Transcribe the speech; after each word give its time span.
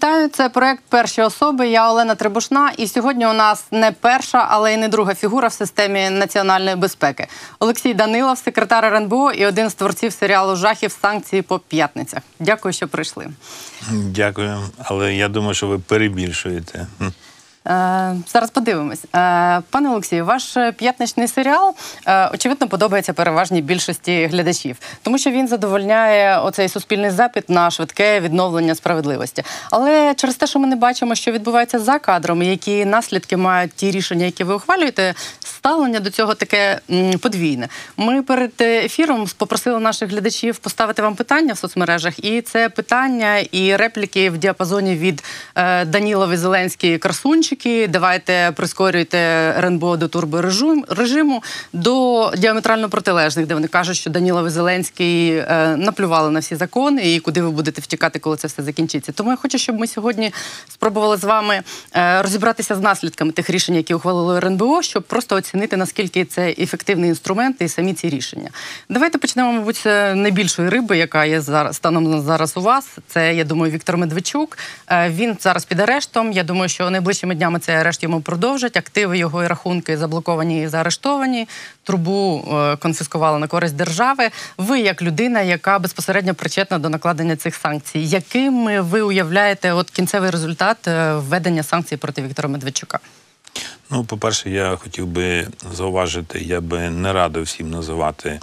Вітаю, 0.00 0.28
це 0.28 0.48
проект 0.48 0.82
перші 0.88 1.22
особи. 1.22 1.68
Я 1.68 1.90
Олена 1.90 2.14
Трибушна. 2.14 2.72
І 2.76 2.88
сьогодні 2.88 3.26
у 3.26 3.32
нас 3.32 3.64
не 3.70 3.92
перша, 3.92 4.46
але 4.50 4.74
й 4.74 4.76
не 4.76 4.88
друга 4.88 5.14
фігура 5.14 5.48
в 5.48 5.52
системі 5.52 6.10
національної 6.10 6.76
безпеки. 6.76 7.26
Олексій 7.58 7.94
Данилов, 7.94 8.38
секретар 8.38 8.84
РНБО 8.84 9.32
і 9.32 9.46
один 9.46 9.70
з 9.70 9.74
творців 9.74 10.12
серіалу 10.12 10.56
Жахів 10.56 10.96
санкції 11.02 11.42
по 11.42 11.58
п'ятницях. 11.58 12.22
Дякую, 12.38 12.72
що 12.72 12.88
прийшли. 12.88 13.28
Дякую, 13.90 14.58
але 14.78 15.14
я 15.14 15.28
думаю, 15.28 15.54
що 15.54 15.66
ви 15.66 15.78
перебільшуєте. 15.78 16.86
Е, 17.68 18.16
зараз 18.28 18.50
подивимось. 18.50 19.04
Е, 19.04 19.08
пане 19.70 19.90
Олексію, 19.90 20.24
ваш 20.24 20.56
п'ятничний 20.76 21.28
серіал 21.28 21.74
е, 22.06 22.30
очевидно 22.34 22.68
подобається 22.68 23.12
переважній 23.12 23.62
більшості 23.62 24.26
глядачів, 24.26 24.76
тому 25.02 25.18
що 25.18 25.30
він 25.30 25.48
задовольняє 25.48 26.38
оцей 26.38 26.68
суспільний 26.68 27.10
запит 27.10 27.50
на 27.50 27.70
швидке 27.70 28.20
відновлення 28.20 28.74
справедливості. 28.74 29.42
Але 29.70 30.14
через 30.14 30.36
те, 30.36 30.46
що 30.46 30.58
ми 30.58 30.66
не 30.66 30.76
бачимо, 30.76 31.14
що 31.14 31.32
відбувається 31.32 31.78
за 31.78 31.98
кадром, 31.98 32.42
які 32.42 32.84
наслідки 32.84 33.36
мають 33.36 33.72
ті 33.72 33.90
рішення, 33.90 34.24
які 34.24 34.44
ви 34.44 34.54
ухвалюєте, 34.54 35.14
ставлення 35.40 36.00
до 36.00 36.10
цього 36.10 36.34
таке 36.34 36.80
подвійне. 37.20 37.68
Ми 37.96 38.22
перед 38.22 38.52
ефіром 38.60 39.26
попросили 39.36 39.80
наших 39.80 40.10
глядачів 40.10 40.58
поставити 40.58 41.02
вам 41.02 41.14
питання 41.14 41.52
в 41.52 41.58
соцмережах, 41.58 42.24
і 42.24 42.42
це 42.42 42.68
питання 42.68 43.38
і 43.38 43.76
репліки 43.76 44.30
в 44.30 44.38
діапазоні 44.38 44.96
від 44.96 45.24
Данілови 45.86 46.36
Зеленський 46.36 46.98
Красунчик 46.98 47.49
датчики, 47.50 47.88
давайте 47.88 48.52
прискорюйте 48.56 49.18
РНБО 49.58 49.96
до 49.96 50.08
турборежиму, 50.08 51.42
до 51.72 52.32
діаметрально 52.38 52.88
протилежних, 52.88 53.46
де 53.46 53.54
вони 53.54 53.68
кажуть, 53.68 53.96
що 53.96 54.10
Данілов 54.10 54.46
і 54.46 54.50
Зеленський 54.50 55.30
е, 55.36 55.76
наплювали 55.76 56.30
на 56.30 56.40
всі 56.40 56.56
закони 56.56 57.14
і 57.14 57.20
куди 57.20 57.42
ви 57.42 57.50
будете 57.50 57.80
втікати, 57.80 58.18
коли 58.18 58.36
це 58.36 58.48
все 58.48 58.62
закінчиться. 58.62 59.12
Тому 59.12 59.30
я 59.30 59.36
хочу, 59.36 59.58
щоб 59.58 59.78
ми 59.78 59.86
сьогодні 59.86 60.32
спробували 60.68 61.16
з 61.16 61.24
вами 61.24 61.62
е, 61.96 62.22
розібратися 62.22 62.74
з 62.74 62.80
наслідками 62.80 63.32
тих 63.32 63.50
рішень, 63.50 63.74
які 63.74 63.94
ухвалили 63.94 64.36
РНБО, 64.36 64.82
щоб 64.82 65.02
просто 65.02 65.36
оцінити 65.36 65.76
наскільки 65.76 66.24
це 66.24 66.54
ефективний 66.58 67.08
інструмент 67.08 67.56
і 67.60 67.68
самі 67.68 67.94
ці 67.94 68.08
рішення. 68.08 68.50
Давайте 68.88 69.18
почнемо, 69.18 69.52
мабуть, 69.52 69.76
з 69.76 70.14
найбільшої 70.14 70.68
риби, 70.68 70.98
яка 70.98 71.24
є 71.24 71.40
зараз 71.40 71.76
станом 71.76 72.20
зараз 72.20 72.56
у 72.56 72.60
вас. 72.60 72.88
Це 73.06 73.34
я 73.34 73.44
думаю, 73.44 73.72
Віктор 73.72 73.96
Медведчук. 73.96 74.58
Е, 74.88 75.10
він 75.10 75.36
зараз 75.40 75.64
під 75.64 75.80
арештом. 75.80 76.32
Я 76.32 76.42
думаю, 76.42 76.68
що 76.68 76.90
найближчими 76.90 77.34
днями 77.40 77.58
цей 77.58 77.76
арешт 77.76 78.02
йому 78.02 78.20
продовжать. 78.20 78.76
Активи 78.76 79.18
його 79.18 79.44
і 79.44 79.46
рахунки 79.46 79.96
заблоковані 79.96 80.62
і 80.62 80.68
заарештовані. 80.68 81.48
Трубу 81.84 82.44
е, 82.52 82.76
конфіскували 82.76 83.38
на 83.38 83.46
користь 83.46 83.76
держави. 83.76 84.30
Ви, 84.58 84.80
як 84.80 85.02
людина, 85.02 85.40
яка 85.40 85.78
безпосередньо 85.78 86.34
причетна 86.34 86.78
до 86.78 86.88
накладення 86.88 87.36
цих 87.36 87.54
санкцій, 87.54 87.98
яким 87.98 88.82
ви 88.82 89.00
уявляєте 89.00 89.72
от 89.72 89.90
кінцевий 89.90 90.30
результат 90.30 90.88
е, 90.88 91.14
введення 91.14 91.62
санкцій 91.62 91.96
проти 91.96 92.22
Віктора 92.22 92.48
Медведчука? 92.48 92.98
Ну, 93.90 94.04
по-перше, 94.04 94.50
я 94.50 94.76
хотів 94.76 95.06
би 95.06 95.48
зауважити, 95.74 96.38
я 96.38 96.60
би 96.60 96.90
не 96.90 97.12
радив 97.12 97.42
всім 97.42 97.70
називати 97.70 98.40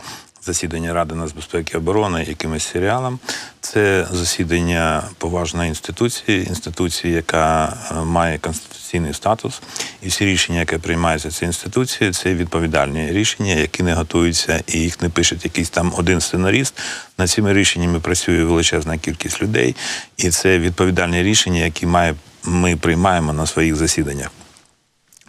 засідання 0.47 0.93
Ради 0.93 1.15
нацбезпеки 1.15 1.71
і 1.73 1.77
оборони 1.77 2.25
якимось 2.27 2.63
серіалом. 2.63 3.19
Це 3.61 4.07
засідання 4.11 5.03
поважної 5.17 5.69
інституції, 5.69 6.47
інституції, 6.47 7.13
яка 7.13 7.77
е, 7.91 7.95
має 7.95 8.37
конституційний 8.37 9.13
статус, 9.13 9.61
і 10.01 10.07
всі 10.07 10.25
рішення, 10.25 10.59
які 10.59 10.77
приймаються 10.77 11.31
цією 11.31 11.49
інституцією, 11.49 12.13
це 12.13 12.33
відповідальні 12.33 13.11
рішення, 13.11 13.53
які 13.53 13.83
не 13.83 13.93
готуються 13.93 14.63
і 14.67 14.79
їх 14.79 15.01
не 15.01 15.09
пишуть 15.09 15.45
якийсь 15.45 15.69
там 15.69 15.93
один 15.97 16.21
сценаріст. 16.21 16.73
Над 17.17 17.29
цими 17.29 17.53
рішеннями 17.53 17.99
працює 17.99 18.43
величезна 18.43 18.97
кількість 18.97 19.41
людей, 19.41 19.75
і 20.17 20.29
це 20.29 20.59
відповідальні 20.59 21.23
рішення, 21.23 21.59
які 21.59 21.85
має 21.85 22.15
ми 22.43 22.75
приймаємо 22.75 23.33
на 23.33 23.47
своїх 23.47 23.75
засіданнях. 23.75 24.31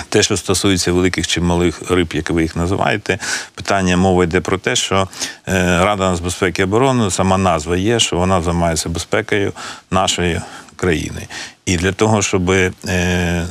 Те, 0.08 0.22
що 0.22 0.36
стосується 0.36 0.92
великих 0.92 1.26
чи 1.26 1.40
малих 1.40 1.90
риб, 1.90 2.08
як 2.12 2.30
ви 2.30 2.42
їх 2.42 2.56
називаєте, 2.56 3.18
питання 3.54 3.96
мова 3.96 4.24
йде 4.24 4.40
про 4.40 4.58
те, 4.58 4.76
що 4.76 5.08
е, 5.48 5.84
Рада 5.84 6.10
нацбезпеки 6.10 6.62
і 6.62 6.64
оборони, 6.64 7.10
сама 7.10 7.38
назва 7.38 7.76
є, 7.76 8.00
що 8.00 8.16
вона 8.16 8.42
займається 8.42 8.88
безпекою 8.88 9.52
нашої 9.90 10.40
країни. 10.78 11.26
І 11.66 11.76
для 11.76 11.92
того, 11.92 12.22
щоб 12.22 12.50
е, 12.50 12.72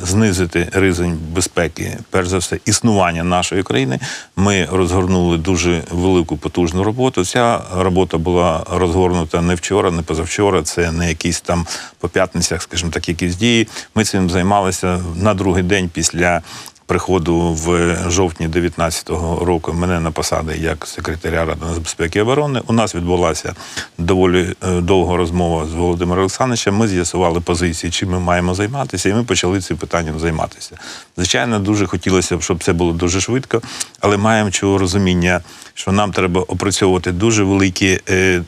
знизити 0.02 0.68
ризик 0.72 1.08
безпеки, 1.08 1.98
перш 2.10 2.28
за 2.28 2.38
все, 2.38 2.58
існування 2.64 3.24
нашої 3.24 3.62
країни, 3.62 3.98
ми 4.36 4.68
розгорнули 4.72 5.38
дуже 5.38 5.82
велику 5.90 6.36
потужну 6.36 6.84
роботу. 6.84 7.24
Ця 7.24 7.60
робота 7.76 8.18
була 8.18 8.64
розгорнута 8.70 9.42
не 9.42 9.54
вчора, 9.54 9.90
не 9.90 10.02
позавчора. 10.02 10.62
Це 10.62 10.92
не 10.92 11.08
якісь 11.08 11.40
там 11.40 11.66
по 11.98 12.08
п'ятницях, 12.08 12.62
скажімо 12.62 12.90
так, 12.90 13.08
якісь 13.08 13.36
дії. 13.36 13.68
Ми 13.94 14.04
цим 14.04 14.30
займалися 14.30 15.00
на 15.16 15.34
другий 15.34 15.62
день 15.62 15.90
після 15.92 16.42
приходу 16.88 17.52
в 17.52 17.96
жовтні 18.10 18.48
2019 18.48 19.08
року 19.46 19.72
мене 19.72 20.00
на 20.00 20.10
посади 20.10 20.56
як 20.56 20.86
секретаря 20.86 21.44
Ради 21.44 21.66
нацбезпеки 21.66 22.18
і 22.18 22.22
оборони. 22.22 22.60
У 22.66 22.72
нас 22.72 22.94
відбулася 22.94 23.54
доволі 23.98 24.54
е, 24.62 24.80
довга 24.80 25.16
розмова 25.16 25.66
з 25.66 25.72
Володимиром 25.72 26.20
Олександровичем. 26.20 26.76
Ми 26.76 26.88
з'ясували 26.88 27.40
позиції, 27.40 27.90
чим 27.90 28.10
ми 28.10 28.20
маємо 28.20 28.54
займатися, 28.54 29.08
і 29.08 29.14
ми 29.14 29.24
почали 29.24 29.60
цим 29.60 29.76
питанням 29.76 30.18
займатися. 30.18 30.76
Звичайно, 31.16 31.58
дуже 31.58 31.86
хотілося 31.86 32.36
б, 32.36 32.42
щоб 32.42 32.64
це 32.64 32.72
було 32.72 32.92
дуже 32.92 33.20
швидко, 33.20 33.62
але 34.00 34.16
маємо 34.16 34.50
чого 34.50 34.78
розуміння, 34.78 35.40
що 35.74 35.92
нам 35.92 36.12
треба 36.12 36.40
опрацьовувати 36.40 37.12
дуже 37.12 37.44
великі 37.44 38.00
е, 38.08 38.14
е, 38.14 38.42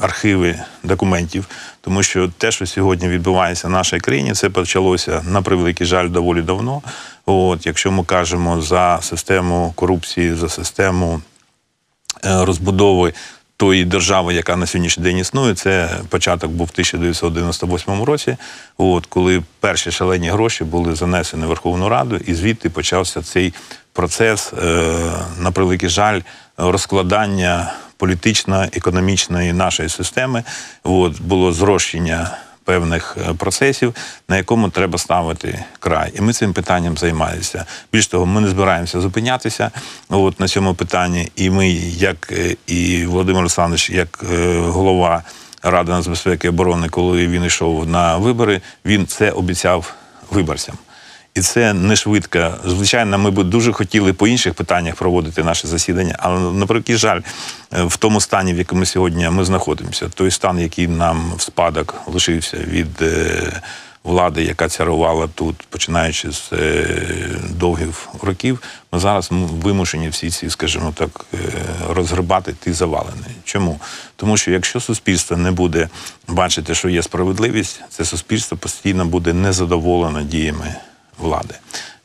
архіви 0.00 0.58
документів. 0.82 1.46
Тому 1.80 2.02
що 2.02 2.30
те, 2.38 2.50
що 2.50 2.66
сьогодні 2.66 3.08
відбувається 3.08 3.68
в 3.68 3.70
нашій 3.70 3.98
країні, 3.98 4.32
це 4.32 4.50
почалося 4.50 5.22
на 5.28 5.42
превеликий 5.42 5.86
жаль 5.86 6.08
доволі 6.08 6.42
давно. 6.42 6.82
От, 7.26 7.66
Якщо 7.66 7.92
ми 7.92 8.04
кажемо 8.04 8.60
за 8.60 8.98
систему 9.02 9.72
корупції, 9.76 10.34
за 10.34 10.48
систему 10.48 11.20
е, 12.24 12.44
розбудови 12.44 13.12
тої 13.56 13.84
держави, 13.84 14.34
яка 14.34 14.56
на 14.56 14.66
сьогоднішній 14.66 15.04
день 15.04 15.18
існує, 15.18 15.54
це 15.54 15.90
початок 16.08 16.50
був 16.50 16.66
в 16.66 16.70
1998 16.70 18.02
році, 18.02 18.36
от, 18.78 19.06
коли 19.06 19.42
перші 19.60 19.90
шалені 19.90 20.30
гроші 20.30 20.64
були 20.64 20.94
занесені 20.94 21.44
в 21.44 21.48
Верховну 21.48 21.88
Раду, 21.88 22.16
і 22.16 22.34
звідти 22.34 22.70
почався 22.70 23.22
цей 23.22 23.54
процес, 23.92 24.52
е, 24.52 25.12
на 25.38 25.50
превеликий 25.50 25.88
жаль, 25.88 26.20
розкладання 26.56 27.72
політично-економічної 27.96 29.52
нашої 29.52 29.88
системи. 29.88 30.44
От, 30.82 31.20
було 31.20 31.52
зрощення 31.52 32.30
певних 32.64 33.16
е, 33.20 33.34
процесів, 33.34 33.94
на 34.28 34.36
якому 34.36 34.68
треба 34.68 34.98
ставити 34.98 35.64
край. 35.78 36.12
І 36.18 36.20
ми 36.20 36.32
цим 36.32 36.52
питанням 36.52 36.96
займаємося. 36.96 37.64
Більш 37.92 38.06
того, 38.06 38.26
ми 38.26 38.40
не 38.40 38.48
збираємося 38.48 39.00
зупинятися 39.00 39.70
от, 40.08 40.40
на 40.40 40.48
цьому 40.48 40.74
питанні. 40.74 41.32
І 41.36 41.50
ми, 41.50 41.68
як 41.96 42.32
е, 42.32 42.56
і 42.66 43.06
Володимир 43.06 43.40
Олександрович, 43.40 43.90
як 43.90 44.24
е, 44.32 44.58
голова 44.58 45.22
Ради 45.66 45.92
нацбезпеки 45.92 46.46
і 46.46 46.50
оборони, 46.50 46.88
коли 46.88 47.28
він 47.28 47.44
йшов 47.44 47.88
на 47.88 48.16
вибори, 48.16 48.60
він 48.84 49.06
це 49.06 49.30
обіцяв 49.30 49.94
виборцям. 50.30 50.74
І 51.34 51.40
це 51.40 51.72
не 51.72 51.96
швидко. 51.96 52.54
Звичайно, 52.64 53.18
ми 53.18 53.30
б 53.30 53.44
дуже 53.44 53.72
хотіли 53.72 54.12
по 54.12 54.28
інших 54.28 54.54
питаннях 54.54 54.94
проводити 54.94 55.44
наше 55.44 55.68
засідання, 55.68 56.16
але 56.18 56.40
на 56.40 56.66
превеликий 56.66 56.96
жаль, 56.96 57.20
е, 57.72 57.82
в 57.82 57.96
тому 57.96 58.20
стані, 58.20 58.54
в 58.54 58.58
якому 58.58 58.86
сьогодні 58.86 59.28
ми 59.28 59.44
знаходимося, 59.44 60.08
той 60.08 60.30
стан, 60.30 60.58
який 60.58 60.88
нам 60.88 61.32
в 61.36 61.40
спадок 61.40 61.94
лишився 62.06 62.56
від 62.56 63.02
е, 63.02 63.52
влади, 64.04 64.44
яка 64.44 64.68
царувала 64.68 65.28
тут, 65.34 65.56
починаючи 65.62 66.32
з 66.32 66.52
е, 66.52 66.86
довгих 67.50 68.08
років, 68.22 68.62
ми 68.92 68.98
зараз 68.98 69.28
вимушені 69.32 70.08
всі 70.08 70.30
ці, 70.30 70.50
скажімо 70.50 70.92
так, 70.96 71.26
розгребати 71.88 72.54
ті 72.64 72.72
завалини. 72.72 73.26
Чому? 73.44 73.80
Тому 74.16 74.36
що 74.36 74.50
якщо 74.50 74.80
суспільство 74.80 75.36
не 75.36 75.50
буде 75.50 75.88
бачити, 76.28 76.74
що 76.74 76.88
є 76.88 77.02
справедливість, 77.02 77.80
це 77.88 78.04
суспільство 78.04 78.58
постійно 78.58 79.04
буде 79.04 79.32
незадоволено 79.32 80.22
діями 80.22 80.74
влади. 81.18 81.54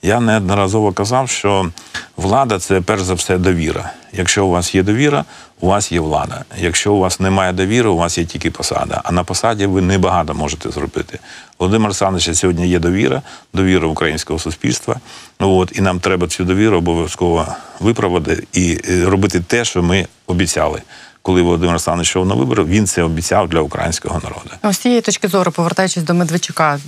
Я 0.02 0.20
неодноразово 0.20 0.92
казав, 0.92 1.30
що 1.30 1.72
влада 2.18 2.60
це 2.60 2.82
перш 2.82 3.02
за 3.02 3.14
все 3.14 3.38
довіра. 3.38 3.92
Якщо 4.14 4.46
у 4.46 4.50
вас 4.50 4.76
є 4.76 4.84
довіра, 4.84 5.26
у 5.60 5.68
вас 5.68 5.92
є 5.92 6.00
влада. 6.00 6.44
Якщо 6.58 6.94
у 6.94 7.00
вас 7.00 7.20
немає 7.20 7.54
довіри, 7.54 7.90
у 7.90 7.98
вас 7.98 8.18
є 8.18 8.26
тільки 8.26 8.52
посада. 8.52 9.02
А 9.04 9.12
на 9.12 9.24
посаді 9.24 9.66
ви 9.66 9.82
небагато 9.82 10.34
можете 10.34 10.72
зробити. 10.72 11.20
Володимир 11.60 11.86
Олександрович, 11.86 12.38
сьогодні 12.38 12.68
є 12.68 12.80
довіра, 12.80 13.22
довіра 13.54 13.88
українського 13.88 14.40
суспільства. 14.40 15.00
От, 15.40 15.72
І 15.76 15.82
нам 15.82 16.00
треба 16.00 16.28
цю 16.28 16.44
довіру 16.44 16.78
обов'язково 16.78 17.48
виправити 17.80 18.48
і 18.54 18.80
робити 19.06 19.40
те, 19.40 19.66
що 19.66 19.84
ми 19.84 20.08
обіцяли 20.28 20.82
коли 21.30 21.42
Володимир 21.42 21.70
Олександрович 21.70 22.10
йшов 22.10 22.26
на 22.26 22.36
вибори, 22.36 22.64
він 22.64 22.88
це 22.88 23.04
обіцяв 23.04 23.50
для 23.50 23.60
українського 23.60 24.22
народу. 24.24 24.74
З 24.74 24.78
цієї 24.78 25.02
точки 25.02 25.28
зору, 25.28 25.52
повертаючись 25.52 26.04
до 26.04 26.14
Медведчука, 26.14 26.80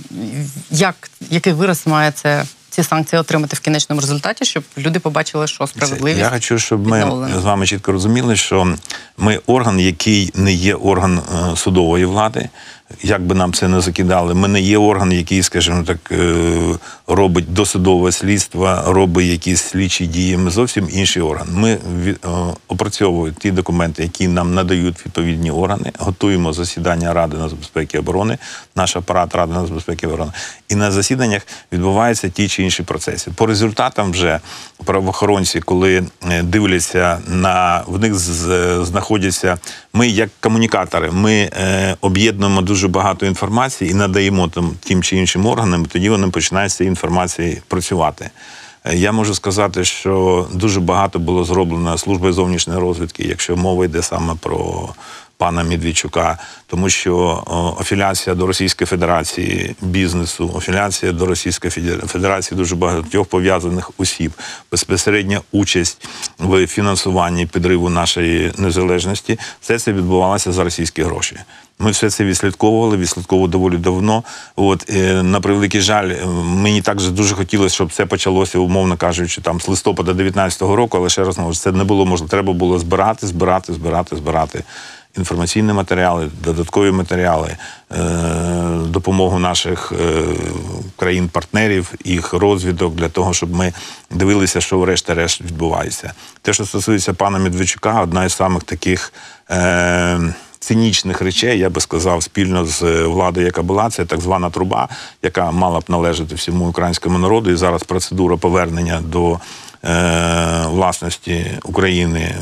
як 0.70 1.10
який 1.30 1.52
вираз 1.52 1.86
має 1.86 2.10
це 2.10 2.44
ці 2.70 2.82
санкції 2.82 3.20
отримати 3.20 3.56
в 3.56 3.60
кінечному 3.60 4.00
результаті, 4.00 4.44
щоб 4.44 4.64
люди 4.78 4.98
побачили, 4.98 5.46
що 5.46 5.66
справедливість. 5.66 6.20
Я 6.20 6.30
хочу, 6.30 6.58
щоб 6.58 6.86
ми 6.86 7.28
з 7.40 7.44
вами 7.44 7.66
чітко 7.66 7.92
розуміли, 7.92 8.36
що 8.36 8.74
ми 9.18 9.40
орган, 9.46 9.80
який 9.80 10.32
не 10.34 10.52
є 10.52 10.74
орган 10.74 11.18
е, 11.18 11.56
судової 11.56 12.04
влади. 12.04 12.48
Як 13.02 13.22
би 13.22 13.34
нам 13.34 13.52
це 13.52 13.68
не 13.68 13.80
закидали, 13.80 14.34
ми 14.34 14.48
не 14.48 14.60
є 14.60 14.78
орган, 14.78 15.12
який, 15.12 15.42
скажімо 15.42 15.82
так, 15.82 15.98
е, 16.12 16.44
робить 17.06 17.52
досудове 17.52 18.12
слідство, 18.12 18.82
робить 18.86 19.26
якісь 19.26 19.62
слідчі 19.62 20.06
дії. 20.06 20.36
Ми 20.36 20.50
зовсім 20.50 20.88
інший 20.92 21.22
орган. 21.22 21.48
Ми 21.54 21.70
е, 21.70 22.16
опрацьовуємо 22.68 23.36
ті 23.40 23.50
документи, 23.50 24.02
які 24.02 24.28
нам 24.28 24.54
надають 24.54 25.06
відповідні 25.06 25.50
органи, 25.50 25.92
готуємо 25.98 26.52
засідання 26.52 27.14
Ради 27.14 27.36
нацбезпеки 27.36 27.96
і 27.96 28.00
оборони, 28.00 28.38
наш 28.76 28.96
апарат 28.96 29.34
Ради 29.34 29.52
нацбезпеки 29.52 30.06
і 30.06 30.08
оборони. 30.08 30.32
І 30.68 30.74
на 30.74 30.90
засіданнях 30.90 31.42
відбуваються 31.72 32.28
ті 32.28 32.48
чи 32.48 32.62
інші 32.62 32.82
процеси. 32.82 33.30
По 33.34 33.46
результатам 33.46 34.10
вже 34.10 34.40
правоохоронці, 34.84 35.60
коли 35.60 36.04
е, 36.30 36.42
дивляться 36.42 37.18
на 37.28 37.82
в 37.86 37.98
них 37.98 38.14
знаходяться. 38.84 39.58
Ми 39.94 40.08
як 40.08 40.30
комунікатори, 40.40 41.10
ми 41.10 41.50
об'єднуємо 42.00 42.62
дуже 42.62 42.81
багато 42.88 43.26
інформації 43.26 43.90
і 43.90 43.94
надаємо 43.94 44.48
там 44.48 44.70
тим 44.80 45.02
чи 45.02 45.16
іншим 45.16 45.46
органам. 45.46 45.86
Тоді 45.86 46.10
вони 46.10 46.28
починають 46.28 46.72
з 46.72 46.76
цієї 46.76 46.88
інформації 46.88 47.62
працювати. 47.68 48.30
Е, 48.84 48.96
Я 48.96 49.12
можу 49.12 49.34
сказати, 49.34 49.84
що 49.84 50.46
дуже 50.52 50.80
багато 50.80 51.18
було 51.18 51.44
зроблено 51.44 51.98
службою 51.98 52.32
зовнішньої 52.32 52.80
розвідки, 52.80 53.22
якщо 53.22 53.56
мова 53.56 53.84
йде 53.84 54.02
саме 54.02 54.34
про 54.40 54.88
пана 55.42 55.64
Медведчука, 55.64 56.38
тому 56.66 56.88
що 56.88 57.44
афіляція 57.80 58.36
до 58.36 58.46
Російської 58.46 58.86
Федерації 58.86 59.76
бізнесу, 59.80 60.54
афіляція 60.56 61.12
до 61.12 61.26
Російської 61.26 61.70
Федерації 62.06 62.58
дуже 62.58 62.76
багатьох 62.76 63.26
пов'язаних 63.26 63.90
осіб, 63.98 64.32
безпосередня 64.70 65.40
участь 65.52 66.08
в 66.38 66.66
фінансуванні 66.66 67.46
підриву 67.46 67.88
нашої 67.88 68.52
незалежності, 68.58 69.38
все 69.60 69.78
це 69.78 69.92
відбувалося 69.92 70.52
за 70.52 70.64
російські 70.64 71.02
гроші. 71.02 71.36
Ми 71.82 71.90
все 71.90 72.10
це 72.10 72.24
відслідковували, 72.24 72.96
відслідковували 72.96 73.50
доволі 73.50 73.76
давно. 73.76 74.22
От 74.56 74.90
е, 74.90 75.22
на 75.22 75.40
превеликий 75.40 75.80
жаль, 75.80 76.08
е, 76.10 76.26
мені 76.44 76.82
також 76.82 77.10
дуже 77.10 77.34
хотілося, 77.34 77.74
щоб 77.74 77.92
це 77.92 78.06
почалося, 78.06 78.58
умовно 78.58 78.96
кажучи, 78.96 79.40
там 79.40 79.60
з 79.60 79.68
листопада 79.68 80.12
19-го 80.12 80.76
року, 80.76 80.96
але 80.98 81.08
ще 81.08 81.24
раз 81.24 81.36
кажу, 81.36 81.54
це 81.54 81.72
не 81.72 81.84
було 81.84 82.06
можливо. 82.06 82.30
Треба 82.30 82.52
було 82.52 82.78
збирати, 82.78 83.26
збирати, 83.26 83.72
збирати, 83.72 84.16
збирати 84.16 84.64
інформаційні 85.16 85.72
матеріали, 85.72 86.28
додаткові 86.44 86.90
матеріали, 86.90 87.56
е, 87.92 87.96
допомогу 88.86 89.38
наших 89.38 89.92
е, 89.92 90.22
країн-партнерів, 90.96 91.92
їх 92.04 92.32
розвідок 92.32 92.94
для 92.94 93.08
того, 93.08 93.34
щоб 93.34 93.54
ми 93.54 93.72
дивилися, 94.10 94.60
що 94.60 94.78
врешті-решт 94.78 95.40
відбувається. 95.40 96.12
Те, 96.42 96.52
що 96.52 96.64
стосується 96.64 97.12
пана 97.12 97.38
Медведчука, 97.38 98.02
одна 98.02 98.24
із 98.24 98.32
самих 98.32 98.62
таких. 98.62 99.12
Цинічних 100.62 101.22
речей, 101.22 101.58
я 101.58 101.70
би 101.70 101.80
сказав, 101.80 102.22
спільно 102.22 102.64
з 102.64 102.82
е, 102.82 103.04
владою, 103.04 103.46
яка 103.46 103.62
була, 103.62 103.90
це 103.90 104.04
так 104.04 104.20
звана 104.20 104.50
труба, 104.50 104.88
яка 105.22 105.50
мала 105.50 105.80
б 105.80 105.84
належати 105.88 106.34
всьому 106.34 106.68
українському 106.68 107.18
народу. 107.18 107.50
І 107.50 107.56
зараз 107.56 107.82
процедура 107.82 108.36
повернення 108.36 109.00
до 109.04 109.38
е, 109.84 110.64
власності 110.66 111.46
України 111.64 112.34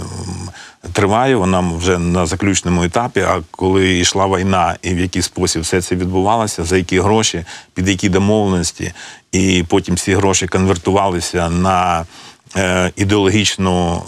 триває. 0.92 1.36
Вона 1.36 1.60
вже 1.60 1.98
на 1.98 2.26
заключному 2.26 2.82
етапі. 2.82 3.20
А 3.20 3.40
коли 3.50 3.98
йшла 3.98 4.26
війна, 4.26 4.76
і 4.82 4.94
в 4.94 4.98
який 4.98 5.22
спосіб 5.22 5.62
все 5.62 5.82
це 5.82 5.94
відбувалося, 5.94 6.64
за 6.64 6.76
які 6.76 7.00
гроші, 7.00 7.44
під 7.74 7.88
які 7.88 8.08
домовленості, 8.08 8.92
і 9.32 9.64
потім 9.68 9.96
ці 9.96 10.14
гроші 10.14 10.46
конвертувалися 10.46 11.50
на 11.50 12.06
е, 12.56 12.92
ідеологічну 12.96 14.02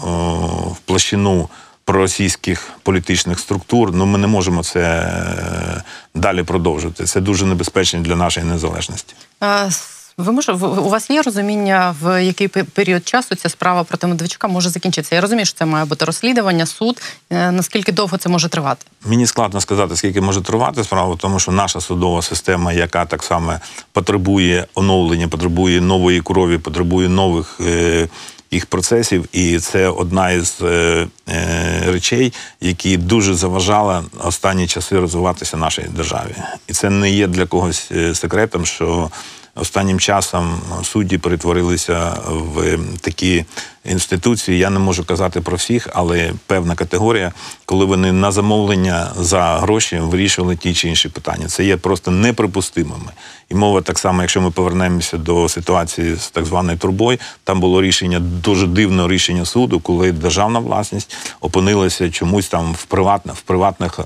площину 0.85 1.49
проросійських 1.85 2.69
політичних 2.83 3.39
структур, 3.39 3.91
ну 3.93 4.05
ми 4.05 4.17
не 4.17 4.27
можемо 4.27 4.63
це 4.63 4.79
е, 4.81 5.83
далі 6.15 6.43
продовжувати. 6.43 7.05
Це 7.05 7.21
дуже 7.21 7.45
небезпечно 7.45 7.99
для 8.01 8.15
нашої 8.15 8.45
незалежності. 8.45 9.13
Е, 9.43 9.69
Ви 10.17 10.31
може, 10.31 10.51
у 10.53 10.89
вас 10.89 11.09
є 11.09 11.21
розуміння, 11.21 11.95
в 12.01 12.23
який 12.23 12.47
період 12.47 13.07
часу 13.07 13.35
ця 13.35 13.49
справа 13.49 13.83
проти 13.83 14.07
Медведчука 14.07 14.47
може 14.47 14.69
закінчитися? 14.69 15.15
Я 15.15 15.21
розумію, 15.21 15.45
що 15.45 15.57
це 15.57 15.65
має 15.65 15.85
бути 15.85 16.05
розслідування, 16.05 16.65
суд. 16.65 17.01
Е, 17.29 17.51
Наскільки 17.51 17.91
довго 17.91 18.17
це 18.17 18.29
може 18.29 18.49
тривати? 18.49 18.85
Мені 19.05 19.25
складно 19.27 19.61
сказати, 19.61 19.95
скільки 19.95 20.21
може 20.21 20.41
тривати 20.41 20.83
справа, 20.83 21.15
тому 21.19 21.39
що 21.39 21.51
наша 21.51 21.81
судова 21.81 22.21
система, 22.21 22.73
яка 22.73 23.05
так 23.05 23.23
само 23.23 23.53
потребує 23.91 24.67
оновлення, 24.75 25.27
потребує 25.27 25.81
нової 25.81 26.21
крові, 26.21 26.57
потребує 26.57 27.09
нових. 27.09 27.59
Е- 27.61 28.07
їх 28.53 28.65
процесів, 28.65 29.27
і 29.31 29.59
це 29.59 29.87
одна 29.87 30.31
із 30.31 30.57
е, 30.61 31.07
е, 31.29 31.83
речей, 31.87 32.33
які 32.61 32.97
дуже 32.97 33.33
заважала 33.35 34.03
останні 34.23 34.67
часи 34.67 34.99
розвиватися 34.99 35.57
нашій 35.57 35.85
державі. 35.95 36.35
І 36.67 36.73
це 36.73 36.89
не 36.89 37.11
є 37.11 37.27
для 37.27 37.45
когось 37.45 37.89
е, 37.91 38.15
секретом, 38.15 38.65
що 38.65 39.09
останнім 39.55 39.99
часом 39.99 40.61
судді 40.83 41.17
перетворилися 41.17 42.17
в 42.27 42.77
такі 43.01 43.45
інституції. 43.85 44.57
Я 44.57 44.69
не 44.69 44.79
можу 44.79 45.05
казати 45.05 45.41
про 45.41 45.57
всіх, 45.57 45.89
але 45.93 46.33
певна 46.47 46.75
категорія, 46.75 47.31
коли 47.65 47.85
вони 47.85 48.11
на 48.11 48.31
замовлення 48.31 49.11
за 49.19 49.57
гроші 49.57 49.99
вирішували 49.99 50.55
ті 50.55 50.73
чи 50.73 50.89
інші 50.89 51.09
питання. 51.09 51.47
Це 51.47 51.65
є 51.65 51.77
просто 51.77 52.11
неприпустимими. 52.11 53.11
І 53.49 53.55
мова 53.55 53.81
так 53.81 53.99
само, 53.99 54.21
якщо 54.21 54.41
ми 54.41 54.51
повернемося 54.51 55.17
до 55.17 55.49
ситуації 55.49 56.15
з 56.15 56.29
так 56.29 56.45
званою 56.45 56.77
турбою, 56.77 57.17
там 57.43 57.59
було 57.59 57.81
рішення 57.81 58.19
дуже 58.19 58.67
дивне 58.67 59.07
рішення 59.07 59.45
суду, 59.45 59.79
коли 59.79 60.11
державна 60.11 60.59
власність 60.59 61.15
опинилася 61.41 62.09
чомусь 62.09 62.47
там 62.47 62.73
в 62.73 62.83
приватних 62.83 63.35
в 63.35 63.41
приватних 63.41 63.99
е- 63.99 64.03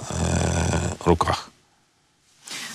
руках. 1.05 1.46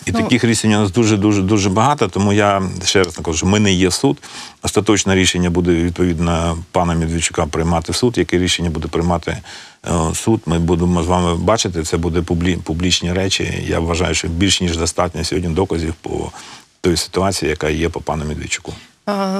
І 0.07 0.13
Ну, 0.13 0.23
таких 0.23 0.45
рішень 0.45 0.75
у 0.75 0.81
нас 0.81 0.93
дуже 0.93 1.17
дуже 1.17 1.43
дуже 1.43 1.71
багато. 1.71 2.09
Тому 2.09 2.33
я 2.33 2.63
ще 2.85 3.03
раз 3.03 3.19
кажу, 3.23 3.47
ми 3.47 3.61
не 3.61 3.73
є 3.73 3.91
суд. 3.91 4.19
Остаточне 4.63 5.15
рішення 5.15 5.51
буде 5.51 5.71
відповідно 5.75 6.59
пана 6.73 6.95
Медведчука 6.95 7.47
приймати 7.47 7.93
суд. 7.93 8.19
Яке 8.19 8.39
рішення 8.39 8.71
буде 8.71 8.89
приймати 8.89 9.39
е, 9.87 10.15
суд? 10.15 10.41
Ми 10.47 10.59
будемо 10.59 11.03
з 11.03 11.07
вами 11.07 11.35
бачити. 11.35 11.83
Це 11.83 11.97
буде 11.97 12.23
публі, 12.23 12.57
публічні 12.57 13.13
речі. 13.13 13.65
Я 13.67 13.79
вважаю, 13.79 14.15
що 14.15 14.29
більш 14.29 14.61
ніж 14.61 14.77
достатньо 14.77 15.25
сьогодні 15.25 15.55
доказів 15.55 15.95
по 15.95 16.33
той 16.81 16.97
ситуації, 16.97 17.51
яка 17.51 17.69
є 17.69 17.89
по 17.89 18.01
пану 18.01 18.25
Медведчуку. 18.25 18.75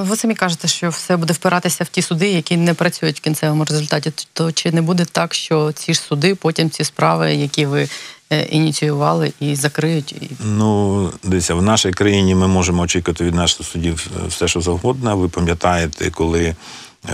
Ви 0.01 0.15
самі 0.15 0.35
кажете, 0.35 0.67
що 0.67 0.89
все 0.89 1.17
буде 1.17 1.33
впиратися 1.33 1.83
в 1.83 1.87
ті 1.87 2.01
суди, 2.01 2.29
які 2.29 2.57
не 2.57 2.73
працюють 2.73 3.17
в 3.17 3.21
кінцевому 3.21 3.65
результаті. 3.65 4.11
То 4.33 4.51
чи 4.51 4.71
не 4.71 4.81
буде 4.81 5.05
так, 5.05 5.33
що 5.33 5.71
ці 5.71 5.93
ж 5.93 5.99
суди, 5.99 6.35
потім 6.35 6.69
ці 6.69 6.83
справи, 6.83 7.35
які 7.35 7.65
ви 7.65 7.89
ініціювали, 8.49 9.33
і 9.39 9.55
закриють? 9.55 10.15
Ну, 10.45 11.09
дивіться, 11.23 11.55
в 11.55 11.61
нашій 11.61 11.91
країні 11.91 12.35
ми 12.35 12.47
можемо 12.47 12.81
очікувати 12.81 13.23
від 13.23 13.35
наших 13.35 13.67
судів 13.67 14.07
все, 14.27 14.47
що 14.47 14.61
завгодно. 14.61 15.17
Ви 15.17 15.29
пам'ятаєте, 15.29 16.09
коли 16.09 16.55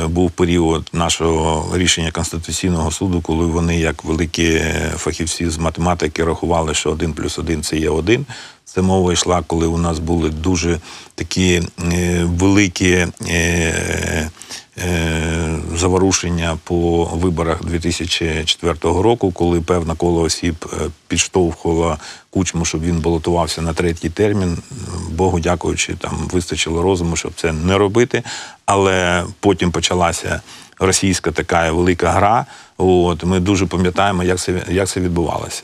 е, 0.01 0.07
був 0.07 0.31
період 0.31 0.89
нашого 0.93 1.77
рішення 1.77 2.11
Конституційного 2.11 2.91
суду, 2.91 3.21
коли 3.21 3.45
вони, 3.45 3.79
як 3.79 4.03
великі 4.03 4.61
фахівці 4.95 5.49
з 5.49 5.57
математики, 5.57 6.23
рахували, 6.23 6.73
що 6.73 6.91
один 6.91 7.13
плюс 7.13 7.39
один 7.39 7.63
це 7.63 7.77
є 7.77 7.89
один. 7.89 8.25
Це 8.73 8.81
мова 8.81 9.13
йшла, 9.13 9.43
коли 9.47 9.67
у 9.67 9.77
нас 9.77 9.99
були 9.99 10.29
дуже 10.29 10.79
такі 11.15 11.61
е, 11.93 12.23
великі. 12.23 13.07
Е, 13.29 14.29
е, 14.77 15.59
Заворушення 15.75 16.57
по 16.63 17.05
виборах 17.05 17.63
2004 17.63 18.77
року, 18.81 19.31
коли 19.31 19.61
певна 19.61 19.95
коло 19.95 20.21
осіб 20.21 20.65
підштовхувала 21.07 21.97
кучму, 22.29 22.65
щоб 22.65 22.83
він 22.83 22.99
балотувався 22.99 23.61
на 23.61 23.73
третій 23.73 24.09
термін. 24.09 24.57
Богу 25.09 25.39
дякуючи, 25.39 25.93
там 25.93 26.29
вистачило 26.31 26.81
розуму, 26.81 27.15
щоб 27.15 27.31
це 27.35 27.53
не 27.53 27.77
робити. 27.77 28.23
Але 28.65 29.25
потім 29.39 29.71
почалася 29.71 30.41
російська 30.79 31.31
така 31.31 31.71
велика 31.71 32.11
гра. 32.11 32.45
От 32.77 33.23
ми 33.23 33.39
дуже 33.39 33.65
пам'ятаємо, 33.65 34.23
як 34.23 34.39
це 34.39 34.63
як 34.69 34.87
це 34.87 34.99
відбувалося. 34.99 35.63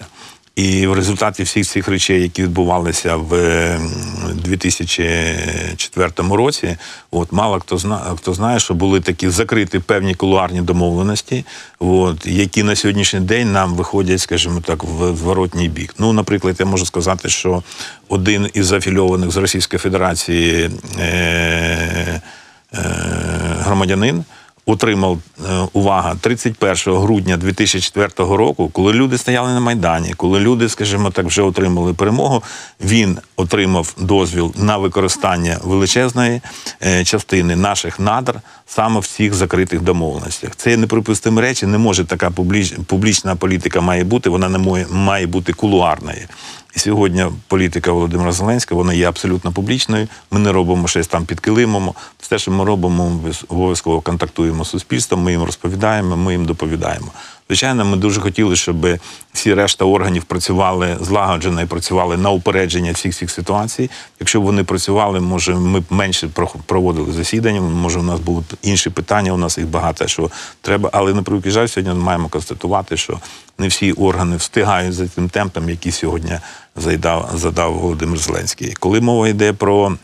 І 0.55 0.87
в 0.87 0.93
результаті 0.93 1.43
всіх 1.43 1.67
цих 1.67 1.87
речей, 1.87 2.21
які 2.21 2.43
відбувалися 2.43 3.15
в 3.15 3.33
м, 3.33 3.91
2004 4.35 6.11
році, 6.17 6.77
от 7.11 7.31
мало 7.31 7.59
хто 7.59 7.77
знає, 7.77 8.03
хто 8.15 8.33
знає, 8.33 8.59
що 8.59 8.73
були 8.73 9.01
такі 9.01 9.29
закриті 9.29 9.79
певні 9.85 10.15
кулуарні 10.15 10.61
домовленості, 10.61 11.45
от, 11.79 12.25
які 12.25 12.63
на 12.63 12.75
сьогоднішній 12.75 13.19
день 13.19 13.51
нам 13.51 13.75
виходять, 13.75 14.21
скажімо 14.21 14.61
так, 14.65 14.83
в 14.83 15.15
зворотній 15.15 15.69
бік. 15.69 15.95
Ну, 15.99 16.13
наприклад, 16.13 16.55
я 16.59 16.65
можу 16.65 16.85
сказати, 16.85 17.29
що 17.29 17.63
один 18.09 18.49
із 18.53 18.71
афільованих 18.71 19.31
з 19.31 19.37
Російської 19.37 19.79
Федерації 19.79 20.69
е, 20.99 21.03
е, 21.03 22.21
громадянин 23.59 24.23
отримав 24.65 25.17
е, 25.39 25.67
увага 25.73 26.15
31 26.21 26.75
грудня 26.93 27.37
2004 27.37 28.09
року, 28.17 28.69
коли 28.73 28.93
люди 28.93 29.17
стояли 29.17 29.53
на 29.53 29.59
майдані, 29.59 30.13
коли 30.17 30.39
люди, 30.39 30.69
скажімо 30.69 31.09
так, 31.09 31.25
вже 31.25 31.41
отримали 31.41 31.93
перемогу. 31.93 32.43
Він 32.81 33.17
отримав 33.35 33.93
дозвіл 33.97 34.53
на 34.55 34.77
використання 34.77 35.59
величезної 35.63 36.41
е, 36.83 37.03
частини 37.03 37.55
наших 37.55 37.99
надр 37.99 38.41
саме 38.65 38.99
в 38.99 39.07
цих 39.07 39.33
закритих 39.33 39.81
домовленостях. 39.81 40.55
Це 40.55 40.77
неприпустимі 40.77 41.41
речі. 41.41 41.65
Не 41.65 41.77
може 41.77 42.03
така 42.03 42.29
публіч, 42.29 42.73
публічна 42.85 43.35
політика 43.35 43.81
має 43.81 44.03
бути. 44.03 44.29
Вона 44.29 44.49
не 44.49 44.85
має 44.91 45.27
бути 45.27 45.53
кулуарною. 45.53 46.27
І 46.75 46.79
сьогодні 46.79 47.25
політика 47.47 47.91
Володимира 47.91 48.31
Зеленського 48.31 48.81
вона 48.81 48.93
є 48.93 49.09
абсолютно 49.09 49.51
публічною. 49.51 50.07
Ми 50.31 50.39
не 50.39 50.51
робимо 50.51 50.87
щось 50.87 51.07
там 51.07 51.25
під 51.25 51.39
килимом. 51.39 51.93
Все, 52.19 52.39
що 52.39 52.51
ми 52.51 52.65
робимо, 52.65 53.09
ми 53.09 53.31
обов'язково 53.47 54.01
контактуємо 54.01 54.65
з 54.65 54.69
суспільством, 54.69 55.23
ми 55.23 55.31
їм 55.31 55.43
розповідаємо, 55.43 56.17
ми 56.17 56.31
їм 56.31 56.45
доповідаємо. 56.45 57.07
Звичайно, 57.49 57.85
ми 57.85 57.97
дуже 57.97 58.21
хотіли, 58.21 58.55
щоб 58.55 58.87
всі 59.33 59.53
решта 59.53 59.85
органів 59.85 60.23
працювали 60.23 60.97
злагоджено 61.01 61.61
і 61.61 61.65
працювали 61.65 62.17
на 62.17 62.29
упередження 62.31 62.91
всіх 62.91 63.15
цих 63.15 63.31
ситуацій. 63.31 63.89
Якщо 64.19 64.41
б 64.41 64.43
вони 64.43 64.63
працювали, 64.63 65.19
може 65.19 65.55
ми 65.55 65.79
б 65.79 65.83
менше 65.89 66.27
про- 66.27 66.51
проводили 66.65 67.11
засідання, 67.13 67.61
може 67.61 67.99
у 67.99 68.03
нас 68.03 68.19
були 68.19 68.41
б 68.41 68.43
інші 68.61 68.89
питання, 68.89 69.31
у 69.33 69.37
нас 69.37 69.57
їх 69.57 69.67
багато 69.67 70.07
що 70.07 70.29
треба. 70.61 70.89
Але 70.93 71.13
на 71.13 71.23
превеликий 71.23 71.51
жаль, 71.51 71.67
сьогодні 71.67 71.93
ми 71.93 71.99
маємо 72.03 72.29
констатувати, 72.29 72.97
що 72.97 73.19
не 73.59 73.67
всі 73.67 73.91
органи 73.91 74.35
встигають 74.35 74.93
за 74.93 75.07
тим 75.07 75.29
темпом, 75.29 75.69
який 75.69 75.91
сьогодні 75.91 76.39
задав, 76.75 77.31
задав 77.35 77.73
Володимир 77.73 78.19
Зеленський. 78.19 78.73
Коли 78.79 79.01
мова 79.01 79.27
йде 79.27 79.53
про 79.53 79.97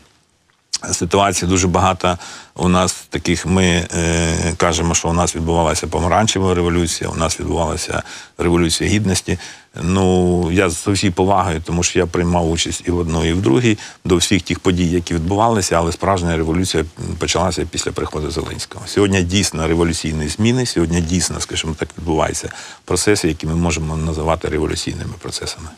ситуацій 0.92 1.46
дуже 1.46 1.68
багато 1.68 2.18
у 2.54 2.68
нас 2.68 3.06
таких. 3.10 3.46
Ми 3.46 3.64
е, 3.64 4.54
кажемо, 4.56 4.94
що 4.94 5.08
у 5.08 5.12
нас 5.12 5.36
відбувалася 5.36 5.86
помаранчева 5.86 6.54
революція, 6.54 7.10
у 7.10 7.16
нас 7.16 7.40
відбувалася 7.40 8.02
революція 8.38 8.90
гідності. 8.90 9.38
Ну 9.82 10.48
я 10.52 10.70
з 10.70 10.88
усією 10.88 11.14
повагою, 11.14 11.62
тому 11.64 11.82
що 11.82 11.98
я 11.98 12.06
приймав 12.06 12.50
участь 12.50 12.82
і 12.86 12.90
в 12.90 12.98
одній, 12.98 13.28
і 13.28 13.32
в 13.32 13.42
другій 13.42 13.78
до 14.04 14.16
всіх 14.16 14.42
тих 14.42 14.60
подій, 14.60 14.90
які 14.90 15.14
відбувалися, 15.14 15.76
але 15.76 15.92
справжня 15.92 16.36
революція 16.36 16.84
почалася 17.18 17.66
після 17.70 17.92
приходу 17.92 18.30
Зеленського. 18.30 18.86
Сьогодні 18.86 19.22
дійсно 19.22 19.68
революційні 19.68 20.28
зміни. 20.28 20.66
Сьогодні 20.66 21.00
дійсно, 21.00 21.40
скажімо 21.40 21.74
так, 21.78 21.88
відбуваються 21.98 22.52
процеси, 22.84 23.28
які 23.28 23.46
ми 23.46 23.54
можемо 23.54 23.96
називати 23.96 24.48
революційними 24.48 25.14
процесами. 25.18 25.68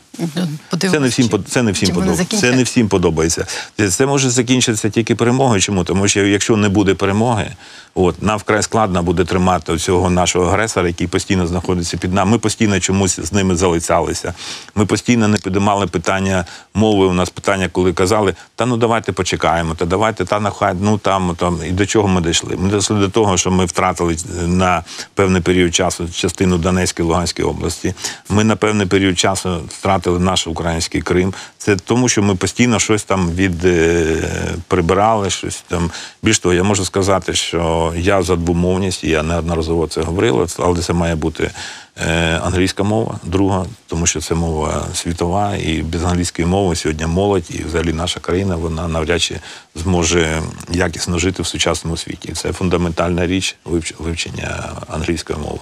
Це 0.91 0.99
не 0.99 1.07
всім 1.07 1.29
це 1.47 1.63
не 1.63 1.71
всім 1.71 1.89
подобається. 1.95 2.37
Це 2.37 2.51
не 2.51 2.63
всім 2.63 2.87
подобається. 2.87 3.45
Це- 3.77 3.89
Це 3.89 4.05
може 4.05 4.29
закінчитися 4.29 4.89
тільки 4.89 5.15
перемогою. 5.15 5.61
Чому? 5.61 5.83
Тому 5.83 6.07
що 6.07 6.25
якщо 6.25 6.57
не 6.57 6.69
буде 6.69 6.93
перемоги, 6.93 7.51
от 7.95 8.21
нам 8.23 8.37
вкрай 8.37 8.63
складно 8.63 9.03
буде 9.03 9.25
тримати 9.25 9.77
цього 9.77 10.09
нашого 10.09 10.45
агресора, 10.45 10.87
який 10.87 11.07
постійно 11.07 11.47
знаходиться 11.47 11.97
під 11.97 12.13
нами. 12.13 12.31
Ми 12.31 12.37
постійно 12.37 12.79
чомусь 12.79 13.19
з 13.19 13.33
ними 13.33 13.55
залицялися. 13.55 14.33
Ми 14.75 14.85
постійно 14.85 15.27
не 15.27 15.37
підіймали 15.37 15.87
питання 15.87 16.45
мови. 16.73 17.05
У 17.05 17.13
нас 17.13 17.29
питання, 17.29 17.69
коли 17.71 17.93
казали, 17.93 18.35
та 18.55 18.65
ну 18.65 18.77
давайте 18.77 19.11
почекаємо, 19.11 19.75
та 19.75 19.85
давайте 19.85 20.25
та 20.25 20.39
нехай, 20.39 20.73
ну 20.81 20.97
там 20.97 21.35
там 21.39 21.59
і 21.67 21.71
до 21.71 21.85
чого 21.85 22.07
ми 22.07 22.21
дійшли. 22.21 22.55
Ми 22.57 22.69
дійшли 22.69 22.99
до 22.99 23.09
того, 23.09 23.37
що 23.37 23.51
ми 23.51 23.65
втратили 23.65 24.15
на 24.47 24.83
певний 25.13 25.41
період 25.41 25.75
часу 25.75 26.07
частину 26.13 26.57
Донецької 26.57 27.07
Луганської 27.07 27.47
області. 27.47 27.93
Ми 28.29 28.43
на 28.43 28.55
певний 28.55 28.87
період 28.87 29.19
часу 29.19 29.61
втратили 29.69 30.04
наш 30.11 30.47
український 30.47 31.01
Крим. 31.01 31.33
Це 31.57 31.75
тому, 31.75 32.09
що 32.09 32.21
ми 32.23 32.35
постійно 32.35 32.79
щось 32.79 33.03
там 33.03 33.31
від 33.31 33.65
е, 33.65 34.21
прибирали, 34.67 35.29
щось 35.29 35.63
там. 35.67 35.91
Більш 36.23 36.39
того, 36.39 36.55
я 36.55 36.63
можу 36.63 36.85
сказати, 36.85 37.33
що 37.33 37.93
я 37.97 38.21
за 38.23 38.35
двомовність, 38.35 39.03
я 39.03 39.23
неодноразово 39.23 39.87
це 39.87 40.01
говорив, 40.01 40.55
але 40.59 40.79
це 40.81 40.93
має 40.93 41.15
бути 41.15 41.51
е, 41.97 42.39
англійська 42.43 42.83
мова, 42.83 43.19
друга, 43.23 43.65
тому 43.87 44.05
що 44.07 44.21
це 44.21 44.35
мова 44.35 44.85
світова, 44.93 45.55
і 45.55 45.81
без 45.81 46.03
англійської 46.03 46.47
мови 46.47 46.75
сьогодні 46.75 47.05
молодь 47.05 47.45
і 47.49 47.63
взагалі 47.63 47.93
наша 47.93 48.19
країна 48.19 48.55
вона 48.55 48.87
навряд 48.87 49.21
чи 49.21 49.39
зможе 49.75 50.41
якісно 50.71 51.19
жити 51.19 51.43
в 51.43 51.47
сучасному 51.47 51.97
світі. 51.97 52.33
Це 52.33 52.53
фундаментальна 52.53 53.27
річ 53.27 53.55
вивч- 53.65 53.93
вивчення 53.99 54.63
англійської 54.87 55.39
мови. 55.39 55.59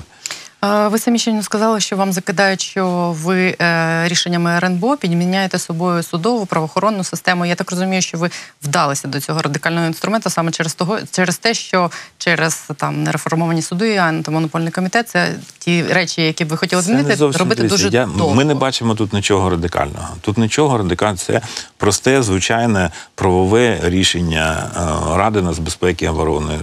Ви 0.63 0.99
самі 0.99 1.19
ще 1.19 1.31
не 1.31 1.43
сказали, 1.43 1.79
що 1.79 1.95
вам 1.95 2.13
закидають, 2.13 2.61
що 2.61 3.15
ви 3.23 3.55
е, 3.61 4.07
рішеннями 4.07 4.51
РНБО 4.51 4.97
підміняєте 4.97 5.59
собою 5.59 6.03
судову 6.03 6.45
правоохоронну 6.45 7.03
систему. 7.03 7.45
Я 7.45 7.55
так 7.55 7.71
розумію, 7.71 8.01
що 8.01 8.17
ви 8.17 8.29
вдалися 8.63 9.07
до 9.07 9.19
цього 9.19 9.41
радикального 9.41 9.87
інструменту 9.87 10.29
саме 10.29 10.51
через 10.51 10.73
того, 10.73 10.99
через 11.11 11.37
те, 11.37 11.53
що 11.53 11.91
через 12.17 12.69
там 12.77 13.03
нереформовані 13.03 13.61
суди, 13.61 13.93
і 13.93 13.97
антимонопольний 13.97 14.71
комітет 14.71 15.09
це 15.09 15.35
ті 15.59 15.83
речі, 15.83 16.21
які 16.21 16.45
б 16.45 16.47
ви 16.47 16.57
хотіли 16.57 16.81
змінити, 16.81 17.15
робити 17.15 17.63
дуже 17.63 17.89
я, 17.89 18.05
довго. 18.05 18.35
Ми 18.35 18.45
не 18.45 18.55
бачимо 18.55 18.95
тут 18.95 19.13
нічого 19.13 19.49
радикального. 19.49 20.07
Тут 20.21 20.37
нічого 20.37 20.77
радикального. 20.77 21.17
Це 21.17 21.41
просте, 21.77 22.23
звичайне 22.23 22.89
правове 23.15 23.79
рішення 23.83 24.71
е, 24.77 25.17
Ради 25.17 25.41
нацбезпеки 25.41 26.05
і 26.05 26.07
оборони. 26.07 26.59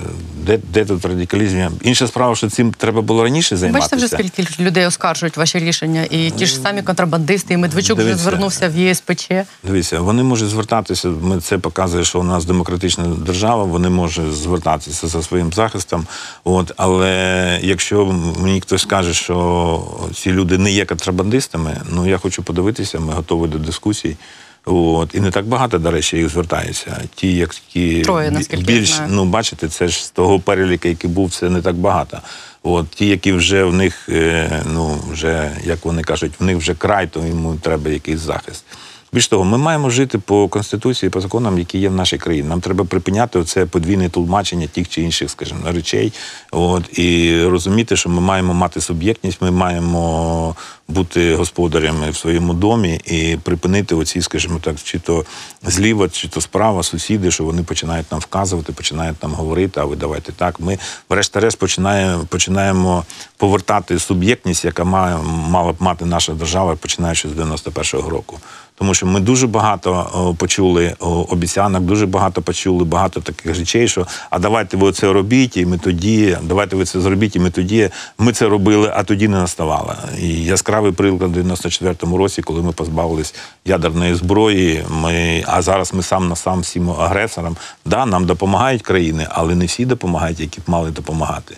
Де, 0.47 0.59
де 0.73 0.85
тут 0.85 1.05
радикалізм? 1.05 1.69
Інша 1.83 2.07
справа, 2.07 2.37
що 2.37 2.51
цим 2.51 2.73
треба 2.73 3.01
було 3.01 3.23
раніше 3.23 3.57
займатися. 3.57 3.97
Бачите 3.97 4.17
вже 4.17 4.31
скільки 4.31 4.63
людей 4.63 4.87
оскаржують 4.87 5.37
ваші 5.37 5.59
рішення, 5.59 6.07
і 6.11 6.31
ті 6.31 6.47
ж 6.47 6.55
самі 6.57 6.83
контрабандисти, 6.83 7.55
і 7.55 7.57
Медведчук 7.57 7.99
вже 7.99 8.17
звернувся 8.17 8.69
в 8.69 8.77
ЄСПЧ. 8.77 9.29
Дивіться, 9.65 10.01
вони 10.01 10.23
можуть 10.23 10.49
звертатися. 10.49 11.09
Ми 11.09 11.41
це 11.41 11.59
показує, 11.59 12.05
що 12.05 12.21
у 12.21 12.23
нас 12.23 12.45
демократична 12.45 13.05
держава. 13.05 13.65
Вони 13.65 13.91
можуть 13.91 14.33
звертатися 14.35 15.07
за 15.07 15.23
своїм 15.23 15.53
захистом. 15.53 16.07
От 16.45 16.73
але 16.77 17.61
якщо 17.63 18.07
мені 18.41 18.61
хтось 18.61 18.83
скаже, 18.83 19.15
що 19.15 19.83
ці 20.15 20.33
люди 20.33 20.59
не 20.59 20.73
є 20.73 20.85
контрабандистами, 20.85 21.77
ну 21.91 22.07
я 22.09 22.19
хочу 22.19 22.43
подивитися. 22.43 23.01
Ми 23.01 23.13
готові 23.13 23.49
до 23.49 23.59
дискусій. 23.59 24.17
От 24.65 25.15
і 25.15 25.21
не 25.21 25.31
так 25.31 25.47
багато, 25.47 25.79
до 25.79 25.91
речі, 25.91 26.17
їх 26.17 26.29
звертається. 26.29 27.01
Ті, 27.15 27.35
які 27.37 28.03
Троє, 28.03 28.31
більш 28.59 28.89
знаю. 28.89 29.11
ну 29.13 29.25
бачите, 29.25 29.69
це 29.69 29.89
ж 29.89 30.05
з 30.05 30.11
того 30.11 30.41
переліку, 30.41 30.89
який 30.89 31.11
був, 31.11 31.31
це 31.31 31.51
не 31.51 31.63
так 31.63 31.77
багато. 31.77 32.21
От 32.63 32.91
ті, 32.91 33.07
які 33.07 33.33
вже 33.33 33.65
в 33.65 33.75
них, 33.75 34.09
е, 34.09 34.63
ну 34.73 34.99
вже 35.11 35.51
як 35.65 35.85
вони 35.85 36.03
кажуть, 36.03 36.33
в 36.41 36.45
них 36.45 36.57
вже 36.57 36.75
край, 36.75 37.07
то 37.07 37.27
йому 37.27 37.55
треба 37.55 37.91
якийсь 37.91 38.21
захист. 38.21 38.65
Більш 39.13 39.29
того, 39.29 39.45
ми 39.45 39.59
маємо 39.59 39.91
жити 39.91 40.19
по 40.19 40.49
конституції, 40.49 41.11
по 41.11 41.21
законам, 41.21 41.59
які 41.59 41.79
є 41.79 41.89
в 41.89 41.95
нашій 41.95 42.19
країні. 42.19 42.49
Нам 42.49 42.61
треба 42.61 42.85
припиняти 42.85 43.39
оце 43.39 43.67
подвійне 43.67 44.09
тлумачення 44.09 44.67
тих 44.67 44.89
чи 44.89 45.03
інших, 45.03 45.31
скажімо, 45.31 45.61
речей. 45.65 46.13
От 46.51 46.99
і 46.99 47.43
розуміти, 47.45 47.97
що 47.97 48.09
ми 48.11 48.21
маємо 48.21 48.55
мати 48.55 48.81
суб'єктність, 48.81 49.43
ми 49.43 49.51
маємо 49.51 50.57
бути 50.89 51.35
господарями 51.35 52.11
в 52.11 52.17
своєму 52.17 52.55
домі 52.55 53.01
і 53.05 53.39
припинити 53.43 53.95
оці, 53.95 54.23
скажімо 54.23 54.59
так, 54.63 54.77
чи 54.83 54.99
то 54.99 55.25
зліва, 55.63 56.09
чи 56.09 56.29
то 56.29 56.41
справа, 56.41 56.83
сусіди, 56.83 57.31
що 57.31 57.45
вони 57.45 57.63
починають 57.63 58.13
нам 58.13 58.21
вказувати, 58.21 58.73
починають 58.73 59.23
нам 59.23 59.33
говорити, 59.33 59.81
а 59.81 59.85
ви 59.85 59.97
давайте 59.97 60.33
так. 60.33 60.61
Ми, 60.61 60.79
врешті-решт, 61.09 61.59
починаємо, 61.59 62.25
починаємо 62.29 63.05
повертати 63.37 63.99
суб'єктність, 63.99 64.65
яка 64.65 64.85
має, 64.85 65.17
мала 65.49 65.73
б 65.73 65.77
мати 65.79 66.05
наша 66.05 66.33
держава, 66.33 66.77
починаючи 66.77 67.29
з 67.29 67.33
91-го 67.33 68.11
року. 68.11 68.39
Тому 68.81 68.95
що 68.95 69.07
ми 69.07 69.21
дуже 69.21 69.47
багато 69.47 70.35
почули 70.39 70.95
обіцянок, 71.29 71.83
дуже 71.83 72.07
багато 72.07 72.43
почули 72.43 72.85
багато 72.85 73.21
таких 73.21 73.59
речей, 73.59 73.89
що 73.89 74.07
а 74.31 74.39
давайте 74.39 74.77
ви 74.77 74.93
це 74.93 75.13
робіть, 75.13 75.57
і 75.57 75.67
ми 75.67 75.79
тоді, 75.79 76.39
давайте 76.43 76.77
ви 76.77 76.85
це 76.85 77.01
зробіть, 77.01 77.37
і 77.37 77.39
ми 77.39 77.51
тоді. 77.51 77.91
Ми 78.19 78.33
це 78.33 78.49
робили, 78.49 78.93
а 78.97 79.03
тоді 79.03 79.29
не 79.29 79.37
наставало. 79.37 79.95
І 80.21 80.45
яскравий 80.45 80.93
приклад 80.93 81.37
у 81.37 81.41
94-му 81.41 82.17
році, 82.17 82.43
коли 82.43 82.63
ми 82.63 82.73
позбавились 82.73 83.35
ядерної 83.65 84.15
зброї. 84.15 84.85
Ми, 84.91 85.45
а 85.47 85.63
зараз 85.63 85.95
ми 85.95 86.03
сам 86.03 86.29
на 86.29 86.37
сам 86.37 86.61
всім 86.61 86.91
агресорам. 86.91 87.57
Да, 87.85 88.07
нам 88.07 88.27
допомагають 88.27 88.83
країни, 88.83 89.27
але 89.31 89.55
не 89.55 89.65
всі 89.65 89.85
допомагають, 89.85 90.41
які 90.41 90.61
б 90.61 90.65
мали 90.67 90.91
допомагати. 90.91 91.57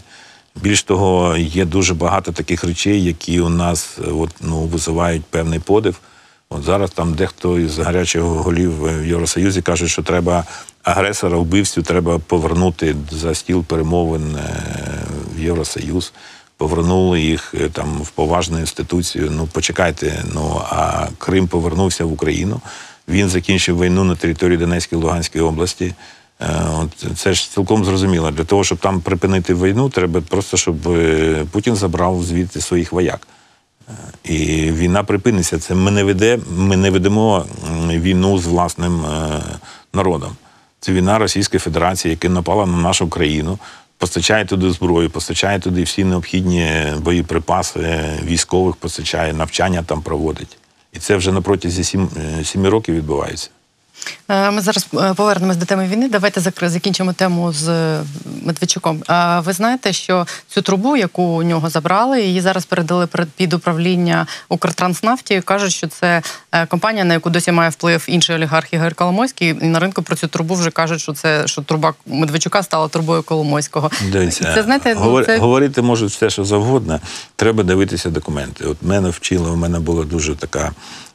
Більш 0.63 0.83
того, 0.83 1.37
є 1.37 1.65
дуже 1.65 1.95
багато 1.95 2.33
таких 2.33 2.65
речей, 2.65 3.05
які 3.05 3.41
у 3.41 3.49
нас 3.49 3.99
от, 4.19 4.31
ну, 4.41 4.61
визивають 4.61 5.25
певний 5.25 5.59
подив. 5.59 6.01
От 6.57 6.63
зараз 6.63 6.91
там 6.91 7.15
дехто 7.15 7.59
із 7.59 7.79
гарячих 7.79 8.23
голів 8.23 8.83
в 8.83 9.07
Євросоюзі 9.07 9.63
каже, 9.63 9.89
що 9.89 10.03
треба 10.03 10.45
агресора, 10.83 11.37
вбивцю 11.37 11.83
треба 11.83 12.19
повернути 12.19 12.97
за 13.11 13.35
стіл 13.35 13.65
перемовин 13.65 14.37
е, 14.37 14.63
в 15.37 15.43
Євросоюз. 15.43 16.13
Повернули 16.57 17.21
їх 17.21 17.55
е, 17.61 17.69
там 17.69 18.03
в 18.03 18.11
поважну 18.11 18.59
інституцію. 18.59 19.31
Ну 19.31 19.49
почекайте. 19.53 20.25
Ну 20.35 20.63
а 20.71 21.09
Крим 21.19 21.49
повернувся 21.49 22.05
в 22.05 22.13
Україну. 22.13 22.61
Він 23.09 23.29
закінчив 23.29 23.81
війну 23.81 24.05
на 24.05 24.17
території 24.17 24.59
Донецької 24.59 25.01
і 25.01 25.05
Луганської 25.05 25.45
області. 25.45 25.95
Е, 26.41 26.47
От 26.79 27.19
це 27.19 27.33
ж 27.33 27.51
цілком 27.53 27.85
зрозуміло. 27.85 28.31
Для 28.31 28.45
того, 28.45 28.65
щоб 28.65 28.79
там 28.79 29.01
припинити 29.01 29.55
війну, 29.55 29.89
треба 29.89 30.21
просто, 30.21 30.57
щоб 30.57 30.89
е, 30.89 31.45
Путін 31.51 31.77
забрав 31.77 32.25
звідти 32.25 32.61
своїх 32.61 32.93
вояк. 32.93 33.29
І 34.25 34.37
війна 34.73 35.05
припиниться. 35.05 35.59
Це 35.59 35.75
ми 35.75 35.91
не 35.91 36.05
веде, 36.05 36.39
ми 36.57 36.77
не 36.77 36.91
ведемо 36.91 37.47
війну 37.91 38.39
з 38.39 38.47
власним 38.47 39.05
е, 39.05 39.43
народом. 39.95 40.37
Це 40.81 40.93
війна 40.93 41.19
Російської 41.19 41.59
Федерації, 41.59 42.11
яка 42.11 42.29
напала 42.29 42.67
на 42.67 42.79
нашу 42.79 43.09
країну. 43.09 43.59
постачає 43.99 44.45
туди 44.45 44.71
зброю, 44.71 45.11
постачає 45.11 45.61
туди 45.61 45.83
всі 45.83 46.05
необхідні 46.05 46.73
боєприпаси, 46.99 48.01
військових 48.25 48.77
постачає, 48.77 49.33
навчання 49.33 49.83
там 49.83 50.03
проводить. 50.03 50.57
І 50.93 50.99
це 50.99 51.17
вже 51.17 51.33
на 51.33 51.41
протязі 51.41 51.85
сім, 51.85 52.09
е, 52.41 52.45
сіми 52.45 52.69
років 52.69 52.95
відбувається. 52.95 53.51
Е, 54.29 54.51
Ми 54.51 54.61
зараз 54.61 54.87
е, 54.95 55.15
повернемось 55.15 55.57
до 55.57 55.67
теми 55.67 55.87
війни. 55.87 56.09
Давайте 56.09 56.41
закінчимо 56.63 57.13
тему 57.13 57.53
з 57.53 57.69
е, 57.69 58.01
Медведчуком. 58.43 59.03
А 59.07 59.41
ви 59.41 59.53
знаєте, 59.53 59.93
що 59.93 60.27
цю 60.49 60.63
трубу, 60.63 60.97
яку 60.97 61.23
у 61.23 61.43
нього 61.43 61.71
забрали, 61.71 62.23
її 62.23 62.41
зараз 62.41 62.65
передали 62.65 63.07
перед- 63.07 63.29
під 63.31 63.53
управління 63.53 64.27
Укртранснафті. 64.49 65.41
Кажуть, 65.41 65.73
що 65.73 65.87
це 65.87 66.23
компанія, 66.69 67.05
на 67.05 67.15
яку 67.15 67.31
досі 67.31 67.53
має 67.53 67.71
вплив 67.71 68.05
інший 68.09 68.37
олігарх 68.37 68.73
Ігор 68.73 68.95
Коломойський. 68.95 69.49
І 69.49 69.53
на 69.67 69.79
ринку 69.79 70.03
про 70.03 70.17
цю 70.17 70.29
трубу 70.29 70.55
вже 70.55 70.71
кажуть, 70.71 71.01
що 71.01 71.13
це 71.13 71.47
що 71.47 71.63
труба 71.63 71.95
Медведчука 72.07 72.63
стала 72.63 72.89
трубою 72.89 73.23
Коломойського. 73.23 73.91
Дивіться, 74.13 74.53
це 74.55 74.63
знаєте, 74.63 74.95
ну, 74.95 75.01
говор- 75.01 75.27
це 75.27 75.39
говорити 75.39 75.83
можуть 75.83 76.11
все, 76.11 76.31
що 76.31 76.45
завгодно. 76.45 77.01
Треба 77.37 77.63
дивитися 77.63 78.11
документи. 78.11 78.65
От 78.65 78.77
мене 78.83 79.09
вчила, 79.09 79.51
у 79.51 79.57
мене 79.57 79.81
була 79.81 80.05
дуже 80.05 80.35
така 80.35 80.73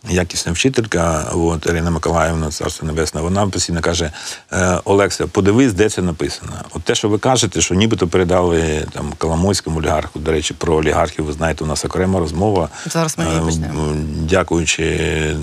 якісна 0.10 0.52
вчителька, 0.52 1.32
от 1.34 1.66
Ірина 1.66 1.92
Миколаївна, 1.92 2.50
царство 2.52 2.88
небесне. 2.88 3.22
Вона 3.22 3.48
постійно 3.48 3.82
каже: 3.82 4.12
«Е, 4.54 4.80
Олекса, 4.86 5.28
подивись, 5.28 5.74
де 5.74 5.90
це 5.90 6.02
написано. 6.02 6.52
От 6.74 6.84
те, 6.84 6.96
що 6.96 7.10
ви 7.10 7.18
кажете, 7.18 7.62
що 7.62 7.76
нібито 7.76 8.08
передали 8.08 8.86
там 8.94 9.14
Коломойському 9.18 9.80
олігарху. 9.80 10.20
До 10.20 10.32
речі, 10.32 10.54
про 10.54 10.76
олігархів, 10.76 11.26
ви 11.26 11.34
знаєте, 11.34 11.64
у 11.64 11.68
нас 11.68 11.86
окрема 11.86 12.20
розмова. 12.20 12.70
Зараз 12.86 13.18
ми 13.18 13.26
її 13.26 13.38
Е, 13.38 13.42
почнемо. 13.42 13.96
Дякуючи 14.30 14.86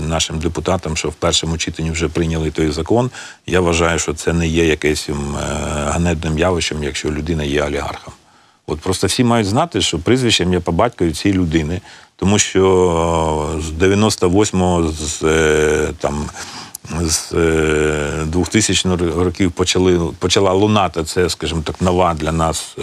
нашим 0.09 0.39
депутатам, 0.39 0.97
що 0.97 1.09
в 1.09 1.15
першому 1.15 1.59
читанні 1.59 1.91
вже 1.91 2.09
прийняли 2.09 2.51
той 2.51 2.71
закон. 2.71 3.11
Я 3.47 3.61
вважаю, 3.61 3.99
що 3.99 4.15
це 4.15 4.33
не 4.33 4.49
є 4.49 4.67
якимось 4.67 5.09
м, 5.09 5.37
е, 5.37 5.41
ганебним 5.91 6.39
явищем, 6.39 6.85
якщо 6.85 7.11
людина 7.11 7.45
є 7.45 7.63
олігархом. 7.63 8.13
От 8.67 8.81
просто 8.81 9.07
всі 9.07 9.25
мають 9.25 9.47
знати, 9.47 9.81
що 9.81 9.99
прізвище 9.99 10.43
ім'я 10.43 10.61
по 10.61 10.73
батькові 10.73 11.13
цієї 11.13 11.39
людини, 11.41 11.81
тому 12.17 12.39
що 12.39 13.57
е, 13.59 13.63
з 13.63 13.71
98-го, 13.71 14.89
з 14.89 15.23
е, 15.23 15.93
там. 15.99 16.31
З 17.01 17.33
е, 17.33 18.25
2000 18.27 18.97
років 18.97 19.53
почали, 19.53 20.01
почала 20.19 20.53
лунати, 20.53 21.05
це, 21.05 21.31
скажімо 21.31 21.63
так, 21.65 21.81
нова 21.81 22.15
для 22.15 22.33
нас 22.33 22.77
е, 22.79 22.83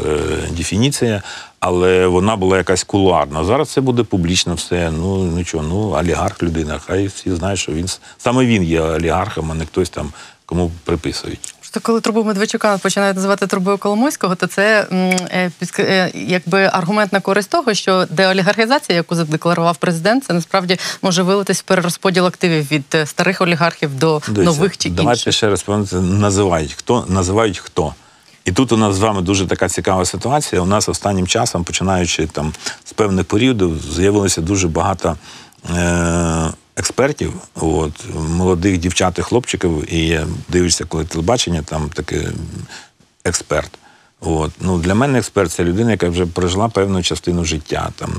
дефініція, 0.58 1.24
але 1.60 2.08
вона 2.08 2.36
була 2.36 2.58
якась 2.58 2.84
кулуарна. 2.84 3.44
Зараз 3.46 3.70
це 3.70 3.82
буде 3.82 4.04
публічно 4.04 4.54
все. 4.54 4.92
Ну 4.92 5.24
нічого, 5.24 5.64
ну 5.64 5.78
олігарх 5.78 6.44
людина. 6.44 6.80
Хай 6.86 7.08
всі 7.08 7.36
знають, 7.36 7.60
що 7.60 7.72
він 7.72 7.88
саме 8.18 8.46
він 8.46 8.64
є 8.64 8.82
олігархом, 8.82 9.52
а 9.52 9.56
не 9.56 9.66
хтось 9.66 9.90
там 9.90 10.14
кому 10.46 10.72
приписують. 10.84 11.51
Просто 11.72 11.88
коли 11.88 12.02
трубу 12.02 12.24
Медведчука 12.24 12.78
починають 12.78 13.16
називати 13.16 13.48
трубою 13.48 13.78
Коломойського, 13.78 14.36
то 14.36 14.48
це 14.48 14.88
е, 14.92 15.52
е, 15.80 16.12
якби 16.14 16.70
аргумент 16.74 17.14
на 17.14 17.20
користь 17.20 17.50
того, 17.50 17.74
що 17.74 18.06
деолігархізація, 18.10 18.96
яку 18.96 19.16
задекларував 19.16 19.78
президент, 19.78 20.24
це 20.24 20.34
насправді 20.34 20.78
може 21.02 21.24
вилитись 21.24 21.60
в 21.60 21.64
перерозподіл 21.64 22.26
активів 22.26 22.72
від 22.72 22.84
е, 22.96 23.06
старих 23.06 23.42
олігархів 23.42 23.96
до 23.96 24.22
Дивіться, 24.28 24.44
нових 24.44 24.78
чи 24.78 24.90
давайте 24.90 25.20
інших. 25.20 25.34
ще 25.34 25.50
раз 25.50 25.64
пам'ятаєте, 25.64 26.08
називають 26.08 26.74
хто, 26.74 27.06
називають 27.08 27.58
хто. 27.58 27.94
І 28.46 28.52
тут 28.52 28.72
у 28.72 28.78
нас 28.78 28.96
з 28.96 29.00
вами 29.00 29.22
дуже 29.22 29.48
така 29.48 29.70
цікава 29.70 30.06
ситуація. 30.06 30.62
У 30.62 30.66
нас 30.66 30.90
останнім 30.90 31.28
часом, 31.28 31.64
починаючи 31.64 32.28
там 32.28 32.54
з 32.86 32.94
певних 32.94 33.26
періодів, 33.26 33.82
з'явилося 33.96 34.42
дуже 34.42 34.68
багато 34.68 35.18
е- 35.76 36.52
експертів, 36.76 37.34
от, 37.56 37.94
молодих 38.16 38.78
дівчат 38.78 39.20
і 39.20 39.22
хлопчиків, 39.22 39.94
і 39.94 40.08
я 40.08 40.28
дивлюся, 40.50 40.86
коли 40.86 41.06
телебачення, 41.06 41.62
там 41.62 41.90
такий 41.90 42.28
експерт. 43.26 43.72
От. 44.22 44.52
Ну, 44.60 44.78
для 44.78 44.96
мене 44.96 45.20
експерт 45.20 45.52
це 45.52 45.64
людина, 45.64 45.92
яка 45.92 46.10
вже 46.10 46.26
прожила 46.26 46.70
певну 46.70 47.04
частину 47.04 47.46
життя. 47.46 47.90
Там 47.96 48.10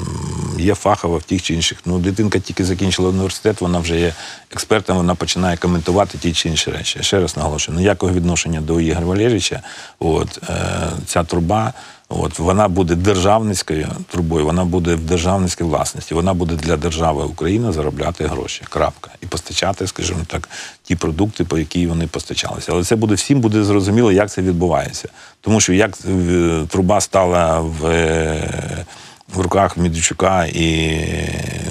є 0.59 0.75
фахова 0.75 1.18
в 1.18 1.23
тих 1.23 1.42
чи 1.42 1.54
інших. 1.54 1.78
Ну, 1.85 1.99
дитинка 1.99 2.38
тільки 2.38 2.64
закінчила 2.64 3.09
університет, 3.09 3.61
вона 3.61 3.78
вже 3.78 4.00
є 4.00 4.14
експертом, 4.50 4.97
вона 4.97 5.14
починає 5.14 5.56
коментувати 5.56 6.18
ті 6.18 6.32
чи 6.32 6.49
інші 6.49 6.71
речі. 6.71 6.99
Ще 7.02 7.21
раз 7.21 7.37
наголошую, 7.37 7.78
ніякого 7.78 8.12
відношення 8.12 8.61
до 8.61 8.80
Ігоря 8.80 9.06
Валерійовича. 9.06 9.62
От, 9.99 10.38
е, 10.49 10.90
ця 11.06 11.25
труба, 11.25 11.73
от, 12.21 12.38
вона 12.38 12.69
буде 12.69 12.95
державницькою 12.95 13.88
трубою, 14.11 14.45
вона 14.45 14.64
буде 14.64 14.95
в 14.95 15.00
державницькій 15.00 15.64
власності, 15.64 16.14
вона 16.14 16.35
буде 16.35 16.54
для 16.54 16.76
держави 16.76 17.25
України 17.25 17.73
заробляти 17.73 18.26
гроші. 18.26 18.63
Крапка. 18.69 19.10
І 19.21 19.26
постачати, 19.26 19.86
скажімо 19.86 20.21
так, 20.26 20.49
ті 20.82 20.97
продукти, 20.97 21.45
по 21.45 21.58
які 21.58 21.86
вони 21.86 22.06
постачалися. 22.06 22.73
Але 22.73 22.84
це 22.84 22.97
буде 22.97 23.15
всім 23.15 23.41
буде 23.41 23.65
зрозуміло, 23.65 24.13
як 24.13 24.30
це 24.30 24.43
відбувається. 24.43 25.08
Тому 25.41 25.60
що 25.60 25.73
як 25.73 25.99
е, 26.08 26.67
труба 26.69 27.00
стала 27.00 27.60
в. 27.60 27.86
е, 27.86 28.86
в 29.34 29.41
руках 29.41 29.76
Медведчука 29.76 30.45
і 30.45 31.06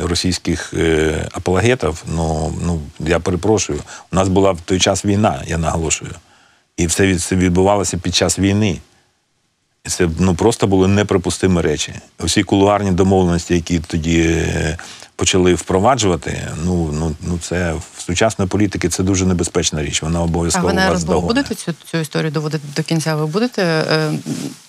російських 0.04 0.74
е, 0.74 1.28
апологетів, 1.32 2.04
ну, 2.16 2.54
ну 2.66 2.80
я 3.00 3.20
перепрошую, 3.20 3.80
у 4.12 4.16
нас 4.16 4.30
була 4.30 4.52
в 4.52 4.62
той 4.62 4.80
час 4.80 5.06
війна, 5.06 5.44
я 5.48 5.58
наголошую. 5.58 6.12
І 6.78 6.88
все 6.88 7.06
відбувалося 7.32 7.98
під 7.98 8.16
час 8.16 8.40
війни. 8.40 8.78
Це 9.88 10.10
ну, 10.20 10.36
просто 10.36 10.68
були 10.68 10.88
неприпустимі 10.88 11.62
речі. 11.62 11.94
Усі 12.20 12.44
кулуарні 12.44 12.92
домовленості, 12.92 13.54
які 13.54 13.80
тоді 13.80 14.22
е, 14.22 14.78
почали 15.22 15.54
впроваджувати, 15.54 16.48
ну, 16.66 16.90
ну, 16.94 17.16
ну 17.22 17.40
це 17.42 17.74
в 17.74 18.02
сучасної 18.02 18.50
політики 18.50 18.90
це 18.90 19.04
дуже 19.04 19.26
небезпечна 19.26 19.84
річ. 19.84 20.02
Вона 20.02 20.22
обов'язково 20.22 20.68
ви 20.68 20.74
вас 20.74 20.94
РСБУ 20.94 21.12
догоне. 21.12 21.28
будете 21.28 21.56
цю, 21.56 21.74
цю 21.92 21.98
історію 21.98 22.32
доводити 22.32 22.64
до 22.76 22.84
кінця? 22.84 23.16
Ви 23.16 23.26
будете 23.26 23.64
е, 23.64 24.12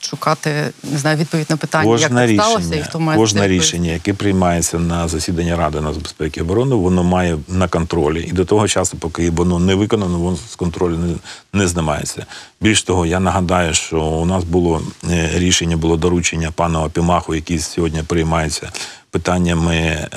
шукати 0.01 0.51
не 0.83 0.99
знаю, 0.99 1.17
відповідь 1.17 1.47
на 1.51 1.57
питання, 1.57 1.85
Кожне 1.85 2.21
як 2.21 2.37
так 2.37 2.47
сталося, 2.47 2.67
і 2.67 2.71
рішення, 2.71 2.85
хто 2.89 3.01
має 3.01 3.19
кожне 3.19 3.49
рішення, 3.49 3.91
яке 3.91 4.15
приймається 4.15 4.79
на 4.79 5.09
засіданні 5.09 5.55
Ради 5.55 5.81
нацбезпеки 5.81 6.41
і 6.41 6.43
оборони, 6.43 6.75
воно 6.75 7.05
має 7.05 7.39
на 7.49 7.69
контролі. 7.69 8.23
І 8.23 8.33
до 8.33 8.45
того 8.45 8.69
часу, 8.69 8.97
поки 8.97 9.31
воно 9.31 9.59
не 9.59 9.75
виконано, 9.75 10.19
воно 10.19 10.37
з 10.51 10.57
контролю 10.57 10.97
не, 10.97 11.15
не 11.61 11.69
знімається. 11.69 12.27
Більш 12.61 12.83
того, 12.83 13.07
я 13.07 13.21
нагадаю, 13.21 13.75
що 13.75 14.01
у 14.01 14.27
нас 14.27 14.45
було 14.45 14.83
е, 15.11 15.31
рішення, 15.35 15.77
було 15.77 15.97
доручення 15.97 16.51
пана 16.51 16.83
Опімаху, 16.83 17.35
який 17.35 17.59
сьогодні 17.59 18.03
приймається 18.03 18.73
питаннями 19.13 19.77
е, 19.77 20.09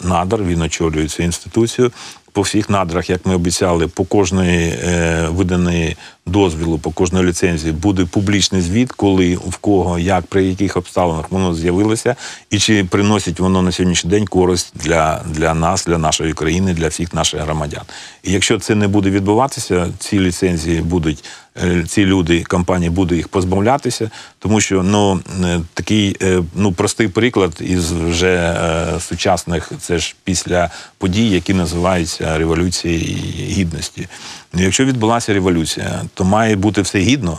надр. 0.00 0.42
Він 0.42 0.62
очолює 0.62 1.08
цю 1.08 1.22
інституцію. 1.22 1.92
По 2.32 2.42
всіх 2.42 2.70
надрах, 2.70 3.10
як 3.10 3.26
ми 3.26 3.34
обіцяли, 3.34 3.88
по 3.88 4.04
кожної 4.04 4.68
е, 4.68 5.26
виданої 5.30 5.96
дозвілу, 6.26 6.78
по 6.78 6.90
кожної 6.90 7.26
ліцензії 7.26 7.72
буде 7.72 8.04
публічний 8.04 8.60
звіт, 8.62 8.92
коли 8.92 9.36
в 9.36 9.56
кого, 9.56 9.98
як, 9.98 10.26
при 10.26 10.44
яких 10.44 10.76
обставинах 10.76 11.30
воно 11.30 11.54
з'явилося, 11.54 12.16
і 12.50 12.58
чи 12.58 12.84
приносить 12.84 13.40
воно 13.40 13.62
на 13.62 13.72
сьогоднішній 13.72 14.10
день 14.10 14.26
користь 14.26 14.72
для, 14.74 15.24
для 15.26 15.54
нас, 15.54 15.86
для 15.86 15.98
нашої 15.98 16.32
країни, 16.32 16.74
для 16.74 16.88
всіх 16.88 17.14
наших 17.14 17.40
громадян. 17.40 17.82
І 18.22 18.32
якщо 18.32 18.58
це 18.58 18.74
не 18.74 18.88
буде 18.88 19.10
відбуватися, 19.10 19.88
ці 19.98 20.20
ліцензії 20.20 20.80
будуть, 20.80 21.24
е, 21.62 21.84
ці 21.88 22.06
люди, 22.06 22.44
компанії 22.44 22.90
будуть 22.90 23.16
їх 23.16 23.28
позбавлятися, 23.28 24.10
тому 24.38 24.60
що 24.60 24.82
ну 24.82 25.20
е, 25.44 25.60
такий 25.74 26.16
е, 26.22 26.42
ну 26.54 26.72
простий 26.72 27.08
приклад 27.08 27.56
із 27.60 27.92
вже 27.92 28.56
сучасних, 29.00 29.72
це 29.80 29.98
ж 29.98 30.14
після 30.24 30.70
подій, 30.98 31.30
які 31.30 31.54
називаються 31.54 32.38
революцією 32.38 33.04
гідності. 33.48 34.08
Ну, 34.52 34.62
якщо 34.62 34.84
відбулася 34.84 35.34
революція, 35.34 36.02
то 36.14 36.24
має 36.24 36.56
бути 36.56 36.82
все 36.82 36.98
гідно. 36.98 37.38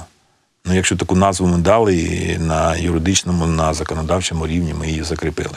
Ну, 0.66 0.76
якщо 0.76 0.96
таку 0.96 1.16
назву 1.16 1.48
ми 1.48 1.58
дали 1.58 1.96
і 1.96 2.38
на 2.38 2.76
юридичному, 2.76 3.46
на 3.46 3.74
законодавчому 3.74 4.48
рівні 4.48 4.74
ми 4.74 4.88
її 4.88 5.04
закріпили. 5.04 5.56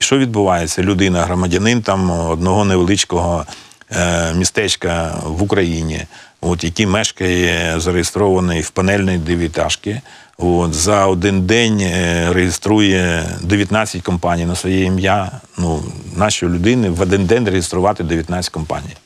І 0.00 0.04
що 0.04 0.18
відбувається? 0.18 0.82
Людина, 0.82 1.24
громадянин 1.24 1.82
там 1.82 2.10
одного 2.10 2.64
невеличкого 2.64 3.46
е, 3.90 4.34
містечка 4.34 5.20
в 5.24 5.42
Україні, 5.42 6.06
от, 6.40 6.64
який 6.64 6.86
мешкає 6.86 7.80
зареєстрований 7.80 8.60
в 8.60 8.70
панельній 8.70 9.18
дев'ятажці, 9.18 10.00
от, 10.38 10.74
за 10.74 11.06
один 11.06 11.46
день 11.46 11.80
е, 11.80 12.32
реєструє 12.32 13.24
19 13.42 14.02
компаній 14.02 14.46
на 14.46 14.54
своє 14.56 14.84
ім'я. 14.84 15.30
Ну, 15.58 15.84
нащо 16.16 16.48
людини 16.48 16.90
в 16.90 17.00
один 17.00 17.26
день 17.26 17.48
реєструвати 17.48 18.04
19 18.04 18.50
компаній? 18.50 18.96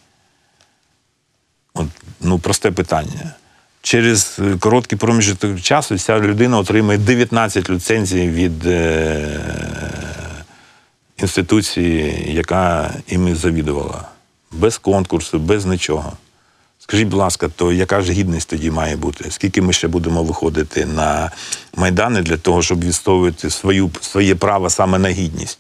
Ну, 2.21 2.39
просте 2.39 2.71
питання. 2.71 3.35
Через 3.83 4.37
е, 4.39 4.57
короткий 4.59 4.99
проміжок 4.99 5.61
часу 5.61 5.99
ця 5.99 6.19
людина 6.19 6.59
отримує 6.59 6.99
19 6.99 7.71
ліцензій 7.71 8.29
від 8.29 8.67
е, 8.67 9.41
інституції, 11.17 12.25
яка 12.35 12.95
іми 13.07 13.35
завідувала. 13.35 14.09
Без 14.53 14.79
конкурсу, 14.79 15.39
без 15.39 15.67
нічого. 15.67 16.13
Скажіть, 16.79 17.09
будь 17.09 17.19
ласка, 17.19 17.49
то 17.49 17.73
яка 17.73 18.01
ж 18.03 18.13
гідність 18.13 18.49
тоді 18.49 18.71
має 18.71 18.97
бути? 18.97 19.31
Скільки 19.31 19.63
ми 19.63 19.73
ще 19.73 19.89
будемо 19.89 20.23
виходити 20.23 20.87
на 20.87 21.31
майдани 21.77 22.23
для 22.23 22.37
того, 22.37 22.63
щоб 22.63 22.85
відстоювати 22.85 23.51
свою, 23.51 23.91
своє 24.01 24.35
право 24.35 24.71
саме 24.71 24.99
на 24.99 25.09
гідність? 25.09 25.59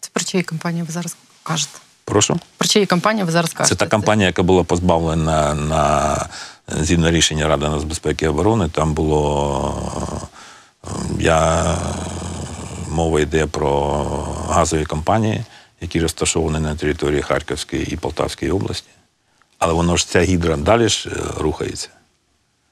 Це 0.00 0.10
про 0.12 0.24
чиї 0.24 0.44
компанії 0.44 0.82
ви 0.82 0.92
зараз 0.92 1.16
кажете? 1.42 1.78
Прошу? 2.06 2.40
Про 2.58 2.68
чиї 2.68 2.86
компанії 2.86 3.24
ви 3.24 3.32
зараз 3.32 3.52
кажете? 3.52 3.74
Це 3.74 3.84
та 3.84 3.90
компанія, 3.90 4.26
яка 4.26 4.42
була 4.42 4.64
позбавлена 4.64 5.54
на 5.54 6.26
згідно 6.68 7.10
рішення 7.10 7.48
Ради 7.48 7.68
нацбезпеки 7.68 8.24
і 8.24 8.28
оборони, 8.28 8.68
там 8.68 8.94
було 8.94 10.12
е, 10.84 10.88
я 11.20 11.64
мова 12.90 13.20
йде 13.20 13.46
про 13.46 14.02
газові 14.48 14.84
компанії, 14.84 15.44
які 15.80 16.00
розташовані 16.00 16.58
на 16.58 16.74
території 16.74 17.22
Харківської 17.22 17.86
і 17.92 17.96
Полтавської 17.96 18.50
області. 18.50 18.88
Але 19.58 19.72
воно 19.72 19.96
ж 19.96 20.08
ця 20.08 20.20
гідра 20.20 20.56
далі 20.56 20.88
ж 20.88 21.08
е, 21.08 21.12
рухається. 21.38 21.88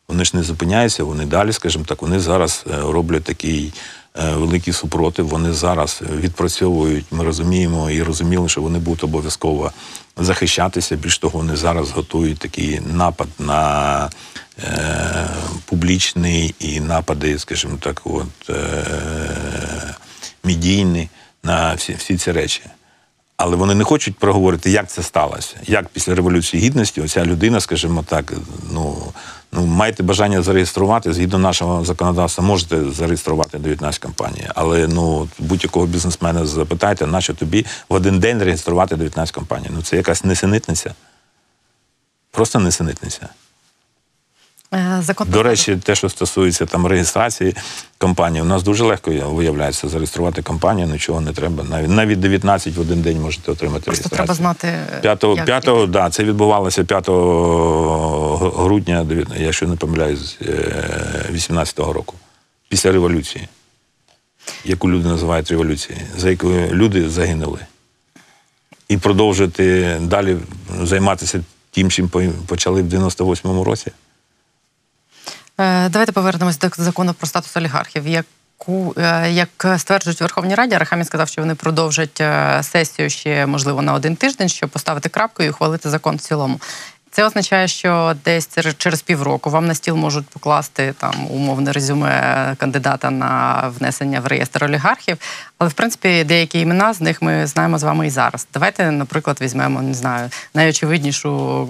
Вони 0.09 0.25
ж 0.25 0.37
не 0.37 0.43
зупиняються, 0.43 1.05
вони 1.05 1.27
далі, 1.27 1.53
скажімо 1.53 1.85
так, 1.89 2.03
вони 2.03 2.21
зараз 2.21 2.65
е, 2.67 2.81
роблять 2.81 3.25
такий 3.25 3.73
великий 4.15 4.73
супротив. 4.73 5.29
Вони 5.29 5.53
зараз 5.53 6.03
відпрацьовують. 6.17 7.05
Ми 7.11 7.25
розуміємо 7.25 7.91
і 7.91 8.03
розуміли, 8.03 8.49
що 8.49 8.63
вони 8.63 8.79
будуть 8.79 9.05
обов'язково 9.05 9.73
захищатися. 10.17 10.97
Більш 10.97 11.19
того, 11.19 11.39
вони 11.39 11.57
зараз 11.57 11.91
готують 11.91 12.39
такий 12.39 12.81
напад 12.81 13.29
на 13.39 14.11
е, 14.65 15.29
публічний 15.65 16.55
і 16.59 16.81
напади, 16.81 17.39
скажімо 17.39 17.77
так, 17.81 18.03
от, 18.05 18.51
е, 18.51 19.95
медійні 20.45 21.09
на 21.43 21.75
всі, 21.75 21.95
всі 21.95 22.17
ці 22.17 22.33
речі. 22.33 22.61
Але 23.37 23.57
вони 23.57 23.75
не 23.75 23.85
хочуть 23.85 24.19
проговорити, 24.19 24.71
як 24.71 24.89
це 24.89 25.03
сталося. 25.03 25.57
Як 25.67 25.89
після 25.89 26.15
Революції 26.15 26.63
Гідності 26.63 27.01
оця 27.01 27.25
людина, 27.25 27.61
скажімо 27.61 28.05
так, 28.09 28.33
ну, 28.73 28.97
ну 29.53 29.67
маєте 29.67 30.03
бажання 30.03 30.43
зареєструвати, 30.43 31.13
згідно 31.13 31.39
нашого 31.39 31.85
законодавства, 31.85 32.45
можете 32.45 32.91
зареєструвати 32.91 33.59
19 33.59 34.01
компаній. 34.03 34.49
Але 34.55 34.89
ну, 34.89 35.29
будь-якого 35.39 35.87
бізнесмена 35.87 36.47
запитайте, 36.47 37.07
на 37.07 37.21
що 37.21 37.35
тобі 37.35 37.67
в 37.89 37.95
один 37.95 38.19
день 38.19 38.43
реєструвати 38.43 38.97
19 38.97 39.35
компаній. 39.35 39.69
Ну 39.71 39.83
це 39.83 39.97
якась 39.97 40.25
несенітниця. 40.25 40.95
Просто 42.31 42.59
несенітниця. 42.59 43.29
Е, 44.75 45.03
Закон 45.03 45.29
До 45.31 45.43
речі, 45.43 45.77
те, 45.77 45.95
що 45.95 46.09
стосується 46.09 46.67
там 46.67 46.87
реєстрації 46.87 47.57
компанії, 47.99 48.43
у 48.43 48.45
нас 48.45 48.63
дуже 48.63 48.85
легко 48.85 49.11
виявляється 49.11 49.89
зареєструвати 49.89 50.43
компанію, 50.43 50.87
нічого 50.87 51.21
не 51.21 51.33
треба. 51.33 51.65
Навіть 51.65 51.89
навіть 51.91 52.21
19 52.21 52.77
в 52.77 52.81
один 52.81 53.03
день 53.03 53.21
можете 53.21 53.53
отримати 53.53 53.85
Просто 53.85 54.09
реєстрацію. 54.09 54.17
треба 54.17 54.35
знати. 54.35 54.69
е, 54.69 55.01
5, 55.01 55.25
як 55.25 55.45
5, 55.45 55.65
діяти. 55.65 55.87
да, 55.87 56.11
це 56.11 56.25
відбувалося 56.25 56.85
5 56.85 57.09
грудня, 58.57 59.07
якщо 59.37 59.69
не 59.69 59.77
помиляюсь, 59.77 60.39
е, 60.43 61.29
18-го 61.33 61.93
року, 61.93 62.15
після 62.69 62.93
революції, 62.93 63.49
яку 64.65 64.91
люди 64.91 65.09
називають 65.09 65.51
революцією, 65.51 66.07
за 66.17 66.31
якою 66.31 66.71
люди 66.75 67.09
загинули. 67.11 67.59
І 68.89 68.97
продовжити 68.97 69.97
далі 70.01 70.37
займатися 70.83 71.41
тим, 71.71 71.91
чим 71.91 72.09
почали 72.47 72.83
в 72.83 72.87
98-му 72.87 73.65
році. 73.65 73.93
Е, 75.59 75.89
Давайте 75.89 76.13
повернемось 76.13 76.59
до 76.59 76.69
закону 76.77 77.15
про 77.15 77.27
статус 77.27 77.57
олігархів. 77.57 78.07
Яку 78.09 78.95
е, 78.99 79.31
як 79.31 79.67
стверджують 79.79 80.21
в 80.21 80.23
Верховній 80.23 80.55
Раді, 80.55 80.75
Арахамін 80.75 81.05
сказав, 81.05 81.29
що 81.29 81.43
вони 81.43 81.55
продовжать 81.55 82.21
е, 82.21 82.61
сесію 82.63 83.11
ще 83.11 83.47
можливо 83.47 83.83
на 83.83 83.93
один 83.93 84.17
тиждень, 84.17 84.49
щоб 84.49 84.71
поставити 84.71 85.09
крапку 85.09 85.43
і 85.43 85.51
ухвалити 85.51 85.91
закон 85.91 86.17
в 86.17 86.21
цілому. 86.21 86.61
Це 87.11 87.25
означає, 87.25 87.69
що 87.69 88.17
десь 88.25 88.49
через 88.79 89.03
півроку 89.03 89.51
вам 89.51 89.67
на 89.67 89.75
стіл 89.75 89.97
можуть 89.97 90.27
покласти 90.27 90.95
там 90.99 91.27
умовне 91.31 91.73
резюме 91.73 92.55
кандидата 92.59 93.11
на 93.11 93.63
внесення 93.79 94.21
в 94.21 94.27
реєстр 94.27 94.65
олігархів. 94.65 95.17
Але 95.59 95.71
в 95.71 95.73
принципі 95.73 96.25
деякі 96.25 96.61
імена 96.61 96.95
з 96.95 97.01
них 97.01 97.23
ми 97.23 97.47
знаємо 97.47 97.79
з 97.79 97.83
вами 97.83 98.07
і 98.07 98.11
зараз. 98.11 98.47
Давайте, 98.55 98.91
наприклад, 98.91 99.39
візьмемо 99.41 99.83
не 99.83 99.95
знаю 99.95 100.31
найочевиднішу 100.55 101.69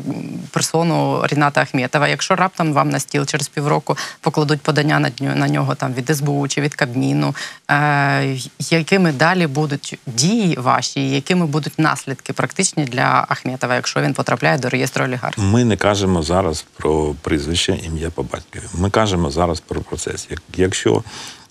персону 0.51 1.27
Ріната 1.27 1.61
Ахметова. 1.61 2.09
Якщо 2.09 2.37
раптом 2.37 2.73
вам 2.73 2.91
на 2.91 3.01
стіл 3.01 3.27
через 3.27 3.49
півроку 3.49 3.97
покладуть 4.21 4.61
подання 4.61 4.99
на 4.99 5.11
на 5.21 5.49
нього 5.49 5.75
там 5.75 5.95
від 5.95 6.17
СБУ 6.17 6.49
чи 6.49 6.61
від 6.61 6.75
Кабміну, 6.75 7.35
е, 7.71 8.37
якими 8.59 9.13
далі 9.13 9.47
будуть 9.47 9.99
дії 10.07 10.57
ваші, 10.57 11.11
якими 11.11 11.47
будуть 11.47 11.79
наслідки 11.79 12.33
практичні 12.33 12.85
для 12.85 13.25
Ахметова, 13.29 13.75
якщо 13.75 14.01
він 14.01 14.15
потрапляє 14.15 14.59
до 14.59 14.69
реєстру 14.69 15.05
олігархів? 15.05 15.45
Ми 15.45 15.65
не 15.65 15.77
кажемо 15.77 16.23
зараз 16.23 16.65
про 16.77 17.15
прізвище, 17.23 17.79
ім'я 17.83 18.11
по 18.11 18.23
батькові. 18.23 18.63
Ми 18.75 18.91
кажемо 18.91 19.31
зараз 19.31 19.61
про 19.61 19.81
процес. 19.81 20.29
Якщо 20.57 21.03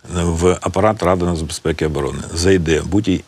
в 0.10 0.58
апарат 0.62 1.04
Ради 1.04 1.26
нацбезпеки 1.26 1.86
і 1.86 1.88
оборони. 1.88 2.20
Зайде 2.34 2.82
будь-які 2.82 3.24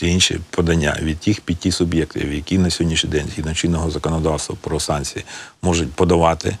інші 0.00 0.40
подання 0.50 0.96
від 1.02 1.18
тих 1.18 1.40
п'яти 1.40 1.72
суб'єктів, 1.72 2.32
які 2.32 2.58
на 2.58 2.70
сьогоднішній 2.70 3.10
день 3.10 3.28
згідно 3.34 3.54
чинного 3.54 3.90
законодавства 3.90 4.56
про 4.60 4.80
санкції 4.80 5.24
можуть 5.62 5.92
подавати 5.92 6.48
е, 6.48 6.56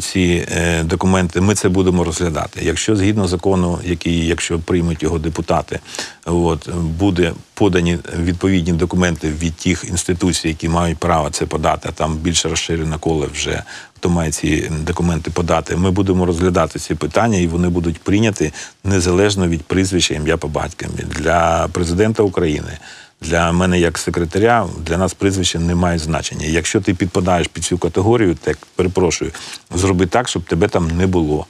ці 0.00 0.46
е, 0.50 0.82
документи, 0.82 1.40
ми 1.40 1.54
це 1.54 1.68
будемо 1.68 2.04
розглядати. 2.04 2.60
Якщо 2.62 2.96
згідно 2.96 3.28
закону, 3.28 3.78
який, 3.84 4.26
якщо 4.26 4.58
приймуть 4.58 5.02
його 5.02 5.18
депутати, 5.18 5.80
от 6.24 6.70
буде 6.74 7.32
подані 7.54 7.98
відповідні 8.18 8.72
документи 8.72 9.28
від 9.28 9.54
тих 9.54 9.84
інституцій, 9.88 10.48
які 10.48 10.68
мають 10.68 10.98
право 10.98 11.30
це 11.30 11.46
подати, 11.46 11.88
а 11.88 11.92
там 11.92 12.16
більше 12.16 12.48
розширено 12.48 12.98
коле 12.98 13.26
вже 13.32 13.62
хто 13.98 14.08
має 14.08 14.32
ці 14.32 14.70
документи 14.86 15.30
подати. 15.30 15.76
Ми 15.76 15.90
будемо 15.90 16.26
розглядати 16.26 16.78
ці 16.78 16.94
питання, 16.94 17.38
і 17.38 17.46
вони 17.46 17.68
будуть 17.68 17.98
прийняті 17.98 18.52
незалежно 18.84 19.48
від 19.48 19.62
прізвища 19.62 20.14
ім'я 20.14 20.36
по 20.36 20.48
батькові. 20.48 20.88
для 21.06 21.68
президента 21.72 22.22
України. 22.22 22.78
Для 23.20 23.52
мене, 23.52 23.80
як 23.80 23.98
секретаря, 23.98 24.68
для 24.86 24.98
нас 24.98 25.14
прізвище 25.14 25.58
не 25.58 25.74
має 25.74 25.98
значення. 25.98 26.46
Якщо 26.46 26.80
ти 26.80 26.94
підпадаєш 26.94 27.48
під 27.48 27.64
цю 27.64 27.78
категорію, 27.78 28.34
так 28.34 28.58
перепрошую, 28.76 29.30
зроби 29.70 30.06
так, 30.06 30.28
щоб 30.28 30.42
тебе 30.42 30.68
там 30.68 30.96
не 30.96 31.06
було. 31.06 31.46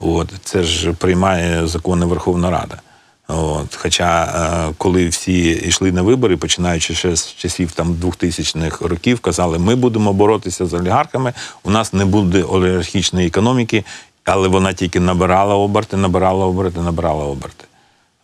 От 0.00 0.32
це 0.44 0.62
ж 0.62 0.92
приймає 0.92 1.66
закони 1.66 2.06
Верховна 2.06 2.50
Рада. 2.50 2.80
От, 3.28 3.76
хоча 3.76 4.24
е, 4.24 4.74
коли 4.78 5.08
всі 5.08 5.50
йшли 5.50 5.92
на 5.92 6.02
вибори, 6.02 6.36
починаючи 6.36 6.94
ще 6.94 7.16
з 7.16 7.34
часів 7.34 7.72
там 7.72 7.94
2000-х 7.94 8.88
років, 8.88 9.20
казали, 9.20 9.58
ми 9.58 9.74
будемо 9.74 10.12
боротися 10.12 10.66
з 10.66 10.74
олігархами, 10.74 11.32
у 11.64 11.70
нас 11.70 11.92
не 11.92 12.04
буде 12.04 12.42
олігархічної 12.42 13.26
економіки, 13.26 13.84
але 14.24 14.48
вона 14.48 14.72
тільки 14.72 15.00
набирала 15.00 15.54
оберти, 15.54 15.96
набирала 15.96 16.46
оберти, 16.46 16.80
набирала 16.80 17.24
оберти. 17.24 17.64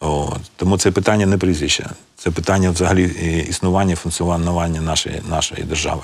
От. 0.00 0.40
Тому 0.56 0.78
це 0.78 0.90
питання 0.90 1.26
не 1.26 1.38
прізвища, 1.38 1.90
це 2.16 2.30
питання 2.30 2.70
взагалі 2.70 3.10
е, 3.22 3.38
існування, 3.38 3.96
функціонування 3.96 4.80
нашої, 4.80 5.22
нашої 5.30 5.62
держави. 5.62 6.02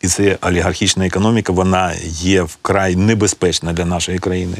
І 0.00 0.08
це 0.08 0.38
олігархічна 0.42 1.06
економіка, 1.06 1.52
вона 1.52 1.92
є 2.10 2.42
вкрай 2.42 2.96
небезпечна 2.96 3.72
для 3.72 3.84
нашої 3.84 4.18
країни. 4.18 4.56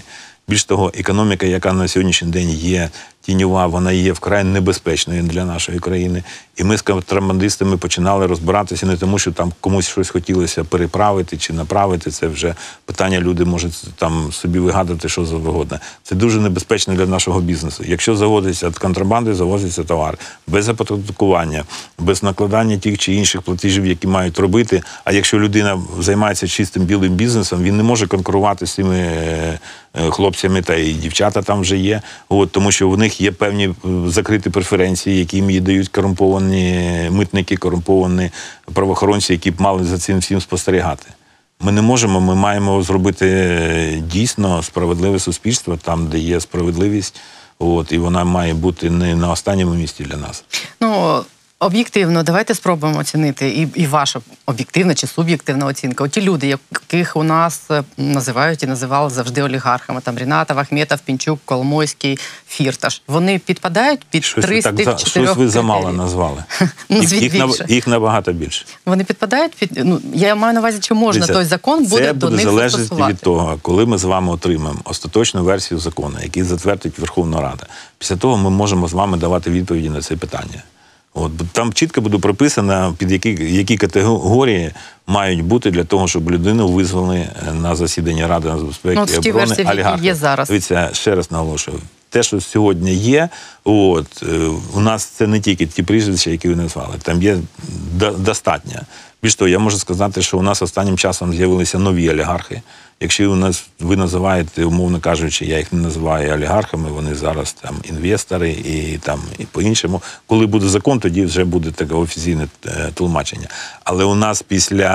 Більш 0.49 0.65
того, 0.65 0.93
економіка, 0.99 1.47
яка 1.47 1.73
на 1.73 1.89
сьогоднішній 1.89 2.29
день 2.29 2.51
є 2.51 2.91
тіньова, 3.27 3.67
вона 3.67 3.93
є 3.93 4.13
вкрай 4.13 4.45
небезпечною 4.45 5.23
для 5.23 5.45
нашої 5.45 5.79
країни. 5.79 6.23
І 6.57 6.65
ми 6.65 6.77
з 6.77 6.83
контрабандистами 6.83 7.77
починали 7.77 8.27
розбиратися 8.27 8.87
не 8.87 8.97
тому, 8.97 9.19
що 9.19 9.33
там 9.33 9.53
комусь 9.61 9.89
щось 9.89 10.11
хотілося 10.11 10.65
переправити 10.65 11.37
чи 11.37 11.53
направити. 11.53 12.11
Це 12.11 12.27
вже 12.27 12.55
питання. 12.85 13.21
Люди 13.21 13.45
можуть 13.45 13.85
там 13.97 14.33
собі 14.33 14.59
вигадати, 14.59 15.09
що 15.09 15.25
завгодно. 15.25 15.79
Це 16.03 16.15
дуже 16.15 16.41
небезпечно 16.41 16.95
для 16.95 17.07
нашого 17.07 17.41
бізнесу. 17.41 17.85
Якщо 17.87 18.17
заводиться 18.17 18.69
від 18.69 18.79
контрабанди, 18.79 19.35
завозиться 19.35 19.85
товар 19.85 20.19
без 20.47 20.69
оподаткування, 20.69 21.65
без 21.99 22.23
накладання 22.23 22.79
тих 22.79 22.99
чи 22.99 23.15
інших 23.15 23.43
платежів, 23.43 23.87
які 23.87 24.07
мають 24.07 24.39
робити. 24.39 24.83
А 25.05 25.13
якщо 25.13 25.39
людина 25.39 25.81
займається 26.01 26.49
чистим 26.49 26.83
білим 26.83 27.13
бізнесом, 27.13 27.63
він 27.63 27.77
не 27.77 27.83
може 27.83 28.07
конкурувати 28.07 28.67
з 28.67 28.75
цими 28.75 28.99
е, 28.99 29.59
е, 29.95 30.11
хлопцями 30.11 30.63
та 30.63 30.75
і 30.75 30.93
дівчата 30.93 31.43
там 31.43 31.61
вже 31.61 31.77
є. 31.77 32.03
От 32.29 32.53
тому, 32.53 32.73
що 32.73 32.89
в 32.89 32.99
них 32.99 33.16
є 33.21 33.33
певні 33.33 33.69
е, 33.69 33.75
закриті 34.07 34.51
преференції, 34.51 35.19
які 35.19 35.37
їм 35.37 35.65
дають 35.65 35.89
корумповані 35.89 37.09
митники, 37.11 37.57
корумповані 37.57 38.31
правоохоронці, 38.75 39.33
які 39.33 39.51
б 39.51 39.61
мали 39.61 39.85
за 39.85 39.99
цим 39.99 40.19
всім 40.19 40.41
спостерігати. 40.41 41.07
Ми 41.61 41.73
не 41.73 41.83
можемо, 41.83 42.21
ми 42.21 42.35
маємо 42.35 42.83
зробити 42.83 43.27
е, 43.29 44.03
дійсно 44.13 44.63
справедливе 44.63 45.19
суспільство 45.19 45.77
там, 45.77 46.07
де 46.07 46.19
є 46.19 46.41
справедливість. 46.41 47.21
От, 47.59 47.93
і 47.93 47.99
вона 47.99 48.25
має 48.25 48.55
бути 48.55 48.91
не 48.91 49.17
на 49.17 49.31
останньому 49.31 49.75
місці 49.75 50.05
для 50.05 50.17
нас. 50.17 50.45
Ну 50.81 51.21
об'єктивно, 51.59 52.23
давайте 52.23 52.55
спробуємо 52.55 52.99
оцінити 52.99 53.49
і, 53.49 53.69
і 53.75 53.87
ваша 53.87 54.21
об'єктивна 54.47 54.95
чи 54.95 55.07
суб'єктивна 55.07 55.67
оцінка. 55.67 56.05
Оті 56.05 56.23
люди, 56.23 56.47
яких 56.47 57.17
у 57.17 57.23
нас 57.23 57.71
е, 57.71 57.83
називають 57.97 58.63
і 58.63 58.67
називали 58.67 59.11
завжди 59.11 59.43
олігархами, 59.43 60.01
там 60.01 60.19
Рінатов, 60.19 60.59
Ахметов, 60.59 60.99
Пінчук, 60.99 61.41
Коломойський, 61.45 62.19
Фірташ. 62.49 63.03
Вони 63.09 63.39
підпадають 63.39 64.01
під 64.11 64.25
Щось 64.25 64.45
три 64.45 64.63
з 64.63 64.65
тих 64.65 64.97
чотирьох 64.97 65.07
щось 65.07 65.37
ви 65.37 65.49
замало 65.49 65.93
назвали. 65.93 66.45
Ну, 66.89 67.03
їх, 67.03 67.13
їх, 67.23 67.35
наб- 67.35 67.71
їх 67.71 67.87
набагато 67.87 68.33
більше. 68.33 68.67
Вони 68.87 69.05
підпадають 69.05 69.55
під 69.55 69.71
ну 69.85 70.01
я 70.15 70.35
маю 70.35 70.55
на 70.55 70.61
увазі, 70.61 70.79
чи 70.81 70.95
можна 70.95 71.13
Дивіться, 71.13 71.33
той 71.33 71.45
закон 71.45 71.85
буде 71.85 72.05
це 72.05 72.13
до 72.13 72.27
буде 72.27 72.37
них 72.37 72.45
залежати 72.45 72.83
застосувати. 72.83 73.13
від 73.13 73.21
того, 73.21 73.59
коли 73.63 73.87
ми 73.87 73.99
з 73.99 74.05
вами 74.05 74.33
отримаємо 74.33 74.81
остаточну 74.85 75.45
версію 75.45 75.81
закону, 75.81 76.17
який 76.23 76.43
затвердить 76.43 76.99
Верховна 76.99 77.41
Рада. 77.41 77.67
Після 77.99 78.17
того 78.17 78.37
ми 78.37 78.51
можемо 78.51 78.89
з 78.89 78.93
вами 78.93 79.17
давати 79.17 79.51
відповіді 79.51 79.91
на 79.91 80.03
це 80.03 80.17
питання. 80.17 80.63
От 81.19 81.33
там 81.53 81.73
чітко 81.73 82.01
буде 82.01 82.19
прописано, 82.19 82.95
під 82.99 83.13
які, 83.13 83.31
які 83.41 83.77
категорії 83.77 84.73
мають 85.07 85.45
бути 85.45 85.71
для 85.71 85.85
того, 85.85 86.09
щоб 86.09 86.31
людину 86.31 86.69
визвали 86.69 87.17
е, 87.19 87.53
на 87.53 87.77
засідання 87.77 88.29
Ради 88.29 88.49
нацбезпеки 88.49 88.95
Ну, 88.95 89.03
і 89.03 89.19
оборони 89.31 89.47
версії, 89.49 89.67
в 89.99 90.05
є 90.05 90.15
зараз. 90.15 90.49
Дивіться, 90.49 90.91
ще 90.93 91.15
раз 91.15 91.31
наголошую. 91.31 91.79
Те, 92.11 92.23
що 92.23 92.41
сьогодні 92.41 92.95
є, 92.95 93.29
от 93.65 94.23
е, 94.23 94.51
у 94.75 94.81
нас 94.81 95.05
це 95.05 95.27
не 95.27 95.41
тільки 95.41 95.67
ті 95.67 95.83
прізвища, 95.83 96.31
які 96.31 96.49
ви 96.49 96.57
назвали. 96.57 96.95
Там 97.03 97.23
є 97.23 97.37
до- 97.93 98.11
достатньо. 98.11 98.81
Більш 99.23 99.35
того, 99.35 99.49
я 99.49 99.59
можу 99.59 99.79
сказати, 99.79 100.23
що 100.23 100.39
у 100.39 100.43
нас 100.43 100.63
останнім 100.63 100.99
часом 100.99 101.33
з'явилися 101.35 101.79
нові 101.79 102.11
олігархи. 102.11 102.63
Якщо 103.01 103.33
у 103.33 103.35
нас 103.35 103.65
ви 103.81 103.97
називаєте, 103.97 104.65
умовно 104.65 105.01
кажучи, 105.01 105.45
я 105.45 105.59
їх 105.59 105.73
не 105.73 105.83
називаю 105.83 106.35
олігархами, 106.35 106.91
вони 106.91 107.15
зараз 107.15 107.53
там 107.53 107.77
інвестори 107.85 108.51
і 108.51 108.99
там 109.03 109.21
і 109.39 109.45
по-іншому. 109.45 110.03
Коли 110.27 110.47
буде 110.47 110.69
закон, 110.69 111.01
тоді 111.01 111.25
вже 111.25 111.45
буде 111.45 111.71
таке 111.71 111.95
офіційне 111.95 112.49
е, 112.67 112.91
тлумачення. 112.95 113.49
Але 113.85 114.05
у 114.05 114.15
нас 114.15 114.43
після 114.43 114.91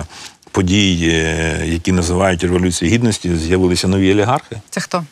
е, 0.00 0.04
подій, 0.50 1.08
е, 1.12 1.62
які 1.66 1.92
називають 1.92 2.42
революцією 2.44 2.94
гідності, 2.96 3.36
з'явилися 3.36 3.88
нові 3.88 4.12
олігархи. 4.12 4.60
Це 4.70 4.80
хто? 4.80 5.04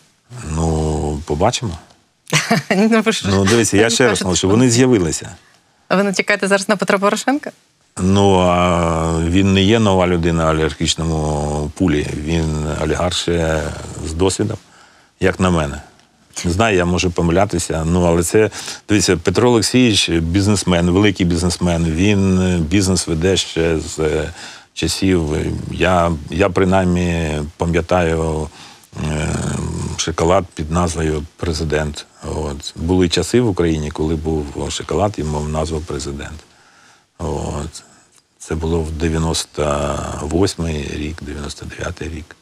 Ну, 0.55 1.23
побачимо. 1.25 1.79
Ну, 2.71 3.37
Ну, 3.37 3.45
дивіться, 3.45 3.77
я 3.77 3.91
ще 3.91 4.09
раз 4.09 4.25
що- 4.39 4.49
вони 4.49 4.71
з'явилися. 4.71 5.31
Ви 5.93 6.03
натякаєте 6.03 6.49
зараз 6.49 6.69
на 6.69 6.77
Петра 6.77 6.99
Порошенка? 6.99 7.51
Ну, 8.01 8.39
а 8.39 9.19
він 9.29 9.53
не 9.53 9.63
є 9.63 9.79
нова 9.79 10.07
людина 10.07 10.47
в 10.47 10.49
олігархічному 10.55 11.71
пулі. 11.75 12.07
Він 12.25 12.67
олігарх 12.83 13.17
ще 13.17 13.63
з 14.07 14.13
досвідом, 14.13 14.57
як 15.21 15.41
на 15.41 15.51
мене. 15.51 15.81
Не 16.45 16.51
знаю, 16.51 16.77
я 16.77 16.85
можу 16.85 17.11
помилятися. 17.11 17.85
Ну, 17.87 18.03
але 18.05 18.23
це, 18.23 18.51
дивіться, 18.89 19.17
Петро 19.17 19.49
Олексійович 19.49 20.11
бізнесмен, 20.11 20.91
великий 20.91 21.27
бізнесмен. 21.27 21.85
Він 21.85 22.41
е, 22.41 22.59
бізнес 22.59 23.07
веде 23.07 23.37
ще 23.37 23.79
з 23.79 23.99
е, 23.99 24.33
часів. 24.75 25.37
Я, 25.71 26.13
я 26.31 26.49
принаймні 26.49 27.31
пам'ятаю 27.57 28.49
е, 29.11 29.29
шоколад 29.99 30.45
під 30.55 30.71
назвою 30.71 31.25
Президент. 31.37 32.07
От. 32.25 32.73
Були 32.77 33.09
часи 33.09 33.41
в 33.41 33.49
Україні, 33.49 33.91
коли 33.91 34.15
був 34.15 34.71
шоколад, 34.71 35.15
і 35.17 35.23
мав 35.23 35.49
назву 35.49 35.81
президент. 35.81 36.41
От. 37.19 37.83
Це 38.39 38.55
було 38.55 38.81
в 38.81 38.91
98-й 38.91 40.97
рік, 40.97 41.23
99-й 41.23 42.09
рік. 42.09 42.37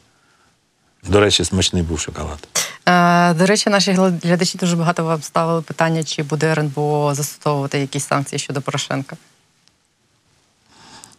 До 1.03 1.19
речі, 1.19 1.45
смачний 1.45 1.83
був 1.83 1.99
шоколад. 1.99 2.47
Е, 2.85 3.33
До 3.33 3.45
речі, 3.45 3.69
наші 3.69 3.91
глядачі 4.23 4.57
дуже 4.57 4.75
багато 4.75 5.03
вам 5.03 5.21
ставили 5.21 5.61
питання, 5.61 6.03
чи 6.03 6.23
буде 6.23 6.51
РНБО 6.51 7.11
застосовувати 7.15 7.79
якісь 7.79 8.07
санкції 8.07 8.39
щодо 8.39 8.61
Порошенка. 8.61 9.17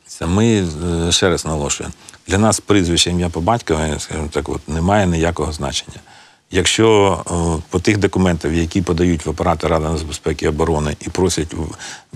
Це 0.07 0.27
ми 0.27 0.68
е, 1.09 1.12
ще 1.12 1.29
раз 1.29 1.45
наголошуємо. 1.45 1.95
Для 2.27 2.38
нас 2.38 2.61
прізвище 2.61 3.11
ім'я 3.11 3.29
по 3.29 3.40
батькові, 3.40 3.95
скажімо 3.99 4.29
так, 4.33 4.49
от, 4.49 4.68
немає 4.68 5.07
ніякого 5.07 5.53
значення. 5.53 6.01
Якщо 6.54 7.18
е, 7.26 7.62
по 7.68 7.78
тих 7.78 7.98
документах, 7.98 8.52
які 8.52 8.82
подають 8.82 9.26
в 9.26 9.30
апарати 9.30 9.66
Ради 9.66 9.88
нацбезпеки 9.88 10.44
і 10.44 10.48
оборони 10.48 10.96
і 11.00 11.08
просять 11.08 11.54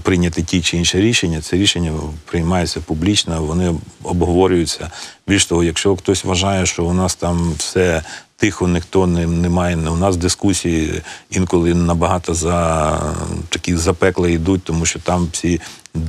прийняти 0.02 0.42
ті 0.42 0.62
чи 0.62 0.76
інші 0.76 1.00
рішення, 1.00 1.40
це 1.40 1.56
рішення 1.56 1.92
приймається 2.24 2.80
публічно, 2.80 3.42
вони 3.42 3.74
обговорюються. 4.02 4.90
Більш 5.28 5.46
того, 5.46 5.64
якщо 5.64 5.96
хтось 5.96 6.24
вважає, 6.24 6.66
що 6.66 6.84
у 6.84 6.92
нас 6.92 7.14
там 7.14 7.52
все 7.58 8.02
тихо, 8.36 8.68
ніхто 8.68 9.06
не, 9.06 9.26
немає. 9.26 9.76
У 9.76 9.96
нас 9.96 10.16
дискусії 10.16 11.02
інколи 11.30 11.74
набагато 11.74 12.34
за 12.34 13.14
такі 13.48 13.76
запекли 13.76 14.32
йдуть, 14.32 14.64
тому 14.64 14.86
що 14.86 14.98
там 14.98 15.28
всі 15.32 15.60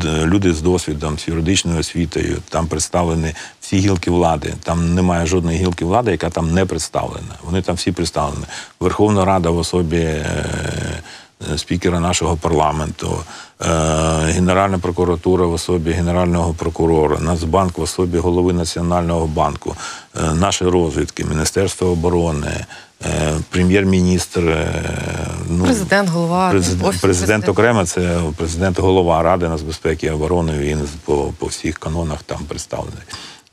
люди 0.04 0.54
з 0.54 0.62
досвідом, 0.62 1.20
з 1.20 1.28
юридичною 1.28 1.80
освітою, 1.80 2.38
там 2.50 2.68
представлені 2.68 3.34
всі 3.68 3.78
гілки 3.78 4.12
влади. 4.12 4.54
Там 4.64 4.94
немає 4.94 5.26
жодної 5.26 5.58
гілки 5.60 5.86
влади, 5.86 6.12
яка 6.12 6.30
там 6.30 6.54
не 6.54 6.66
представлена. 6.66 7.36
Вони 7.44 7.62
там 7.62 7.76
всі 7.76 7.92
представлені. 7.92 8.46
Верховна 8.80 9.26
Рада 9.26 9.50
в 9.50 9.58
особі. 9.58 9.98
е, 9.98 10.28
Спікера 11.58 12.00
нашого 12.00 12.36
парламенту, 12.36 13.18
е, 13.62 13.66
Генеральна 14.26 14.78
прокуратура 14.78 15.46
в 15.46 15.54
особі 15.54 15.92
генерального 15.92 16.54
прокурора, 16.54 17.20
Нацбанк 17.20 17.78
в 17.78 17.82
особі 17.82 18.18
голови 18.18 18.54
Національного 18.54 19.28
банку, 19.28 19.76
е, 20.16 20.34
наші 20.34 20.66
розвідки, 20.66 21.26
Міністерство 21.26 21.88
оборони, 21.88 22.66
е, 23.06 23.34
прем'єр-міністр, 23.50 24.40
е, 24.40 24.84
ну, 25.50 25.64
Президент, 25.64 26.10
голова, 26.10 26.50
Президент, 26.50 26.88
офіс 26.88 27.02
президент 27.02 27.50
окремо 27.50 27.86
це 27.86 28.20
президент 28.38 28.80
голова 28.80 29.24
Ради 29.24 29.50
нацбезпеки 29.50 30.08
і 30.08 30.10
оборони. 30.10 30.54
Він 30.58 30.80
по, 31.06 31.34
по 31.38 31.46
всіх 31.46 31.78
канонах 31.78 32.24
там 32.24 32.40
представлений. 32.48 33.04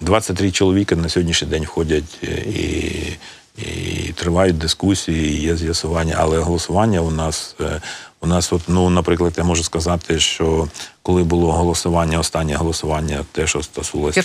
23 0.00 0.50
чоловіка 0.50 0.96
на 0.96 1.09
сьогоднішній 1.09 1.48
день 1.48 1.64
входять 1.64 2.18
е, 2.24 2.26
і, 2.26 3.16
і 3.59 4.12
тривають 4.12 4.59
дискусії, 4.59 5.38
і 5.38 5.42
є 5.42 5.57
з'ясування, 5.57 6.16
але 6.18 6.38
голосування 6.38 7.00
у 7.00 7.11
нас. 7.11 7.57
е, 7.61 7.80
У 8.20 8.26
нас, 8.26 8.52
от, 8.52 8.62
ну, 8.68 8.90
наприклад, 8.90 9.35
я 9.37 9.44
можу 9.44 9.62
сказати, 9.62 10.18
що 10.18 10.68
коли 11.02 11.22
було 11.22 11.52
голосування, 11.52 12.18
останнє 12.18 12.54
голосування, 12.54 13.24
те, 13.33 13.46
що 13.46 13.62
стосувалося 13.62 14.22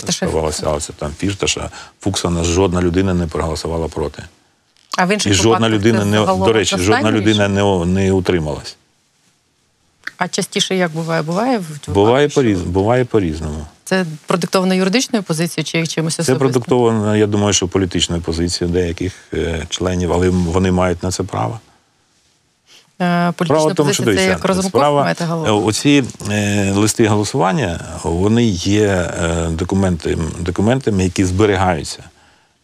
ставалося 0.51 0.93
там 0.93 1.11
Фірташа, 1.17 1.69
Фуксана, 2.01 2.43
жодна 2.43 2.81
людина 2.81 3.13
не 3.13 3.27
проголосувала 3.27 3.87
проти. 3.87 4.23
А 4.97 5.05
в 5.05 5.11
інших 5.11 5.31
І 5.31 5.35
жодна 5.35 5.69
людина 5.69 6.05
не 6.05 6.25
до 6.25 6.53
речі, 6.53 6.77
жодна 6.77 7.11
людина 7.11 7.47
не, 7.47 7.85
не 7.85 8.11
утрималась. 8.11 8.75
А 10.17 10.27
частіше 10.27 10.75
як 10.75 10.91
буває? 10.91 11.21
Буває 11.21 11.57
в 11.57 11.93
Буває 11.93 12.29
по 12.29 12.43
буває 12.43 13.05
по-різному. 13.05 13.65
Це 13.89 14.05
продиктовано 14.25 14.73
юридичною 14.73 15.23
позицією 15.23 15.65
чи 15.65 15.87
чимось 15.87 16.15
Це 16.15 16.35
продиктовано, 16.35 17.15
я 17.15 17.27
думаю, 17.27 17.53
що 17.53 17.67
політичною 17.67 18.21
позицією 18.21 18.73
деяких 18.73 19.13
е, 19.33 19.65
членів, 19.69 20.13
але 20.13 20.29
вони 20.29 20.71
мають 20.71 21.03
на 21.03 21.11
це 21.11 21.23
право. 21.23 21.59
Е, 23.01 23.31
Політична 23.31 23.59
Справа 23.59 23.71
в 23.71 23.75
тому, 23.75 23.93
що 23.93 24.03
це 24.03 24.25
як 24.25 24.55
справа, 24.63 25.15
е, 25.21 25.51
оці 25.51 26.03
е, 26.31 26.71
листи 26.71 27.07
голосування, 27.07 27.79
вони 28.03 28.45
є 28.45 28.87
е, 28.87 29.47
документами, 29.49 30.23
документами, 30.39 31.03
які 31.03 31.25
зберігаються. 31.25 32.03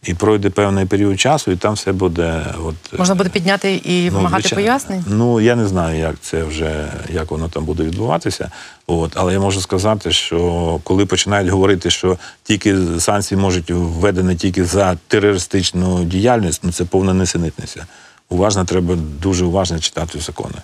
І 0.06 0.14
пройде 0.14 0.50
певний 0.50 0.86
період 0.86 1.20
часу, 1.20 1.50
і 1.50 1.56
там 1.56 1.74
все 1.74 1.92
буде. 1.92 2.44
От, 2.64 2.98
Можна 2.98 3.14
буде 3.14 3.30
підняти 3.30 3.74
і 3.74 4.10
Ну, 4.10 4.16
вимагати 4.16 4.42
звичайно. 4.42 4.64
пояснень? 4.64 5.04
Ну 5.08 5.40
я 5.40 5.56
не 5.56 5.66
знаю, 5.68 5.98
як 5.98 6.14
це 6.20 6.44
вже 6.44 6.92
як 7.12 7.30
воно 7.30 7.48
там 7.48 7.64
буде 7.64 7.82
відбуватися. 7.82 8.50
От, 8.86 9.12
але 9.14 9.32
я 9.32 9.40
можу 9.40 9.60
сказати, 9.60 10.12
що 10.12 10.80
коли 10.84 11.06
починають 11.06 11.48
говорити, 11.50 11.90
що 11.90 12.18
тільки 12.42 12.76
санкції 12.98 13.40
можуть 13.40 13.70
введені 13.70 14.34
тільки 14.36 14.64
за 14.64 14.96
терористичну 15.08 16.04
діяльність, 16.04 16.60
ну 16.64 16.72
це 16.72 16.84
повна 16.84 17.14
несенітниця. 17.14 17.86
Уважно 18.28 18.64
треба 18.64 18.94
дуже 19.20 19.44
уважно 19.44 19.78
читати 19.78 20.18
закони. 20.20 20.54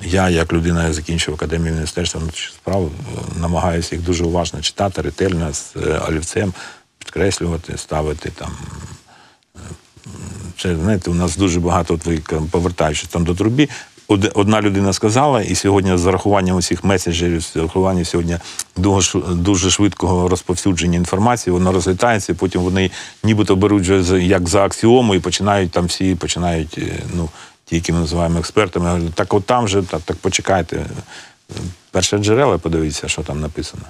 Я, 0.00 0.28
як 0.30 0.52
людина, 0.52 0.86
я 0.86 0.92
закінчив 0.92 1.34
академію 1.34 1.74
міністерства 1.74 2.20
внутрішніх 2.20 2.54
справ, 2.54 2.84
е, 2.84 2.90
намагаюся 3.40 3.96
їх 3.96 4.04
дуже 4.04 4.24
уважно 4.24 4.60
читати, 4.60 5.02
ретельно 5.02 5.52
з 5.52 5.72
е, 5.76 6.00
олівцем, 6.08 6.52
підкреслювати, 7.04 7.78
ставити 7.78 8.30
там 8.30 8.50
це 10.58 10.76
знаєте, 10.76 11.10
у 11.10 11.14
нас 11.14 11.36
дуже 11.36 11.60
багато, 11.60 11.98
повертаючись 12.50 13.08
там 13.08 13.24
до 13.24 13.34
трубі. 13.34 13.70
Одна 14.34 14.62
людина 14.62 14.92
сказала, 14.92 15.42
і 15.42 15.54
сьогодні 15.54 15.98
з 15.98 16.00
зарахуванням 16.00 16.56
усіх 16.56 16.84
меседжерів, 16.84 17.42
з 17.42 17.52
зарахуванням 17.52 18.04
сьогодні 18.04 18.38
дуже, 18.76 19.70
швидкого 19.70 20.28
розповсюдження 20.28 20.96
інформації, 20.96 21.54
воно 21.54 21.72
розлітається, 21.72 22.32
і 22.32 22.34
потім 22.34 22.62
вони 22.62 22.90
нібито 23.22 23.56
беруть 23.56 23.88
як 24.12 24.48
за 24.48 24.64
аксіому 24.64 25.14
і 25.14 25.20
починають 25.20 25.70
там 25.70 25.86
всі 25.86 26.14
починають, 26.14 26.78
е, 26.78 27.02
ну, 27.14 27.28
ті, 27.64 27.74
які 27.74 27.92
ми 27.92 27.98
називаємо 27.98 28.38
експертами, 28.38 29.00
так 29.14 29.34
от 29.34 29.44
там 29.44 29.68
же, 29.68 29.82
так, 29.82 30.00
так 30.00 30.16
почекайте. 30.16 30.76
Е, 30.76 30.86
Перше 31.90 32.18
джерела, 32.18 32.58
подивіться, 32.58 33.08
що 33.08 33.22
там 33.22 33.40
написано. 33.40 33.84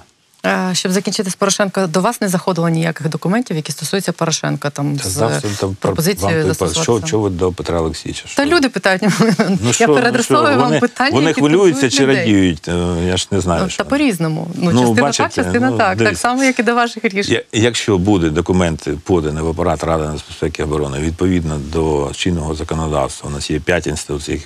Е, 0.45 0.69
Щоб 0.73 0.91
закінчити 0.91 1.29
з 1.29 1.35
Порошенка, 1.35 1.87
до 1.87 2.01
вас 2.01 2.21
не 2.21 2.27
заходило 2.29 2.69
ніяких 2.69 3.09
документів, 3.09 3.55
які 3.55 3.71
стосуються 3.71 4.11
Порошенка, 4.11 4.69
там 4.69 4.97
Та 4.97 5.09
з 5.09 5.11
завжди 5.11 5.47
там 5.59 5.75
пропозицією 5.79 6.53
що, 6.73 7.01
що 7.05 7.19
ви 7.19 7.29
до 7.29 7.51
Петра 7.51 7.79
Олексійовича? 7.79 8.23
Та 8.35 8.45
Що? 8.45 8.55
люди 8.55 8.69
питають, 8.69 9.01
Ну, 9.01 9.09
я 9.63 9.73
що, 9.73 9.87
ну, 9.87 9.95
переадресовую 9.95 10.47
що, 10.47 10.59
вам 10.59 10.67
вони, 10.67 10.79
питання. 10.79 11.11
Вони 11.11 11.27
які 11.27 11.39
хвилюються 11.41 11.89
чи 11.89 12.03
людей. 12.03 12.15
радіють? 12.15 12.67
Е, 12.67 13.05
Я 13.07 13.17
ж 13.17 13.27
не 13.31 13.41
знаю. 13.41 13.63
Ну, 13.63 13.69
що. 13.69 13.83
Та 13.83 13.89
по-різному. 13.89 14.47
Ну, 14.55 14.71
Ну, 14.71 14.81
частина 14.81 15.01
бачите, 15.01 15.23
так, 15.23 15.33
частина 15.33 15.69
ну, 15.69 15.77
так. 15.77 15.97
Так 15.97 16.17
само, 16.17 16.43
як 16.43 16.59
і 16.59 16.63
до 16.63 16.75
ваших 16.75 17.05
рішень. 17.05 17.39
Якщо 17.53 17.97
буде 17.97 18.29
документи 18.29 18.97
подані 19.03 19.41
в 19.41 19.47
апарат 19.47 19.83
Ради 19.83 20.03
нацбезпеки 20.03 20.61
і 20.61 20.65
оборони 20.65 20.99
відповідно 20.99 21.57
до 21.73 22.11
чинного 22.13 22.55
законодавства, 22.55 23.29
у 23.29 23.33
нас 23.33 23.51
є 23.51 23.59
п'ять 23.59 23.87
інституцій, 23.87 24.41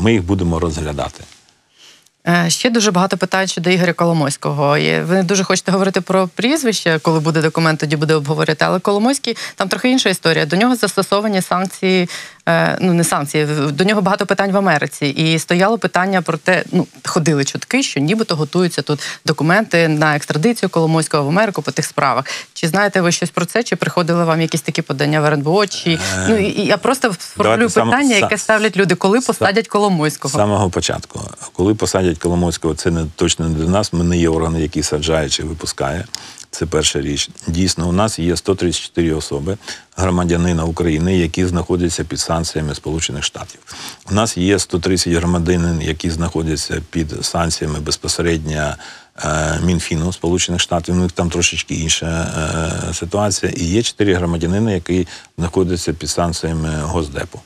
ми 0.00 0.12
їх 0.12 0.24
будемо 0.24 0.58
розглядати. 0.58 1.24
Е, 2.28 2.50
Ще 2.50 2.70
дуже 2.70 2.90
багато 2.90 3.16
питань 3.16 3.46
щодо 3.46 3.70
Ігоря 3.70 3.92
Коломойського. 3.92 4.70
Ви 4.78 5.04
не 5.14 5.22
дуже 5.22 5.44
хочете 5.44 5.72
говорити 5.72 6.00
про 6.00 6.28
прізвище, 6.28 6.98
коли 7.02 7.20
буде 7.20 7.42
документ, 7.42 7.80
тоді 7.80 7.96
буде 7.96 8.14
обговорити. 8.14 8.64
Але 8.64 8.80
Коломойський 8.80 9.36
там 9.56 9.68
трохи 9.68 9.90
інша 9.90 10.10
історія. 10.10 10.46
До 10.46 10.56
нього 10.56 10.76
застосовані 10.76 11.42
санкції 11.42 12.08
ну 12.80 12.94
не 12.94 13.04
санкції, 13.04 13.46
до 13.70 13.84
нього 13.84 14.00
багато 14.02 14.26
питань 14.26 14.52
в 14.52 14.56
Америці. 14.56 15.06
І 15.06 15.38
стояло 15.38 15.78
питання 15.78 16.22
про 16.22 16.38
те, 16.38 16.64
ну 16.72 16.86
ходили 17.04 17.44
чутки, 17.44 17.82
що 17.82 18.00
нібито 18.00 18.36
готуються 18.36 18.82
тут 18.82 19.00
документи 19.26 19.88
на 19.88 20.16
екстрадицію 20.16 20.70
Коломойського 20.70 21.24
в 21.24 21.28
Америку 21.28 21.62
по 21.62 21.70
тих 21.70 21.84
справах. 21.84 22.24
Чи 22.54 22.68
знаєте 22.68 23.00
ви 23.00 23.12
щось 23.12 23.30
про 23.30 23.44
це? 23.44 23.62
Чи 23.62 23.76
приходили 23.76 24.24
вам 24.24 24.40
якісь 24.40 24.60
такі 24.60 24.82
подання 24.82 25.20
в 25.20 25.24
РНБО? 25.24 25.66
Чи 25.66 25.98
ну 26.28 26.36
і, 26.36 26.66
я 26.66 26.76
просто 26.76 27.14
сформулюю 27.18 27.70
питання, 27.70 28.16
яке 28.16 28.38
ставлять 28.38 28.76
люди, 28.76 28.94
коли 28.94 29.20
посадять 29.20 29.68
Коломойського? 29.68 30.32
З 30.32 30.36
самого 30.36 30.70
початку, 30.70 31.20
коли 31.52 31.74
посадять 31.74 32.18
Коломойського, 32.18 32.74
це 32.74 32.90
не 32.90 33.06
точно 33.16 33.48
не 33.48 33.58
для 33.58 33.70
нас. 33.70 33.92
Ми 33.92 34.04
не 34.04 34.18
є 34.18 34.28
органи, 34.28 34.62
які 34.62 34.82
саджає 34.82 35.28
чи 35.28 35.42
випускає. 35.42 36.04
Це 36.54 36.66
перша 36.66 37.00
річ. 37.00 37.30
Дійсно, 37.46 37.88
у 37.88 37.92
нас 37.92 38.18
є 38.18 38.36
134 38.36 39.14
особи, 39.14 39.56
громадянина 39.96 40.64
України, 40.64 41.18
які 41.18 41.46
знаходяться 41.46 42.04
під 42.04 42.20
санкціями 42.20 42.74
Сполучених 42.74 43.24
Штатів. 43.24 43.60
У 44.10 44.14
нас 44.14 44.36
є 44.36 44.58
130 44.58 45.12
громадянин, 45.12 45.82
які 45.82 46.10
знаходяться 46.10 46.82
під 46.90 47.24
санкціями 47.24 47.80
безпосередньо 47.80 48.74
е, 49.24 49.60
Мінфіну 49.64 50.12
Сполучених 50.12 50.60
Штатів. 50.60 50.94
У 50.94 50.98
них 50.98 51.12
там 51.12 51.30
трошечки 51.30 51.74
інша 51.74 52.32
е, 52.90 52.94
ситуація. 52.94 53.52
І 53.56 53.64
є 53.64 53.82
4 53.82 54.14
громадянини, 54.14 54.72
які 54.72 55.06
знаходяться 55.38 55.92
під 55.92 56.10
санкціями 56.10 56.80
Госдепу. 56.82 57.40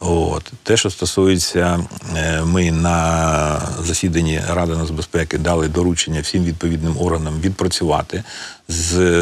От 0.00 0.52
те, 0.62 0.76
що 0.76 0.90
стосується, 0.90 1.80
е, 2.16 2.42
ми 2.42 2.70
на 2.70 3.60
засіданні 3.84 4.40
Ради 4.48 4.76
нацбезпеки 4.76 5.38
дали 5.38 5.68
доручення 5.68 6.20
всім 6.20 6.44
відповідним 6.44 6.96
органам 7.00 7.40
відпрацювати, 7.40 8.24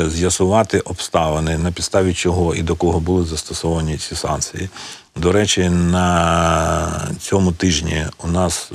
з'ясувати 0.06 0.80
обставини, 0.80 1.58
на 1.58 1.72
підставі 1.72 2.14
чого 2.14 2.54
і 2.54 2.62
до 2.62 2.76
кого 2.76 3.00
були 3.00 3.24
застосовані 3.24 3.98
ці 3.98 4.14
санкції. 4.16 4.68
До 5.16 5.32
речі, 5.32 5.68
на 5.68 7.10
цьому 7.20 7.52
тижні 7.52 8.06
у 8.24 8.28
нас 8.28 8.70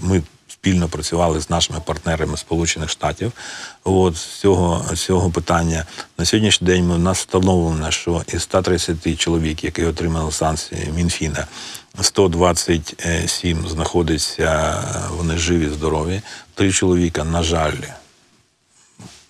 ми 0.00 0.22
спільно 0.64 0.88
працювали 0.88 1.40
з 1.40 1.50
нашими 1.50 1.80
партнерами 1.80 2.36
Сполучених 2.36 2.90
Штатів. 2.90 3.32
От 3.84 4.16
з 4.16 4.26
цього, 4.26 4.84
з 4.94 5.00
цього 5.00 5.30
питання 5.30 5.86
на 6.18 6.24
сьогоднішній 6.24 6.66
день 6.66 6.90
у 6.90 6.98
нас 6.98 7.18
встановлено, 7.18 7.90
що 7.90 8.22
із 8.34 8.42
130 8.42 9.18
чоловік, 9.18 9.64
які 9.64 9.84
отримали 9.84 10.32
санкції 10.32 10.92
Мінфіна, 10.96 11.46
127 12.00 13.68
знаходиться, 13.68 14.82
вони 15.10 15.36
живі, 15.36 15.68
здорові. 15.68 16.22
Три 16.54 16.72
чоловіка, 16.72 17.24
на 17.24 17.42
жаль, 17.42 17.80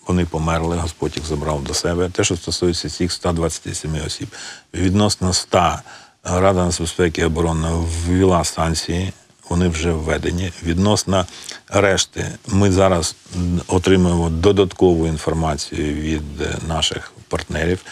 вони 0.06 0.26
померли, 0.26 0.76
Господь 0.76 1.16
їх 1.16 1.26
забрав 1.26 1.64
до 1.64 1.74
себе. 1.74 2.08
Те, 2.08 2.24
що 2.24 2.36
стосується 2.36 2.90
цих 2.90 3.12
127 3.12 3.96
осіб, 4.06 4.28
відносно 4.74 5.32
100 5.32 5.72
Рада 6.24 6.64
нацбезпеки 6.64 7.20
і 7.20 7.24
оборони 7.24 7.68
ввела 7.72 8.44
санкції, 8.44 9.12
вони 9.48 9.68
вже 9.68 9.92
введені. 9.92 10.52
Відносно 10.62 11.26
решти, 11.68 12.26
ми 12.48 12.72
зараз 12.72 13.16
отримуємо 13.66 14.30
додаткову 14.30 15.06
інформацію 15.06 15.94
від 15.94 16.40
е, 16.40 16.58
наших 16.68 17.12
партнерів. 17.28 17.84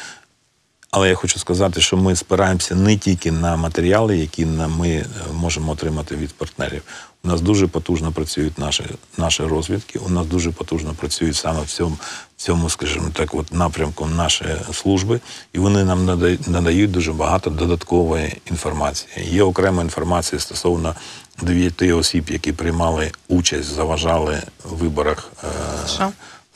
Але 0.94 1.08
я 1.08 1.14
хочу 1.14 1.38
сказати, 1.38 1.80
що 1.80 1.96
ми 1.96 2.16
спираємося 2.16 2.74
не 2.74 2.96
тільки 2.96 3.32
на 3.32 3.56
матеріали, 3.56 4.18
які 4.18 4.46
ми 4.46 4.88
е, 4.88 5.06
можемо 5.32 5.72
отримати 5.72 6.16
від 6.16 6.32
партнерів. 6.32 6.82
У 7.24 7.28
нас 7.28 7.40
дуже 7.40 7.66
потужно 7.66 8.12
працюють 8.12 8.58
наші, 8.58 8.84
наші 9.16 9.42
розвідки, 9.42 9.98
у 9.98 10.08
нас 10.08 10.26
дуже 10.26 10.50
потужно 10.50 10.94
працюють 10.94 11.36
саме 11.36 11.62
в 11.62 11.66
цьому, 11.66 11.98
цьому, 12.36 12.70
скажімо 12.70 13.10
так, 13.12 13.34
от 13.34 13.52
напрямку 13.52 14.06
наші 14.06 14.44
служби, 14.72 15.20
і 15.52 15.58
вони 15.58 15.84
нам 15.84 16.04
надають 16.46 16.90
дуже 16.90 17.12
багато 17.12 17.50
додаткової 17.50 18.36
інформації. 18.50 19.26
Є 19.30 19.42
окрема 19.42 19.82
інформація 19.82 20.40
стосовно 20.40 20.94
дев'яти 21.42 21.92
осіб, 21.92 22.30
які 22.30 22.52
приймали 22.52 23.12
участь, 23.28 23.74
заважали 23.74 24.42
в 24.64 24.76
виборах. 24.76 25.32
е, 25.44 25.46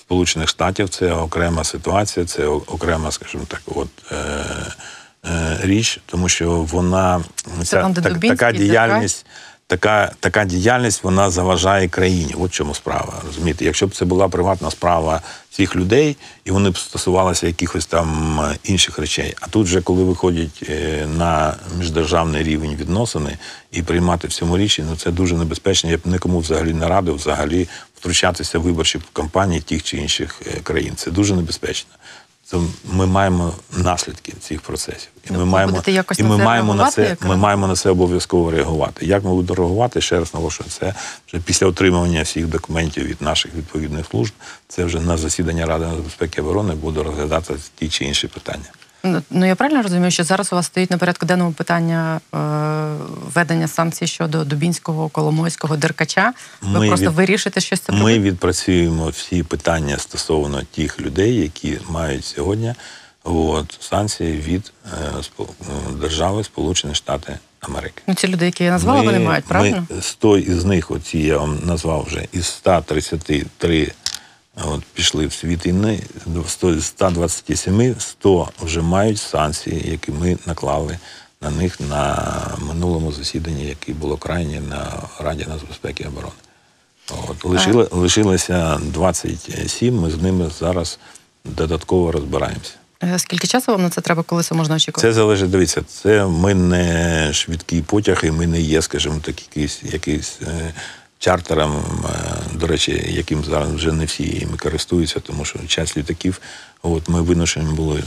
Сполучених 0.00 0.48
Штатів 0.48 0.88
це 0.88 1.12
окрема 1.12 1.64
ситуація, 1.64 2.26
це 2.26 2.46
окрема, 2.46 3.10
скажімо 3.12 3.44
так, 3.48 3.62
от 3.66 3.88
е, 4.12 4.16
е, 5.24 5.58
річ, 5.62 6.00
тому 6.06 6.28
що 6.28 6.50
вона 6.50 7.24
ця, 7.64 7.82
так- 8.02 8.12
така 8.38 8.52
діяльність. 8.68 9.26
Така, 9.68 10.12
така 10.20 10.44
діяльність 10.44 11.04
вона 11.04 11.30
заважає 11.30 11.88
країні. 11.88 12.34
От 12.38 12.52
чому 12.52 12.74
справа. 12.74 13.22
Розумієте, 13.26 13.64
якщо 13.64 13.86
б 13.86 13.94
це 13.94 14.04
була 14.04 14.28
приватна 14.28 14.70
справа 14.70 15.22
цих 15.50 15.76
людей, 15.76 16.16
і 16.44 16.50
вони 16.50 16.70
б 16.70 16.78
стосувалися 16.78 17.46
якихось 17.46 17.86
там 17.86 18.40
е, 18.40 18.58
інших 18.64 18.98
речей. 18.98 19.34
А 19.40 19.46
тут 19.46 19.66
вже 19.66 19.82
коли 19.82 20.04
виходять 20.04 20.64
е, 20.68 21.06
на 21.18 21.56
міждержавний 21.78 22.42
рівень 22.42 22.76
відносини 22.76 23.38
і 23.72 23.82
приймати 23.82 24.28
в 24.28 24.32
цьому 24.32 24.58
рішення, 24.58 24.88
ну 24.90 24.96
це 24.96 25.10
дуже 25.10 25.34
небезпечно. 25.34 25.90
Я 25.90 25.96
б 25.96 26.00
нікому 26.04 26.38
взагалі 26.38 26.72
не 26.72 26.88
радив 26.88 27.14
взагалі 27.14 27.68
втручатися 27.94 28.58
в 28.58 28.62
виборчі 28.62 29.00
кампанії 29.12 29.60
тих 29.60 29.82
чи 29.82 29.96
інших 29.96 30.42
е, 30.46 30.60
країн. 30.60 30.92
Це 30.96 31.10
дуже 31.10 31.34
небезпечно. 31.34 31.90
Це 32.50 32.56
ми 32.92 33.06
маємо 33.06 33.54
наслідки 33.76 34.32
цих 34.40 34.60
процесів, 34.60 35.08
і 35.30 35.32
ми 35.32 35.44
маємо 35.44 35.82
якось 35.86 36.18
і 36.18 36.22
на 36.22 36.28
ми 36.28 36.36
це 36.36 36.44
маємо 36.44 36.74
на 36.74 36.90
це. 36.90 37.16
Ми 37.20 37.36
маємо 37.36 37.66
на 37.66 37.74
це 37.74 37.90
обов'язково 37.90 38.50
реагувати. 38.50 39.06
Як 39.06 39.24
ми 39.24 39.34
будемо 39.34 39.56
реагувати? 39.56 40.00
Ще 40.00 40.18
раз 40.18 40.34
наголошую, 40.34 40.70
це 40.70 40.94
вже 41.28 41.42
після 41.42 41.66
отримання 41.66 42.22
всіх 42.22 42.46
документів 42.46 43.04
від 43.04 43.22
наших 43.22 43.54
відповідних 43.54 44.06
служб. 44.06 44.32
Це 44.68 44.84
вже 44.84 45.00
на 45.00 45.16
засідання 45.16 45.66
Ради 45.66 45.86
нацбезпеки 45.86 46.40
і 46.40 46.44
оборони 46.44 46.74
буде 46.74 47.02
розглядати 47.02 47.54
ті 47.78 47.88
чи 47.88 48.04
інші 48.04 48.28
питання. 48.28 48.70
Ну, 49.04 49.22
Ну 49.30 49.46
я 49.46 49.54
правильно 49.54 49.82
розумію, 49.82 50.10
що 50.10 50.24
зараз 50.24 50.52
у 50.52 50.56
вас 50.56 50.66
стоїть 50.66 50.90
на 50.90 50.98
порядку 50.98 51.26
денному 51.26 51.52
питання 51.52 52.20
е, 52.34 52.38
введення 53.34 53.68
санкцій 53.68 54.06
щодо 54.06 54.44
Дубінського, 54.44 55.08
Коломойського, 55.08 55.76
Деркача. 55.76 56.32
Ви 56.62 56.80
Ми 56.80 56.88
просто 56.88 57.06
від- 57.10 57.14
вирішите 57.16 57.60
щось 57.60 57.80
це 57.80 57.92
Ми 57.92 58.18
відпрацюємо 58.18 59.08
всі 59.08 59.42
питання 59.42 59.98
стосовно 59.98 60.62
тих 60.74 61.00
людей, 61.00 61.34
які 61.36 61.78
мають 61.88 62.24
сьогодні 62.24 62.74
от, 63.24 63.78
санкції 63.80 64.36
від 64.40 64.72
е, 64.92 65.14
спо- 65.16 65.48
е, 65.60 65.92
держави 66.00 66.44
Сполучені 66.44 66.94
Штати 66.94 67.38
Америки. 67.60 68.02
Ну, 68.06 68.14
ці 68.14 68.28
люди, 68.28 68.44
які 68.44 68.64
я 68.64 68.70
назвала, 68.70 69.02
вони 69.02 69.18
мають, 69.18 69.44
правильно? 69.44 69.86
Ми 69.90 70.02
100 70.02 70.38
із 70.38 70.64
них, 70.64 70.90
оці 70.90 71.18
я 71.18 71.38
вам 71.38 71.58
назвав 71.64 72.04
вже, 72.06 72.26
із 72.32 72.46
133 72.46 73.92
от, 74.64 74.82
пішли 74.94 75.26
в 75.26 75.32
світ 75.32 75.66
війни, 75.66 76.00
до 76.26 76.44
100 76.44 76.80
127, 76.80 77.94
100 77.98 78.48
вже 78.62 78.80
мають 78.80 79.18
санкції, 79.18 79.90
які 79.90 80.12
ми 80.12 80.38
наклали 80.46 80.98
на 81.40 81.50
них 81.50 81.80
на 81.80 82.32
минулому 82.68 83.12
засіданні, 83.12 83.66
яке 83.66 83.92
було 83.92 84.16
крайнє 84.16 84.60
на 84.60 85.02
Раді 85.20 85.46
нацбезпеки 85.48 86.04
і 86.04 86.06
оборони. 86.06 86.34
От, 87.28 87.44
лишили, 87.44 87.88
лишилося 87.90 88.80
27, 88.82 90.00
ми 90.00 90.10
з 90.10 90.22
ними 90.22 90.50
зараз 90.58 90.98
додатково 91.44 92.12
розбираємося. 92.12 92.72
Е, 93.02 93.18
Скільки 93.18 93.46
часу 93.46 93.72
вам 93.72 93.82
на 93.82 93.90
це 93.90 94.00
треба, 94.00 94.22
коли 94.22 94.42
це 94.42 94.54
можна 94.54 94.74
очікувати? 94.74 95.08
Це 95.08 95.12
залежить, 95.12 95.50
дивіться, 95.50 95.82
це 95.88 96.26
ми 96.26 96.54
не 96.54 97.32
швидкий 97.32 97.82
потяг, 97.82 98.20
і 98.24 98.30
ми 98.30 98.46
не 98.46 98.60
є, 98.60 98.82
скажімо 98.82 99.20
так, 99.22 99.42
якийсь, 99.42 99.82
якийсь 99.82 100.38
е, 100.42 100.74
чартером, 101.18 101.82
е, 102.04 102.58
до 102.58 102.66
речі, 102.66 103.06
яким 103.08 103.44
зараз 103.44 103.68
вже 103.74 103.92
не 103.92 104.04
всі 104.04 104.48
користуються, 104.58 105.20
тому 105.20 105.44
що 105.44 105.58
час 105.66 105.96
літаків, 105.96 106.40
от 106.82 107.08
ми 107.08 107.22
виношені 107.22 107.74
були, 107.74 108.02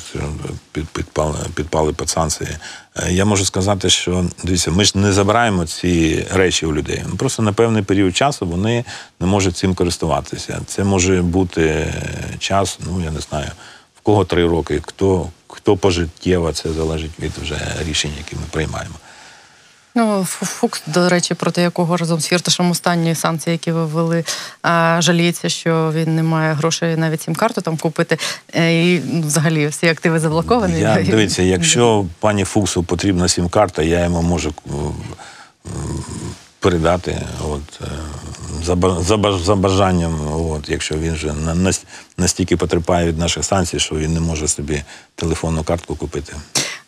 підпали, 0.94 1.38
підпали 1.56 1.94
під 1.94 2.10
санкції. 2.10 2.50
Е, 2.96 3.12
Я 3.12 3.26
можу 3.26 3.46
сказати, 3.46 3.90
що 3.90 4.26
дивіться, 4.44 4.72
ми 4.72 4.86
ж 4.86 4.98
не 4.98 5.14
забираємо 5.14 5.66
ці 5.66 6.26
речі 6.34 6.66
у 6.66 6.74
людей. 6.74 7.04
Просто 7.18 7.44
на 7.44 7.54
певний 7.54 7.84
період 7.84 8.16
часу 8.18 8.46
вони 8.46 8.86
не 9.20 9.28
можуть 9.28 9.58
цим 9.58 9.76
користуватися. 9.76 10.62
Це 10.66 10.84
може 10.84 11.22
бути 11.22 11.94
час, 12.40 12.80
ну 12.86 13.02
я 13.04 13.12
не 13.12 13.20
знаю 13.20 13.52
в 14.00 14.02
кого 14.02 14.26
три 14.26 14.48
роки, 14.48 14.82
хто, 14.86 15.30
хто 15.48 15.78
пожиттєво, 15.78 16.52
це 16.54 16.74
залежить 16.74 17.20
від 17.20 17.32
вже 17.32 17.76
рішень, 17.88 18.12
які 18.18 18.36
ми 18.36 18.42
приймаємо. 18.52 18.96
Ну, 20.00 20.24
Фукс, 20.26 20.82
до 20.88 21.10
речі, 21.10 21.34
проти 21.34 21.62
якого 21.62 21.98
разом 21.98 22.20
з 22.20 22.28
Фірташем 22.28 22.72
останні 22.72 23.16
санкції, 23.16 23.52
які 23.52 23.72
ви 23.72 23.86
ввели, 23.86 24.24
жаліється, 25.00 25.50
що 25.50 25.92
він 25.96 26.16
не 26.16 26.24
має 26.24 26.54
грошей 26.54 26.96
навіть 26.96 27.22
сім 27.22 27.36
карту 27.36 27.62
там 27.62 27.78
купити. 27.78 28.18
Е, 28.56 28.74
І 28.74 29.02
ну, 29.06 29.22
взагалі 29.22 29.68
всі 29.68 29.88
активи 29.88 30.20
заблоковані. 30.20 30.80
Я, 30.80 31.04
дивіться, 31.10 31.42
якщо 31.44 32.06
пані 32.20 32.44
Фуксу 32.44 32.84
потрібна 32.84 33.28
сім-карта, 33.28 33.84
я 33.84 34.04
йому 34.04 34.22
можу 34.22 34.54
м, 34.72 34.76
м, 35.66 36.04
передати 36.60 37.22
от, 37.50 37.82
е, 37.82 37.86
за, 38.64 38.78
за, 39.02 39.38
за 39.38 39.56
бажанням, 39.56 40.34
от, 40.34 40.70
якщо 40.70 40.96
він 40.96 41.14
вже 41.14 41.34
настільки 42.18 42.58
потерпає 42.58 43.08
від 43.08 43.18
наших 43.18 43.46
санкцій, 43.46 43.80
що 43.80 43.96
він 43.96 44.14
не 44.14 44.20
може 44.20 44.48
собі 44.48 44.84
телефонну 45.16 45.64
картку 45.64 45.96
купити. 45.96 46.34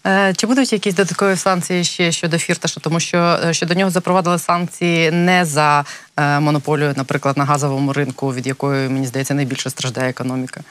Е, 0.08 0.34
Чи 0.38 0.48
будуть 0.48 0.74
якісь 0.74 0.96
додаткові 0.96 1.36
санкції 1.36 1.84
ще 1.84 2.12
щодо 2.12 2.38
Фірташа? 2.38 2.80
Тому 2.80 3.00
що 3.00 3.18
е, 3.18 3.54
щодо 3.54 3.74
нього 3.74 3.92
запровадили 3.92 4.40
санкції 4.40 5.12
не 5.12 5.46
за 5.46 5.86
е, 6.18 6.40
монополію, 6.40 6.94
наприклад, 6.98 7.38
на 7.38 7.46
газовому 7.46 7.94
ринку, 7.94 8.34
від 8.34 8.48
якої, 8.48 8.90
мені 8.90 9.08
здається, 9.08 9.34
найбільше 9.34 9.70
страждає 9.70 10.10
економіка. 10.10 10.62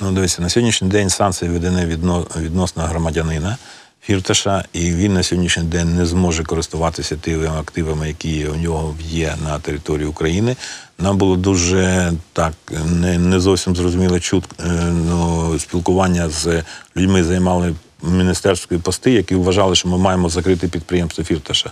Ну, 0.00 0.12
дивіться, 0.12 0.42
на 0.42 0.48
сьогоднішній 0.48 0.88
день 0.88 1.10
санкції 1.10 1.50
введені 1.50 1.86
відно, 1.86 2.26
відносно 2.36 2.82
громадянина, 2.82 3.56
Фірташа, 4.02 4.64
і 4.72 4.92
він 4.92 5.14
на 5.14 5.22
сьогоднішній 5.22 5.62
день 5.62 5.96
не 5.96 6.06
зможе 6.06 6.44
користуватися 6.44 7.16
тими 7.16 7.46
активами, 7.46 8.08
які 8.08 8.46
у 8.46 8.56
нього 8.56 8.96
є 9.00 9.34
на 9.44 9.58
території 9.58 10.06
України. 10.06 10.56
Нам 10.98 11.18
було 11.18 11.36
дуже 11.36 12.12
так 12.32 12.52
не, 12.86 13.18
не 13.18 13.40
зовсім 13.40 13.76
зрозуміло 13.76 14.20
чут 14.20 14.44
ну, 14.90 15.58
спілкування 15.58 16.28
з 16.28 16.62
людьми, 16.96 17.24
займали 17.24 17.74
міністерської 18.02 18.80
пости, 18.80 19.10
які 19.10 19.34
вважали, 19.34 19.74
що 19.74 19.88
ми 19.88 19.98
маємо 19.98 20.28
закрити 20.28 20.68
підприємство 20.68 21.24
Фірташа. 21.24 21.70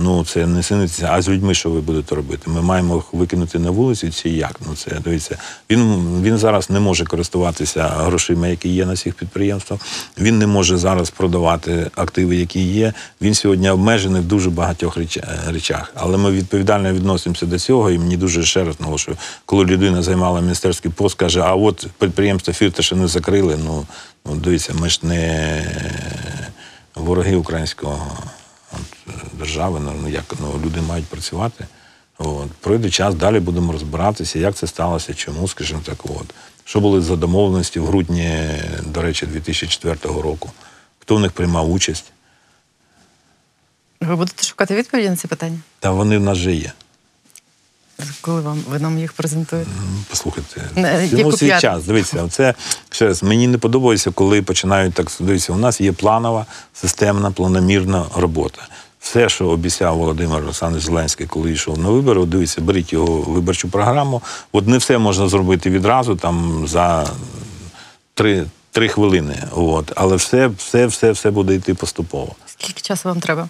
Ну 0.00 0.24
це 0.24 0.46
не 0.46 0.62
синиця, 0.62 1.08
а 1.12 1.22
з 1.22 1.28
людьми, 1.28 1.54
що 1.54 1.70
ви 1.70 1.80
будете 1.80 2.14
робити? 2.14 2.50
Ми 2.50 2.62
маємо 2.62 2.94
їх 2.94 3.04
викинути 3.12 3.58
на 3.58 3.70
вулицю 3.70 4.10
чи 4.10 4.28
як? 4.30 4.60
Ну 4.68 4.74
це 4.74 4.90
дивіться. 5.04 5.38
Він 5.70 6.04
він 6.22 6.38
зараз 6.38 6.70
не 6.70 6.80
може 6.80 7.04
користуватися 7.04 7.82
грошима, 7.82 8.48
які 8.48 8.68
є 8.68 8.86
на 8.86 8.96
цих 8.96 9.14
підприємствах. 9.14 9.80
Він 10.18 10.38
не 10.38 10.46
може 10.46 10.76
зараз 10.76 11.10
продавати 11.10 11.90
активи, 11.96 12.36
які 12.36 12.60
є. 12.60 12.92
Він 13.20 13.34
сьогодні 13.34 13.70
обмежений 13.70 14.20
в 14.20 14.24
дуже 14.24 14.50
багатьох 14.50 14.96
реча- 14.96 15.52
речах. 15.52 15.92
Але 15.94 16.16
ми 16.18 16.30
відповідально 16.30 16.92
відносимося 16.92 17.46
до 17.46 17.58
цього. 17.58 17.90
І 17.90 17.98
мені 17.98 18.16
дуже 18.16 18.42
ще 18.42 18.64
раз 18.64 18.80
наголошую, 18.80 19.16
коли 19.46 19.64
людина 19.64 20.02
займала 20.02 20.40
міністерський 20.40 20.90
пост, 20.90 21.16
каже, 21.16 21.40
а 21.40 21.54
от 21.54 21.86
підприємство 21.98 22.54
Фірташа 22.54 22.96
не 22.96 23.06
закрили. 23.08 23.58
Ну, 23.64 23.86
ну 24.26 24.36
дивіться, 24.36 24.72
ми 24.80 24.88
ж 24.88 25.00
не 25.02 25.64
вороги 26.94 27.36
українського 27.36 28.18
от, 29.06 29.38
держави, 29.38 29.80
ну 29.84 29.94
ну, 30.02 30.08
як 30.08 30.24
ну, 30.40 30.60
люди 30.64 30.80
мають 30.80 31.06
працювати. 31.06 31.66
От. 32.18 32.50
Пройде 32.50 32.90
час, 32.90 33.14
далі 33.14 33.40
будемо 33.40 33.72
розбиратися, 33.72 34.38
як 34.38 34.54
це 34.54 34.66
сталося, 34.66 35.14
чому, 35.14 35.48
скажімо 35.48 35.80
так. 35.84 36.04
От. 36.04 36.34
Що 36.64 36.80
були 36.80 37.00
за 37.00 37.16
домовленості 37.16 37.80
в 37.80 37.86
грудні, 37.86 38.50
до 38.86 39.02
речі, 39.02 39.26
2004 39.26 39.96
року? 40.02 40.50
Хто 40.98 41.16
в 41.16 41.20
них 41.20 41.32
приймав 41.32 41.70
участь? 41.70 42.12
Ви 44.00 44.16
будете 44.16 44.42
шукати 44.42 44.74
відповіді 44.74 45.10
на 45.10 45.16
ці 45.16 45.28
питання? 45.28 45.58
Та 45.80 45.90
вони 45.90 46.18
в 46.18 46.20
нас 46.20 46.38
вже 46.38 46.54
є. 46.54 46.72
Коли 48.20 48.40
вам 48.40 48.62
ви 48.70 48.78
нам 48.78 48.98
їх 48.98 49.12
презентуєте? 49.12 49.70
Ну, 49.80 49.98
Послухайте, 50.10 50.60
всьому 51.06 51.32
свій 51.32 51.46
п'ятницю? 51.46 51.60
час. 51.60 51.84
Дивіться, 51.84 52.28
це 52.30 52.54
ще 52.90 53.06
раз, 53.06 53.22
мені 53.22 53.48
не 53.48 53.58
подобається, 53.58 54.10
коли 54.10 54.42
починають 54.42 54.94
так. 54.94 55.12
Дивіться, 55.20 55.52
у 55.52 55.56
нас 55.56 55.80
є 55.80 55.92
планова, 55.92 56.46
системна, 56.74 57.30
планомірна 57.30 58.04
робота. 58.16 58.62
Все, 59.00 59.28
що 59.28 59.46
обіцяв 59.48 59.96
Володимир 59.98 60.42
Олександрович 60.42 60.84
Зеленський, 60.86 61.26
коли 61.26 61.52
йшов 61.52 61.78
на 61.78 61.88
вибори, 61.90 62.24
дивіться, 62.24 62.60
беріть 62.60 62.92
його 62.92 63.06
виборчу 63.22 63.68
програму. 63.68 64.22
От 64.52 64.66
не 64.66 64.78
все 64.78 64.98
можна 64.98 65.28
зробити 65.28 65.70
відразу, 65.70 66.16
там 66.16 66.64
за 66.68 67.10
три, 68.14 68.44
три 68.70 68.88
хвилини. 68.88 69.42
От. 69.52 69.92
Але 69.96 70.16
все, 70.16 70.46
все, 70.46 70.86
все, 70.86 71.10
все 71.10 71.30
буде 71.30 71.54
йти 71.54 71.74
поступово. 71.74 72.34
Скільки 72.46 72.80
часу 72.80 73.08
вам 73.08 73.20
треба? 73.20 73.48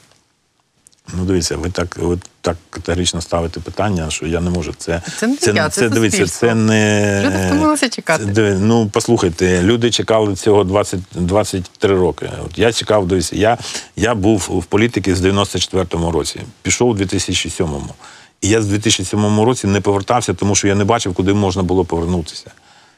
Ну, 1.17 1.25
дивіться, 1.25 1.57
ви 1.57 1.71
так, 1.71 1.97
ви 1.97 2.19
так 2.41 2.57
категорично 2.71 3.21
ставите 3.21 3.61
питання, 3.61 4.11
що 4.11 4.27
я 4.27 4.41
не 4.41 4.51
можу. 4.51 4.75
Це, 4.79 5.03
Це 5.19 5.27
не 5.27 5.37
я, 5.55 5.69
це 5.69 5.89
дивіться, 5.89 6.27
це 6.27 6.55
не. 6.55 7.23
Люди 7.27 7.47
втомилися 7.47 7.89
чекати. 7.89 8.33
Це, 8.35 8.59
ну, 8.61 8.91
послухайте, 8.93 9.63
люди 9.63 9.91
чекали 9.91 10.35
цього 10.35 10.65
20, 10.65 11.01
23 11.15 11.97
роки. 11.97 12.31
От 12.47 12.59
я 12.59 12.73
чекав, 12.73 13.07
дивіться, 13.07 13.37
я, 13.37 13.59
я 13.97 14.15
був 14.15 14.39
в 14.39 14.65
політиці 14.65 15.15
з 15.15 15.25
94-му 15.25 16.11
році, 16.11 16.41
пішов 16.63 16.89
у 16.89 16.95
2007-му. 16.95 17.95
І 18.41 18.49
я 18.49 18.63
з 18.63 18.67
2007 18.67 19.41
році 19.41 19.67
не 19.67 19.81
повертався, 19.81 20.35
тому 20.35 20.55
що 20.55 20.69
я 20.69 20.75
не 20.75 20.85
бачив, 20.85 21.15
куди 21.15 21.35
можна 21.35 21.63
було 21.63 21.85
повернутися. 21.85 22.51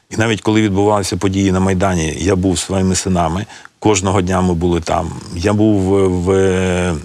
І 0.09 0.17
навіть 0.17 0.41
коли 0.41 0.61
відбувалися 0.61 1.17
події 1.17 1.51
на 1.51 1.59
Майдані, 1.59 2.17
я 2.19 2.35
був 2.35 2.55
зі 2.55 2.61
своїми 2.61 2.95
синами. 2.95 3.45
Кожного 3.79 4.21
дня 4.21 4.41
ми 4.41 4.53
були 4.53 4.81
там. 4.81 5.11
Я 5.35 5.53
був 5.53 5.81
в, 6.21 6.95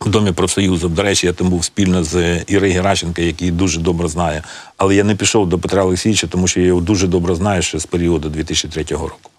в 0.00 0.08
Домі 0.08 0.32
профсоюзу. 0.32 0.88
До 0.88 1.02
речі, 1.02 1.26
я 1.26 1.32
там 1.32 1.50
був 1.50 1.64
спільно 1.64 2.04
з 2.04 2.44
Ірою 2.46 2.72
Геращенко, 2.72 3.22
який 3.22 3.50
дуже 3.50 3.80
добре 3.80 4.08
знає. 4.08 4.42
Але 4.76 4.94
я 4.94 5.04
не 5.04 5.14
пішов 5.14 5.48
до 5.48 5.58
Петра 5.58 5.84
Олексійовича, 5.84 6.26
тому 6.26 6.48
що 6.48 6.60
я 6.60 6.66
його 6.66 6.80
дуже 6.80 7.06
добре 7.06 7.34
знаю 7.34 7.62
ще 7.62 7.78
з 7.78 7.86
періоду 7.86 8.28
2003 8.28 8.84
року. 8.90 9.30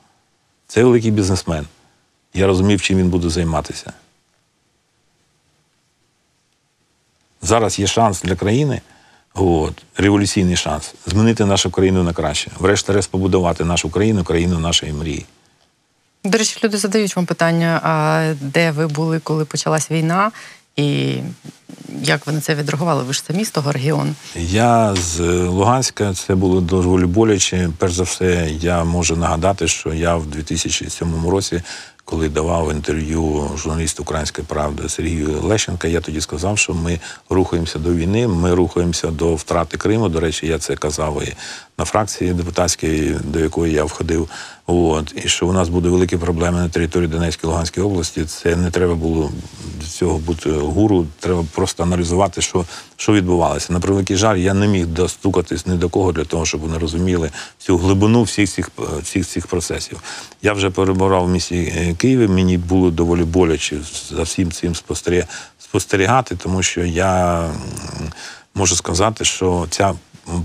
Це 0.68 0.84
великий 0.84 1.12
бізнесмен. 1.12 1.68
Я 2.34 2.48
розумів, 2.48 2.82
чим 2.82 2.98
він 2.98 3.10
буде 3.10 3.30
займатися. 3.30 3.94
Зараз 7.42 7.80
є 7.80 7.88
шанс 7.88 8.22
для 8.22 8.36
країни, 8.36 8.82
от, 9.34 9.74
революційний 9.98 10.56
шанс, 10.56 10.94
змінити 11.08 11.46
нашу 11.46 11.72
країну 11.72 12.04
на 12.04 12.14
краще. 12.14 12.52
Врешті-решт 12.60 13.12
побудувати 13.12 13.66
нашу 13.66 13.90
країну, 13.90 14.24
країну 14.24 14.60
нашої 14.60 14.94
мрії. 14.94 15.26
До 16.24 16.38
речі, 16.38 16.60
люди 16.64 16.78
задають 16.78 17.16
вам 17.16 17.26
питання, 17.26 17.82
а 17.84 18.34
де 18.42 18.72
ви 18.72 18.88
були, 18.88 19.20
коли 19.20 19.46
почалась 19.46 19.92
війна, 19.92 20.32
і 20.76 21.18
як 22.04 22.28
ви 22.28 22.34
на 22.34 22.42
це 22.42 22.56
відреагували? 22.56 23.04
Ви 23.04 23.14
ж 23.14 23.24
самі 23.24 23.46
з 23.46 23.52
того 23.52 23.72
регіону. 23.72 24.14
Я 24.36 24.96
з 24.96 25.20
Луганська, 25.46 26.14
це 26.14 26.36
було 26.36 26.62
доволі 26.62 27.06
боляче. 27.06 27.70
Перш 27.78 27.94
за 27.94 28.04
все, 28.04 28.50
я 28.60 28.84
можу 28.84 29.16
нагадати, 29.16 29.68
що 29.68 29.94
я 29.94 30.16
в 30.16 30.26
2007 30.26 31.30
році, 31.30 31.62
коли 32.06 32.30
давав 32.30 32.72
інтерв'ю 32.72 33.52
журналісту 33.58 34.04
Української 34.04 34.48
правди 34.48 34.90
Сергію 34.90 35.42
Лещенка, 35.42 35.88
я 35.88 36.02
тоді 36.02 36.22
сказав, 36.22 36.58
що 36.58 36.74
ми 36.74 37.00
рухаємося 37.30 37.80
до 37.80 37.94
війни, 37.94 38.28
ми 38.28 38.54
рухаємося 38.54 39.08
до 39.08 39.36
втрати 39.36 39.78
Криму. 39.78 40.10
До 40.10 40.20
речі, 40.20 40.48
я 40.48 40.60
це 40.60 40.76
казав 40.76 41.24
і 41.24 41.34
на 41.78 41.86
фракції 41.86 42.34
депутатській, 42.34 43.16
до 43.24 43.40
якої 43.40 43.74
я 43.74 43.84
входив. 43.84 44.30
От 44.72 45.14
і 45.26 45.28
що 45.28 45.48
у 45.48 45.54
нас 45.54 45.70
буде 45.70 45.90
великі 45.90 46.18
проблеми 46.18 46.60
на 46.60 46.70
території 46.70 47.08
Донецької 47.08 47.52
Луганської 47.52 47.86
області. 47.86 48.26
Це 48.26 48.56
не 48.56 48.72
треба 48.72 48.96
було 48.96 49.32
до 49.82 49.88
цього 49.88 50.18
бути 50.18 50.52
гуру. 50.52 51.08
Треба 51.20 51.46
просто 51.52 51.84
аналізувати, 51.84 52.42
що, 52.42 52.66
що 52.98 53.14
відбувалося. 53.14 53.74
На 53.74 53.80
превеликий 53.80 54.18
жаль, 54.18 54.38
я 54.38 54.54
не 54.54 54.68
міг 54.68 54.88
достукатись 54.88 55.66
ні 55.66 55.76
до 55.76 55.90
кого 55.90 56.12
для 56.12 56.26
того, 56.26 56.46
щоб 56.46 56.62
вони 56.62 56.78
розуміли 56.78 57.32
всю 57.60 57.78
глибину 57.78 58.24
всіх 58.24 58.50
цих 58.50 58.70
всіх 59.02 59.28
цих 59.28 59.48
процесів. 59.48 60.04
Я 60.42 60.54
вже 60.54 60.70
перебував 60.70 61.26
в 61.26 61.30
місті 61.30 61.56
е, 61.56 61.96
Києві. 61.98 62.28
Мені 62.28 62.58
було 62.58 62.92
доволі 62.92 63.24
боляче 63.24 63.78
за 64.10 64.24
всім 64.24 64.52
цим 64.52 64.76
спостерігати, 65.60 66.36
тому 66.36 66.64
що 66.64 66.86
я 66.86 67.46
можу 68.56 68.76
сказати, 68.76 69.26
що 69.26 69.68
ця 69.70 69.94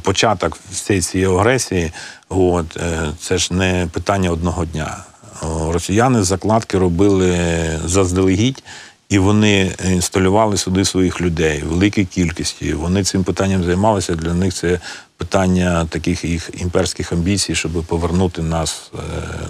початок 0.02 0.58
всієї 0.70 1.02
цієї 1.02 1.30
агресії, 1.30 1.92
от, 2.28 2.76
е, 2.76 3.12
це 3.18 3.38
ж 3.38 3.54
не 3.54 3.88
питання 3.92 4.30
одного 4.30 4.64
дня. 4.64 4.96
Росіяни 5.70 6.22
закладки 6.22 6.78
робили 6.78 7.36
заздалегідь, 7.84 8.62
і 9.08 9.18
вони 9.18 9.72
інсталювали 9.90 10.56
сюди 10.56 10.84
своїх 10.84 11.20
людей 11.20 11.62
великій 11.66 12.04
кількості. 12.04 12.72
Вони 12.72 13.04
цим 13.04 13.24
питанням 13.24 13.64
займалися. 13.64 14.14
Для 14.14 14.34
них 14.34 14.54
це 14.54 14.80
питання 15.16 15.86
таких 15.90 16.24
їх 16.24 16.50
імперських 16.58 17.12
амбіцій, 17.12 17.54
щоб 17.54 17.72
повернути 17.72 18.42
нас 18.42 18.90
е, 18.94 18.98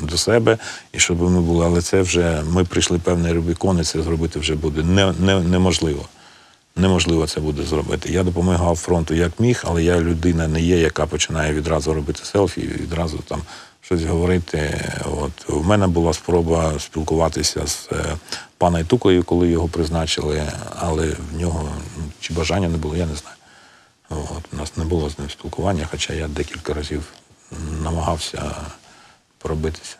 до 0.02 0.18
себе 0.18 0.58
і 0.92 0.98
щоб 0.98 1.22
ми 1.22 1.40
були. 1.40 1.66
Але 1.66 1.80
це 1.82 2.02
вже 2.02 2.42
ми 2.50 2.64
прийшли 2.64 2.98
певний 2.98 3.32
Рубікон, 3.32 3.78
і 3.78 3.84
це 3.84 4.02
зробити 4.02 4.38
вже 4.38 4.54
буде 4.54 4.82
не, 4.82 5.12
не, 5.20 5.40
неможливо. 5.40 6.08
Неможливо 6.76 7.26
це 7.26 7.40
буде 7.40 7.62
зробити. 7.62 8.12
Я 8.12 8.22
допомагав 8.22 8.76
фронту 8.76 9.14
як 9.14 9.40
міг, 9.40 9.62
але 9.66 9.84
я 9.84 10.00
людина 10.00 10.48
не 10.48 10.60
є, 10.60 10.78
яка 10.78 11.06
починає 11.06 11.52
відразу 11.52 11.94
робити 11.94 12.24
селфі, 12.24 12.60
і 12.60 12.66
відразу 12.66 13.18
там 13.18 13.42
щось 13.80 14.04
говорити. 14.04 14.90
От 15.04 15.50
у 15.50 15.62
мене 15.62 15.86
була 15.86 16.12
спроба 16.12 16.78
спілкуватися 16.78 17.66
з 17.66 17.88
е, 17.92 18.16
паном 18.58 18.80
Ітукою, 18.80 19.24
коли 19.24 19.48
його 19.48 19.68
призначили, 19.68 20.42
але 20.76 21.08
в 21.32 21.40
нього 21.40 21.68
ну, 21.98 22.04
чи 22.20 22.34
бажання 22.34 22.68
не 22.68 22.76
було, 22.76 22.96
я 22.96 23.06
не 23.06 23.14
знаю. 23.14 23.36
От 24.10 24.44
у 24.52 24.56
нас 24.56 24.76
не 24.76 24.84
було 24.84 25.10
з 25.10 25.18
ним 25.18 25.30
спілкування, 25.30 25.88
хоча 25.90 26.12
я 26.12 26.28
декілька 26.28 26.74
разів 26.74 27.02
намагався 27.82 28.56
пробитися. 29.38 29.96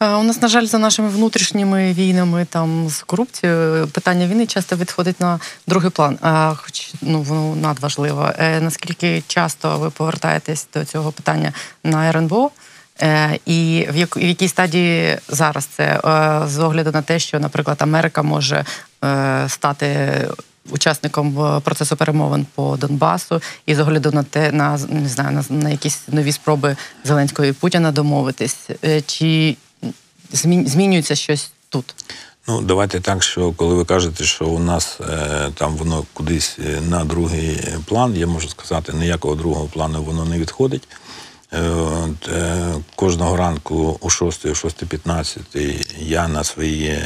Е, 0.00 0.14
У 0.14 0.22
нас, 0.22 0.42
на 0.42 0.48
жаль, 0.48 0.66
за 0.66 0.78
нашими 0.78 1.08
внутрішніми 1.08 1.92
війнами 1.92 2.44
там 2.44 2.88
з 2.88 3.02
корупцією 3.02 3.88
питання 3.88 4.26
війни 4.26 4.46
часто 4.46 4.76
відходить 4.76 5.20
на 5.20 5.40
другий 5.66 5.90
план. 5.90 6.18
Хоч 6.56 6.92
ну 7.02 7.22
воно 7.22 7.56
надважливо. 7.56 8.30
Е, 8.38 8.60
Наскільки 8.60 9.22
часто 9.26 9.78
ви 9.78 9.90
повертаєтесь 9.90 10.68
до 10.74 10.84
цього 10.84 11.12
питання 11.12 11.52
на 11.84 12.08
РНБО? 12.08 12.50
Е, 13.02 13.38
І 13.46 13.88
в, 13.92 13.96
як, 13.96 14.16
в 14.16 14.18
якій 14.18 14.48
стадії 14.48 15.18
зараз 15.28 15.64
це 15.64 16.00
з 16.46 16.58
огляду 16.58 16.90
на 16.92 17.02
те, 17.02 17.18
що, 17.18 17.40
наприклад, 17.40 17.76
Америка 17.80 18.22
може 18.22 18.64
стати 19.48 19.88
учасником 20.70 21.44
е, 21.56 21.60
процесу 21.60 21.96
перемовин 21.96 22.46
по 22.54 22.76
Донбасу, 22.76 23.42
і 23.66 23.74
з 23.74 23.80
огляду 23.80 24.10
на 24.10 24.22
те, 24.22 24.52
на 24.52 24.78
не 24.88 25.08
знаю, 25.08 25.30
на, 25.30 25.56
на 25.56 25.70
якісь 25.70 26.00
нові 26.08 26.32
спроби 26.32 26.76
Зеленського 27.04 27.48
і 27.48 27.52
Путіна 27.52 27.92
домовитись, 27.92 28.70
Е, 28.84 29.00
чи 29.00 29.56
змінюється 30.32 31.14
щось 31.14 31.52
тут? 31.68 31.94
Ну, 32.48 32.60
давайте 32.60 33.00
так, 33.00 33.22
що 33.22 33.52
коли 33.52 33.74
ви 33.74 33.84
кажете, 33.84 34.24
що 34.24 34.46
у 34.46 34.58
нас 34.58 34.98
е, 35.00 35.50
там 35.54 35.76
воно 35.76 36.04
кудись 36.12 36.58
е, 36.58 36.80
на 36.80 37.04
другий 37.04 37.64
план, 37.86 38.16
я 38.16 38.26
можу 38.26 38.48
сказати, 38.48 38.92
ніякого 38.92 39.34
другого 39.34 39.66
плану 39.66 40.02
воно 40.02 40.24
не 40.24 40.38
відходить. 40.38 40.88
От, 41.52 42.28
е, 42.28 42.74
Кожного 42.94 43.36
ранку 43.36 43.98
о 44.00 44.10
6, 44.10 44.46
о 44.46 44.48
6.15 44.48 45.86
я 45.98 46.28
на 46.28 46.44
свої 46.44 46.98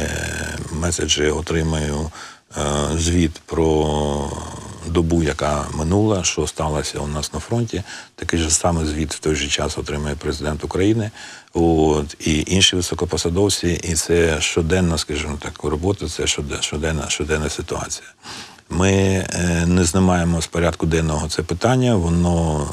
меседжі 0.72 1.26
отримаю 1.30 2.10
звіт 2.96 3.32
про 3.46 4.30
добу, 4.86 5.22
яка 5.22 5.64
минула, 5.74 6.24
що 6.24 6.46
сталося 6.46 6.98
у 6.98 7.06
нас 7.06 7.32
на 7.32 7.40
фронті. 7.40 7.82
Такий 8.14 8.38
же 8.38 8.50
самий 8.50 8.86
звіт 8.86 9.14
в 9.14 9.18
той 9.18 9.34
же 9.34 9.48
час 9.48 9.78
отримує 9.78 10.14
президент 10.14 10.64
України. 10.64 11.10
От, 11.52 12.16
і 12.20 12.44
інші 12.46 12.76
високопосадовці, 12.76 13.80
і 13.84 13.94
це 13.94 14.40
щоденна, 14.40 14.98
скажімо 14.98 15.38
так, 15.42 15.64
робота, 15.64 16.08
це 16.08 16.22
щоде- 16.22 16.62
щоденна, 16.62 17.08
щоденна 17.08 17.48
ситуація. 17.50 18.08
Ми 18.70 18.92
е, 18.92 19.64
не 19.66 19.84
знімаємо 19.84 20.42
з 20.42 20.46
порядку 20.46 20.86
денного 20.86 21.28
це 21.28 21.42
питання, 21.42 21.96
воно 21.96 22.66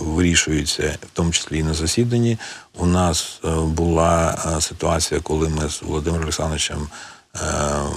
вирішується, 0.00 0.98
в 1.02 1.10
тому 1.12 1.30
числі 1.30 1.58
і 1.58 1.62
на 1.62 1.74
засіданні. 1.74 2.38
У 2.78 2.86
нас 2.86 3.40
е, 3.44 3.48
була 3.60 4.38
е, 4.56 4.60
ситуація, 4.60 5.20
коли 5.20 5.48
ми 5.48 5.68
з 5.68 5.82
Володимиром 5.82 6.22
Олександровичем 6.22 6.78
е, 6.82 6.88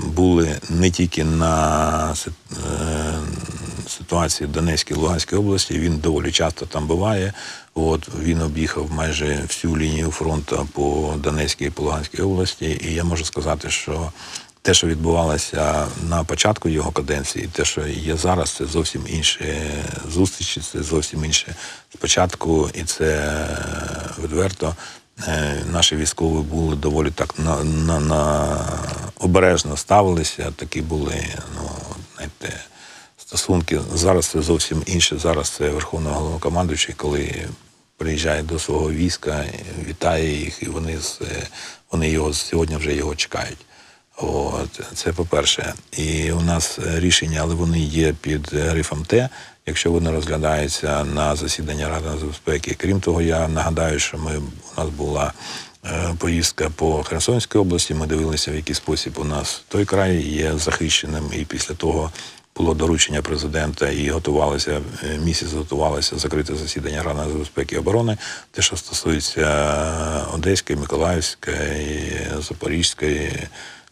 були 0.03 0.59
не 0.69 0.91
тільки 0.91 1.23
на 1.23 2.15
е, 2.27 2.33
ситуації 3.87 4.47
в 4.47 4.51
Донецькій 4.51 4.93
Луганській 4.93 5.35
області. 5.35 5.79
Він 5.79 5.97
доволі 5.97 6.31
часто 6.31 6.65
там 6.65 6.87
буває. 6.87 7.33
От 7.73 8.09
він 8.19 8.41
об'їхав 8.41 8.91
майже 8.91 9.39
всю 9.47 9.77
лінію 9.77 10.11
фронту 10.11 10.67
по 10.73 11.13
Донецькій 11.17 11.65
і 11.65 11.69
по 11.69 11.83
Луганській 11.83 12.21
області. 12.21 12.81
І 12.85 12.93
я 12.93 13.03
можу 13.03 13.25
сказати, 13.25 13.69
що 13.69 14.11
те, 14.61 14.73
що 14.73 14.87
відбувалося 14.87 15.87
на 16.09 16.23
початку 16.23 16.69
його 16.69 16.91
каденції, 16.91 17.49
те, 17.53 17.65
що 17.65 17.87
є 17.87 18.17
зараз, 18.17 18.51
це 18.51 18.65
зовсім 18.65 19.01
інші 19.07 19.55
зустрічі, 20.11 20.61
це 20.61 20.83
зовсім 20.83 21.25
інше 21.25 21.55
спочатку, 21.93 22.69
і 22.73 22.83
це 22.83 23.05
е, 23.05 24.23
відверто. 24.23 24.75
Е, 25.27 25.63
Наші 25.71 25.95
військові 25.95 26.43
були 26.43 26.75
доволі 26.75 27.11
так 27.11 27.39
на, 27.39 27.63
на, 27.63 27.99
на 27.99 28.57
обережно 29.23 29.77
ставилися. 29.77 30.53
Такі 30.55 30.81
були, 30.81 31.25
ну 31.55 31.69
знаєте, 32.15 32.59
стосунки. 33.17 33.79
Зараз 33.93 34.25
це 34.25 34.41
зовсім 34.41 34.83
інше. 34.85 35.17
Зараз 35.17 35.49
це 35.49 35.69
Верховний 35.69 36.13
головнокомандуючий, 36.13 36.95
коли 36.97 37.47
приїжджає 37.97 38.43
до 38.43 38.59
свого 38.59 38.91
війська, 38.91 39.45
вітає 39.87 40.39
їх, 40.39 40.63
і 40.63 40.65
вони 40.65 40.99
з 40.99 41.19
вони 41.91 42.09
його 42.09 42.33
сьогодні 42.33 42.75
вже 42.75 42.95
його 42.95 43.15
чекають. 43.15 43.65
От 44.17 44.81
це 44.93 45.13
по-перше. 45.13 45.73
І 45.91 46.31
у 46.31 46.41
нас 46.41 46.79
е, 46.79 46.99
рішення, 46.99 47.39
але 47.41 47.55
вони 47.55 47.79
є 47.79 48.13
під 48.21 48.49
е, 48.53 48.57
грифом 48.57 49.05
Т, 49.05 49.29
якщо 49.65 49.91
вони 49.91 50.11
розглядаються 50.11 51.03
на 51.03 51.35
засідання 51.35 51.89
Ради 51.89 52.09
нацбезпеки. 52.09 52.75
Крім 52.79 52.99
того, 52.99 53.21
я 53.21 53.47
нагадаю, 53.47 53.99
що 53.99 54.17
ми 54.17 54.37
у 54.37 54.81
нас 54.81 54.89
була 54.89 55.25
е, 55.25 55.33
поїздка 56.17 56.69
по 56.75 57.03
Херсонській 57.03 57.57
області. 57.59 57.93
Ми 57.93 58.07
дивилися, 58.07 58.51
в 58.51 58.55
який 58.55 58.75
спосіб 58.75 59.13
у 59.17 59.23
нас 59.23 59.63
той 59.67 59.85
край 59.85 60.21
є 60.21 60.57
захищеним, 60.57 61.23
і 61.33 61.45
після 61.45 61.75
того. 61.75 62.11
Було 62.55 62.73
доручення 62.73 63.21
президента 63.21 63.89
і 63.89 64.09
готувалися 64.09 64.81
е, 65.03 65.17
місяць 65.17 65.53
готувалося 65.53 66.17
закрите 66.17 66.55
засідання 66.55 67.03
Ради 67.03 67.19
нацбезпеки 67.19 67.75
і 67.75 67.77
оборони. 67.77 68.17
Те, 68.51 68.61
що 68.61 68.77
стосується 68.77 69.41
е, 69.41 70.33
Одеської, 70.35 70.79
Миколаївської, 70.79 72.27
Запорізької, 72.39 73.47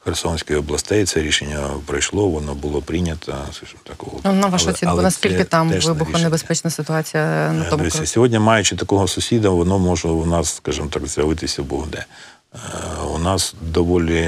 Херсонської 0.06 0.60
областей, 0.60 1.06
це 1.06 1.22
рішення 1.22 1.70
пройшло, 1.86 2.28
воно 2.28 2.56
було 2.56 2.82
прийнято. 2.82 3.36
скажімо 3.52 3.80
так. 3.84 3.98
Ну, 4.24 4.34
на 4.34 4.48
вашу 4.48 4.70
оцінку, 4.70 5.02
наскільки 5.02 5.44
там 5.44 5.70
вибухонебезпечна 5.70 6.70
ситуація 6.70 7.52
на 7.52 7.64
тому 7.64 7.84
кроці? 7.84 8.06
сьогодні, 8.06 8.40
маючи 8.40 8.76
такого 8.76 9.08
сусіда, 9.08 9.50
воно 9.50 9.80
може 9.80 10.08
у 10.08 10.26
нас, 10.26 10.56
скажімо 10.56 10.88
так, 10.92 11.08
з'явитися 11.08 11.64
Бог 11.64 11.88
де. 11.88 12.06
Е, 12.56 12.58
У 13.16 13.18
нас 13.18 13.56
доволі 13.62 14.26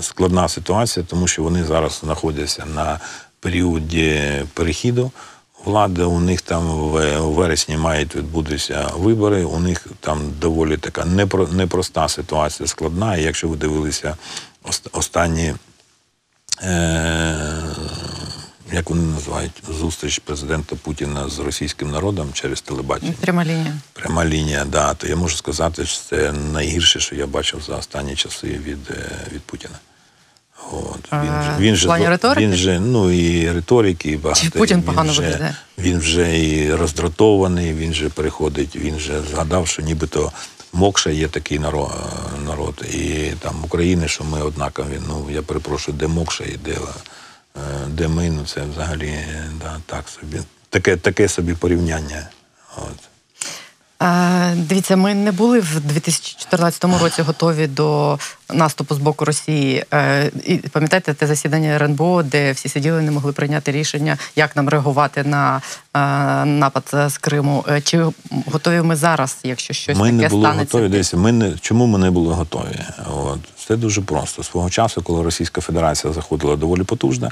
складна 0.00 0.48
ситуація, 0.48 1.06
тому 1.08 1.28
що 1.28 1.42
вони 1.42 1.64
зараз 1.64 2.00
знаходяться 2.04 2.64
на 2.74 3.00
періоді 3.40 4.20
перехіду. 4.54 5.10
Влади 5.64 6.04
у 6.04 6.20
них 6.20 6.40
там 6.42 6.62
в 6.66 7.20
вересні 7.20 7.76
мають 7.76 8.16
відбутися 8.16 8.90
вибори. 8.96 9.44
У 9.44 9.58
них 9.58 9.86
там 10.00 10.20
доволі 10.40 10.76
така 10.76 11.04
непро, 11.04 11.48
непроста 11.52 12.08
ситуація, 12.08 12.66
складна. 12.66 13.16
І 13.16 13.22
якщо 13.22 13.48
ви 13.48 13.56
дивилися 13.56 14.16
останні 14.92 15.54
е, 16.62 17.50
як 18.72 18.90
вони 18.90 19.02
називають 19.02 19.62
зустріч 19.68 20.18
президента 20.18 20.76
Путіна 20.76 21.28
з 21.28 21.38
російським 21.38 21.90
народом 21.90 22.30
через 22.32 22.60
телебачення. 22.60 23.14
Пряма 23.20 23.44
лінія. 23.44 23.74
Пряма 23.92 24.24
лінія, 24.24 24.64
да, 24.64 24.94
то 24.94 25.06
я 25.06 25.16
можу 25.16 25.36
сказати, 25.36 25.86
що 25.86 26.02
це 26.02 26.32
найгірше, 26.32 27.00
що 27.00 27.16
я 27.16 27.26
бачив 27.26 27.62
за 27.66 27.76
останні 27.76 28.16
часи 28.16 28.46
від, 28.46 28.90
е, 28.90 29.10
від 29.32 29.42
Путіна. 29.42 29.74
От. 30.72 30.98
А, 31.10 31.22
Він, 31.22 31.32
він, 31.58 31.76
же, 31.76 31.86
плані 31.86 32.08
риторики? 32.08 32.46
він 32.46 32.54
же, 32.54 32.80
ну 32.80 33.10
і 33.10 33.52
риторики, 33.52 34.10
і 34.10 34.16
багато. 34.16 34.40
Чи 34.40 34.50
Путін 34.50 34.76
він 34.76 34.84
погано 34.84 35.12
вже, 35.12 35.22
виглядає? 35.22 35.56
Він 35.78 35.98
вже 35.98 36.38
і 36.38 36.74
роздратований, 36.74 37.74
він 37.74 37.94
же 37.94 38.08
переходить, 38.08 38.76
він 38.76 38.98
же 38.98 39.22
згадав, 39.30 39.68
що 39.68 39.82
нібито 39.82 40.32
Мокша 40.72 41.10
є 41.10 41.28
такий 41.28 41.58
народ, 41.58 41.90
народ. 42.46 42.84
І 42.92 43.32
там 43.40 43.64
України, 43.64 44.08
що 44.08 44.24
ми 44.24 44.42
однакові. 44.42 45.00
Ну, 45.08 45.30
я 45.30 45.42
перепрошую, 45.42 45.96
де 45.98 46.06
Мокша 46.06 46.44
і 46.44 46.56
де, 46.64 46.72
е, 46.72 47.86
де 47.88 48.08
ми, 48.08 48.30
ну 48.30 48.46
це 48.46 48.64
взагалі 48.64 49.24
да, 49.60 49.80
так 49.86 50.08
собі. 50.08 50.40
Таке, 50.70 50.96
таке 50.96 51.28
собі 51.28 51.54
порівняння. 51.54 52.28
От. 52.76 53.09
Дивіться, 54.54 54.96
ми 54.96 55.14
не 55.14 55.32
були 55.32 55.60
в 55.60 55.80
2014 55.80 56.84
році 56.84 57.22
готові 57.22 57.66
до 57.66 58.18
наступу 58.52 58.94
з 58.94 58.98
боку 58.98 59.24
Росії. 59.24 59.84
Е, 59.94 60.30
і 60.46 60.56
пам'ятаєте 60.56 61.14
те 61.14 61.26
засідання 61.26 61.68
РНБО, 61.74 62.22
де 62.22 62.52
всі 62.52 62.68
сиділи, 62.68 63.02
не 63.02 63.10
могли 63.10 63.32
прийняти 63.32 63.72
рішення, 63.72 64.18
як 64.36 64.56
нам 64.56 64.68
реагувати 64.68 65.24
на 65.24 65.60
е, 65.94 66.00
напад 66.44 66.84
з 67.08 67.18
Криму. 67.18 67.64
Е, 67.68 67.80
Чи 67.80 68.04
готові 68.46 68.82
ми 68.82 68.96
зараз, 68.96 69.36
якщо 69.42 69.74
щось 69.74 69.98
ми 69.98 70.04
таке 70.10 70.22
не 70.22 70.28
були 70.28 70.46
станеться? 70.46 70.78
готові. 70.78 70.92
Десь 70.92 71.14
ми 71.14 71.32
не 71.32 71.52
чому 71.60 71.86
ми 71.86 71.98
не 71.98 72.10
були 72.10 72.34
готові? 72.34 72.80
От 73.14 73.40
все 73.70 73.76
дуже 73.76 74.00
просто. 74.00 74.42
Свого 74.42 74.70
часу, 74.70 75.02
коли 75.02 75.22
Російська 75.22 75.60
Федерація 75.60 76.12
заходила 76.12 76.56
доволі 76.56 76.82
потужно, 76.82 77.30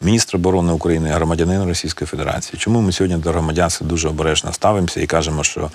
міністр 0.00 0.36
оборони 0.36 0.72
України, 0.72 1.10
громадянин 1.10 1.64
Російської 1.64 2.06
Федерації. 2.06 2.58
Чому 2.58 2.80
ми 2.80 2.92
сьогодні 2.92 3.16
до 3.16 3.30
громадянства 3.30 3.86
дуже 3.86 4.08
обережно 4.08 4.52
ставимося 4.52 5.00
і 5.00 5.06
кажемо, 5.06 5.44
що, 5.44 5.70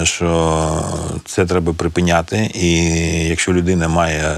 е, 0.00 0.04
що 0.04 0.82
це 1.24 1.46
треба 1.46 1.72
припиняти, 1.72 2.50
і 2.54 2.84
якщо 3.28 3.52
людина 3.52 3.88
має 3.88 4.22
е, 4.22 4.36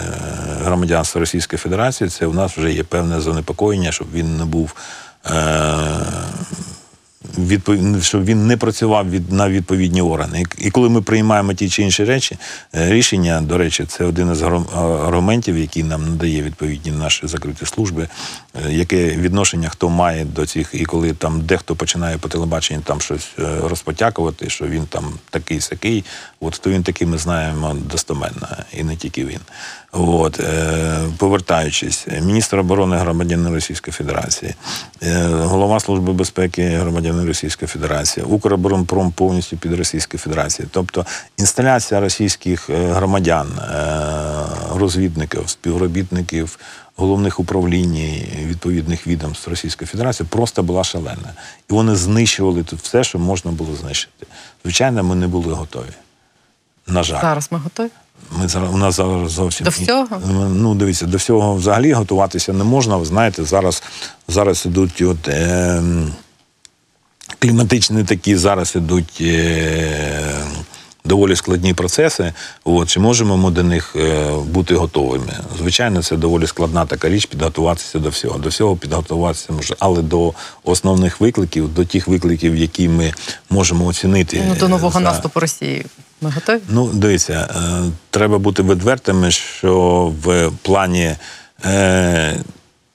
громадянство 0.65 1.21
Російської 1.21 1.59
Федерації, 1.59 2.11
це 2.11 2.27
у 2.27 2.33
нас 2.33 2.57
вже 2.57 2.73
є 2.73 2.83
певне 2.83 3.21
занепокоєння, 3.21 3.93
щоб 3.93 4.07
він 4.13 4.37
не 4.37 4.45
був. 4.45 4.75
Е- 5.27 6.70
відпов... 7.39 8.03
щоб 8.03 8.25
він 8.25 8.47
не 8.47 8.57
працював 8.57 9.11
від... 9.11 9.33
на 9.33 9.49
відповідні 9.49 10.03
органи. 10.03 10.45
І 10.59 10.71
коли 10.71 10.89
ми 10.89 11.03
приймаємо 11.03 11.55
ті 11.55 11.69
чи 11.69 11.83
інші 11.83 12.05
речі, 12.05 12.39
е, 12.75 12.93
рішення, 12.93 13.41
до 13.41 13.59
речі, 13.59 13.85
це 13.85 14.05
один 14.05 14.33
із 14.33 14.43
аргументів, 14.43 15.59
який 15.59 15.83
нам 15.83 16.09
надає 16.09 16.43
відповідні 16.43 16.93
наші 16.93 17.27
закриті 17.27 17.65
служби, 17.65 18.09
е, 18.67 18.73
яке 18.73 19.07
відношення 19.07 19.69
хто 19.69 19.89
має 19.89 20.25
до 20.25 20.47
цих, 20.47 20.71
і 20.73 20.85
коли 20.85 21.13
там 21.13 21.41
дехто 21.41 21.77
починає 21.77 22.19
по 22.19 22.29
телебаченню 22.29 22.81
там 22.81 23.01
щось 23.01 23.29
е, 23.39 23.43
розпотякувати, 23.63 24.51
що 24.51 24.67
він 24.67 24.87
там 24.87 25.05
такий 25.31 25.61
сякий, 25.61 26.05
от 26.41 26.55
хто 26.55 26.71
він 26.71 26.83
такий, 26.83 27.07
ми 27.07 27.19
знаємо 27.19 27.77
достоменно, 27.91 28.49
і 28.73 28.83
не 28.83 28.97
тільки 28.97 29.25
він. 29.25 29.41
От, 29.93 30.41
е, 30.41 30.99
повертаючись, 31.19 32.07
міністр 32.23 32.59
оборони 32.59 32.97
громадянин 32.97 33.55
Російської 33.55 33.93
Федерації, 33.93 34.55
е, 35.03 35.25
голова 35.25 35.81
Служби 35.81 36.13
безпеки 36.13 36.79
громадянин 37.21 37.27
Російської 37.27 37.69
Федерації, 37.69 38.27
Укроборонпром 38.27 39.13
повністю 39.13 39.57
під 39.57 39.75
Російською 39.75 40.19
Федерацією. 40.21 40.71
Тобто 40.73 41.07
інсталяція 41.37 42.01
російських 42.01 42.71
е, 42.71 42.93
громадян, 42.93 43.49
е, 43.59 44.79
розвідників, 44.79 45.49
співробітників 45.49 46.59
головних 46.97 47.41
управлінь 47.41 47.97
відповідних 48.47 49.07
відомств 49.07 49.51
Російської 49.51 49.89
Федерації 49.89 50.27
просто 50.31 50.63
була 50.63 50.85
шалена. 50.85 51.35
І 51.71 51.73
вони 51.73 51.97
знищували 51.97 52.63
тут 52.63 52.81
все, 52.81 53.05
що 53.05 53.19
можна 53.19 53.51
було 53.51 53.77
знищити. 53.77 54.27
Звичайно, 54.65 55.03
ми 55.05 55.15
не 55.15 55.27
були 55.27 55.55
готові. 55.55 55.95
На 56.87 57.03
жаль. 57.03 57.21
Зараз 57.21 57.49
ми 57.51 57.59
готові. 57.59 57.91
Ми 58.39 58.49
зараз 58.49 58.75
у 58.75 58.77
нас 58.77 58.97
зараз 58.97 59.31
зовсім 59.31 59.65
До 59.65 59.71
всього? 59.71 60.21
Ну 60.55 60.75
дивіться, 60.75 61.07
до 61.07 61.17
всього 61.17 61.55
взагалі 61.55 61.93
готуватися 61.93 62.53
не 62.53 62.65
можна. 62.65 62.97
Ви 62.97 63.05
знаєте, 63.05 63.45
зараз 63.45 63.83
зараз 64.29 64.67
ідуть 64.67 65.03
от. 65.03 65.29
Е, 65.29 65.83
кліматичні 67.39 68.05
такі 68.05 68.37
зараз 68.37 68.77
ідуть 68.77 69.19
е, 69.21 70.45
доволі 71.05 71.37
складні 71.37 71.75
процеси. 71.75 72.33
От, 72.65 72.89
чи 72.89 73.01
можемо 73.01 73.37
ми 73.37 73.51
до 73.51 73.63
них 73.63 73.97
е, 73.97 74.31
бути 74.47 74.75
готовими? 74.75 75.33
Звичайно, 75.59 76.03
це 76.03 76.17
доволі 76.17 76.47
складна 76.47 76.87
така 76.87 77.09
річ 77.09 77.27
підготуватися 77.27 77.99
до 77.99 78.09
всього. 78.09 78.39
До 78.39 78.49
всього 78.49 78.77
підготуватися 78.77 79.53
може, 79.53 79.77
але 79.79 80.03
до 80.03 80.33
основних 80.65 81.21
викликів, 81.21 81.75
до 81.75 81.85
тих 81.85 82.09
викликів, 82.09 82.57
які 82.57 82.89
ми 82.89 83.13
можемо 83.51 83.87
оцінити 83.87 84.43
Ну, 84.49 84.55
до 84.55 84.69
нового 84.69 84.93
за- 84.93 85.01
наступу 85.01 85.41
Росії 85.41 85.87
ми 86.21 86.31
готові? 86.31 86.61
Ну, 86.69 86.91
дивіться, 86.93 87.49
е, 87.57 87.91
треба 88.11 88.39
бути 88.39 88.63
відвертими, 88.63 89.31
що 89.31 90.13
в 90.25 90.51
плані 90.63 91.15
е, 91.65 92.37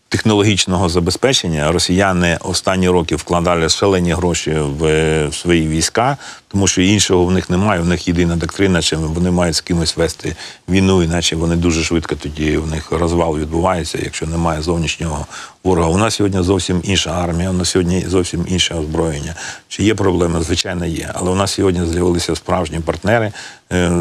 технологічного 0.09 0.89
забезпечення 0.89 1.71
росіяни 1.71 2.37
останні 2.41 2.89
роки 2.89 3.15
вкладали 3.15 3.69
шалені 3.69 4.13
гроші 4.13 4.51
в, 4.51 4.85
е, 4.85 5.29
свої 5.31 5.67
війська, 5.67 6.17
тому 6.47 6.67
що 6.67 6.81
іншого 6.81 7.25
в 7.25 7.31
них 7.31 7.49
немає. 7.49 7.81
В 7.81 7.85
них 7.85 8.07
єдина 8.07 8.35
доктрина, 8.35 8.81
чим 8.81 8.99
вони 8.99 9.31
мають 9.31 9.55
з 9.55 9.61
кимось 9.61 9.97
вести 9.97 10.35
війну, 10.69 11.03
іначе 11.03 11.35
вони 11.35 11.55
дуже 11.55 11.83
швидко 11.83 12.15
тоді 12.15 12.57
в 12.57 12.67
них 12.67 12.91
розвал 12.91 13.37
відбувається, 13.37 13.99
якщо 14.03 14.25
немає 14.25 14.61
зовнішнього 14.61 15.25
ворога. 15.65 15.89
У 15.89 15.97
нас 15.97 16.15
сьогодні 16.15 16.41
зовсім 16.41 16.81
інша 16.83 17.11
армія, 17.11 17.49
у 17.49 17.53
нас 17.53 17.69
сьогодні 17.69 18.05
зовсім 18.07 18.45
інше 18.47 18.75
озброєння. 18.75 19.35
Чи 19.67 19.83
є 19.83 19.95
проблеми? 19.95 20.41
Звичайно, 20.41 20.85
є. 20.85 21.11
Але 21.13 21.31
у 21.31 21.35
нас 21.35 21.51
сьогодні 21.51 21.85
з'явилися 21.85 22.35
справжні 22.35 22.79
партнери. 22.79 23.31
Е, 23.73 23.91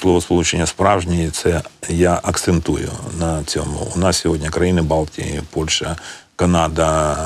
Слово 0.00 0.20
сполучення 0.20 0.66
справжні, 0.66 1.30
це 1.32 1.62
я 1.88 2.20
акцентую 2.22 2.88
на 3.18 3.44
цьому. 3.44 3.92
У 3.96 3.98
нас 3.98 4.16
сьогодні 4.16 4.48
країни 4.48 4.82
Балтії, 4.82 5.42
Польща. 5.50 5.96
Канада, 6.36 7.16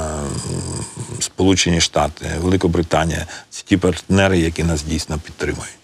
Сполучені 1.20 1.80
Штати, 1.80 2.26
Великобританія 2.40 3.26
це 3.50 3.62
ті 3.66 3.76
партнери, 3.76 4.38
які 4.38 4.64
нас 4.64 4.82
дійсно 4.82 5.18
підтримують. 5.18 5.76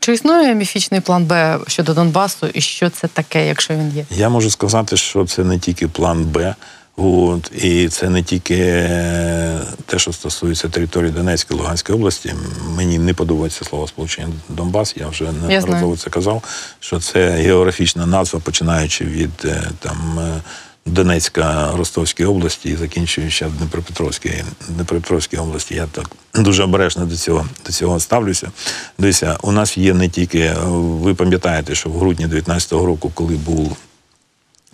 Чи 0.00 0.12
існує 0.12 0.54
міфічний 0.54 1.00
план 1.00 1.24
Б 1.24 1.58
щодо 1.66 1.94
Донбасу, 1.94 2.46
і 2.46 2.60
що 2.60 2.90
це 2.90 3.08
таке, 3.08 3.46
якщо 3.46 3.74
він 3.74 3.92
є? 3.96 4.04
Я 4.10 4.28
можу 4.28 4.50
сказати, 4.50 4.96
що 4.96 5.24
це 5.24 5.44
не 5.44 5.58
тільки 5.58 5.88
план 5.88 6.24
Б, 6.24 6.54
от, 6.96 7.52
і 7.64 7.88
це 7.88 8.10
не 8.10 8.22
тільки 8.22 8.56
е, 8.56 9.60
те, 9.86 9.98
що 9.98 10.12
стосується 10.12 10.68
території 10.68 11.10
Донецької 11.12 11.60
Луганської 11.60 11.98
області. 11.98 12.34
Мені 12.76 12.98
не 12.98 13.14
подобається 13.14 13.64
слово 13.64 13.88
сполучення 13.88 14.28
Донбас. 14.48 14.94
Я 14.96 15.08
вже 15.08 15.24
неодноразово 15.24 15.96
це 15.96 16.10
казав, 16.10 16.42
що 16.80 17.00
це 17.00 17.30
географічна 17.30 18.06
назва, 18.06 18.40
починаючи 18.40 19.04
від 19.04 19.30
е, 19.44 19.62
там. 19.80 20.18
е, 20.18 20.40
Донецька, 20.86 21.72
Ростовської 21.76 22.28
області 22.28 22.68
і 22.68 22.76
закінчуючи 22.76 23.46
Дніпропетровської 23.58 24.44
Дніпропетровській 24.68 25.36
області. 25.36 25.74
Я 25.74 25.86
так 25.86 26.10
дуже 26.34 26.62
обережно 26.64 27.06
до 27.06 27.16
цього 27.16 27.46
до 27.66 27.72
цього 27.72 28.00
ставлюся. 28.00 28.50
Дивіться, 28.98 29.38
у 29.42 29.52
нас 29.52 29.78
є 29.78 29.94
не 29.94 30.08
тільки 30.08 30.52
ви 30.74 31.14
пам'ятаєте, 31.14 31.74
що 31.74 31.90
в 31.90 31.98
грудні 31.98 32.26
19-го 32.26 32.86
року, 32.86 33.10
коли 33.14 33.34
був 33.34 33.76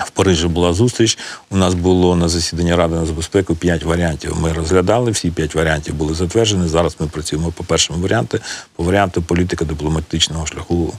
в 0.04 0.10
Парижі 0.10 0.46
була 0.46 0.72
зустріч. 0.72 1.18
У 1.50 1.56
нас 1.56 1.74
було 1.74 2.16
на 2.16 2.28
засіданні 2.28 2.74
Ради 2.74 2.94
нацбезпеки 2.94 3.54
п'ять 3.54 3.84
варіантів. 3.84 4.36
Ми 4.40 4.52
розглядали, 4.52 5.10
всі 5.10 5.30
п'ять 5.30 5.54
варіантів 5.54 5.94
були 5.94 6.14
затверджені. 6.14 6.68
Зараз 6.68 6.96
ми 7.00 7.06
працюємо 7.06 7.50
по 7.50 7.64
першому 7.64 8.02
варіанту, 8.02 8.38
по 8.76 8.82
варіанту 8.82 9.22
політика 9.22 9.64
дипломатичного 9.64 10.46
шляху 10.46 10.94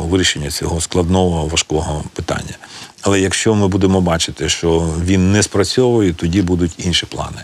вирішення 0.00 0.50
цього 0.50 0.80
складного 0.80 1.46
важкого 1.46 2.04
питання. 2.12 2.58
Але 3.02 3.20
якщо 3.20 3.54
ми 3.54 3.68
будемо 3.68 4.00
бачити, 4.00 4.48
що 4.48 4.88
він 5.04 5.32
не 5.32 5.42
спрацьовує, 5.42 6.12
тоді 6.12 6.42
будуть 6.42 6.72
інші 6.78 7.06
плани. 7.06 7.42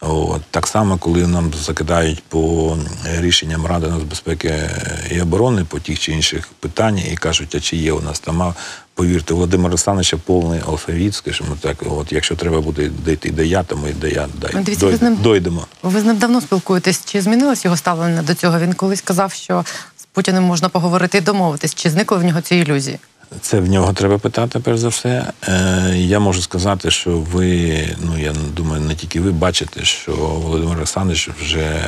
От, 0.00 0.42
так 0.50 0.66
само, 0.66 0.98
коли 0.98 1.26
нам 1.26 1.52
закидають 1.54 2.22
по 2.22 2.76
рішенням 3.18 3.66
Ради 3.66 3.86
нацбезпеки 3.86 4.70
і 5.10 5.20
оборони 5.20 5.64
по 5.64 5.78
тих 5.78 6.00
чи 6.00 6.12
інших 6.12 6.48
питаннях 6.60 7.12
і 7.12 7.16
кажуть, 7.16 7.54
а 7.54 7.60
чи 7.60 7.76
є 7.76 7.92
у 7.92 8.00
нас 8.00 8.20
там, 8.20 8.54
повірте, 8.94 9.34
Володимир 9.34 9.66
Олександровича 9.66 10.16
повний 10.16 10.60
алфавіт, 10.66 11.14
скажімо 11.14 11.56
так, 11.60 11.76
от 11.90 12.12
якщо 12.12 12.36
треба 12.36 12.60
буде 12.60 12.90
дійти 13.06 13.30
до 13.30 13.42
я, 13.42 13.62
то 13.62 13.76
ми 13.76 13.92
до 13.92 14.06
я 14.06 14.28
дай, 14.40 14.50
Ну, 14.54 14.62
ви 14.88 14.96
з 14.96 15.02
ним- 15.02 15.16
дойдемо. 15.22 15.66
Ви 15.82 16.00
з 16.00 16.04
ним 16.04 16.16
давно 16.16 16.40
спілкуєтесь. 16.40 17.00
Чи 17.04 17.20
змінилось 17.20 17.64
його 17.64 17.76
ставлення 17.76 18.22
до 18.22 18.34
цього? 18.34 18.58
Він 18.58 18.72
колись 18.72 19.00
казав, 19.00 19.32
що 19.32 19.64
з 19.96 20.04
Путіним 20.12 20.44
можна 20.44 20.68
поговорити 20.68 21.18
і 21.18 21.20
домовитись. 21.20 21.74
Чи 21.74 21.90
зникли 21.90 22.18
в 22.18 22.24
нього 22.24 22.40
ці 22.40 22.56
ілюзії? 22.56 22.98
Це 23.40 23.60
в 23.60 23.68
нього 23.68 23.92
треба 23.92 24.18
питати, 24.18 24.58
перш 24.58 24.78
за 24.78 24.88
все. 24.88 25.32
Е, 25.48 25.92
я 25.96 26.18
можу 26.20 26.42
сказати, 26.42 26.90
що 26.90 27.10
ви, 27.18 27.88
ну 28.00 28.18
я 28.18 28.32
думаю, 28.56 28.82
не 28.82 28.94
тільки 28.94 29.20
ви 29.20 29.32
бачите, 29.32 29.84
що 29.84 30.12
Володимир 30.12 30.76
Олександрович 30.76 31.30
вже 31.40 31.84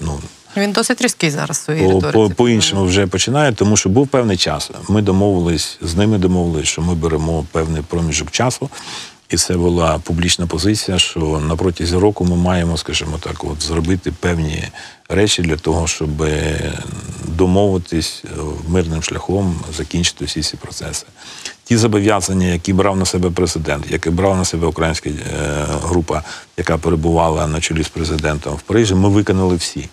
ну, 0.00 0.20
Він 0.56 0.72
досить 0.72 1.02
різкий 1.02 1.30
зараз 1.30 1.58
в 1.58 1.60
своїй 1.60 1.82
по, 1.82 1.92
риториці. 1.92 2.12
по, 2.12 2.30
по-іншому 2.30 2.84
вже 2.84 3.06
починає, 3.06 3.52
тому 3.52 3.76
що 3.76 3.88
був 3.88 4.08
певний 4.08 4.36
час. 4.36 4.70
Ми 4.88 5.02
домовились, 5.02 5.78
з 5.82 5.94
ними 5.96 6.18
домовились, 6.18 6.68
що 6.68 6.82
ми 6.82 6.94
беремо 6.94 7.44
певний 7.52 7.82
проміжок 7.82 8.30
часу. 8.30 8.70
І 9.28 9.36
це 9.36 9.56
була 9.56 9.98
публічна 9.98 10.46
позиція, 10.46 10.98
що 10.98 11.20
на 11.48 11.56
протязі 11.56 11.96
року 11.96 12.24
ми 12.24 12.36
маємо, 12.36 12.76
скажімо 12.76 13.18
так, 13.20 13.44
от 13.44 13.62
зробити 13.62 14.12
певні 14.20 14.68
речі 15.08 15.42
для 15.42 15.56
того, 15.56 15.86
щоб 15.86 16.10
домовитись 17.24 18.24
е, 18.24 18.28
мирним 18.68 19.02
шляхом, 19.02 19.60
закінчити 19.76 20.24
всі 20.24 20.42
ці 20.42 20.56
процеси. 20.56 21.06
Ті 21.64 21.76
зобов'язання, 21.76 22.46
які 22.46 22.72
брав 22.72 22.96
на 22.96 23.04
себе 23.06 23.30
президент, 23.30 23.84
які 23.90 24.10
брав 24.10 24.36
на 24.36 24.44
себе 24.44 24.66
українська 24.66 25.10
е, 25.10 25.14
група, 25.82 26.22
яка 26.56 26.78
перебувала 26.78 27.46
на 27.46 27.60
чолі 27.60 27.82
з 27.82 27.88
президентом 27.88 28.54
в 28.54 28.60
Парижі, 28.60 28.94
ми 28.94 29.08
виконали 29.08 29.56
всі 29.56 29.88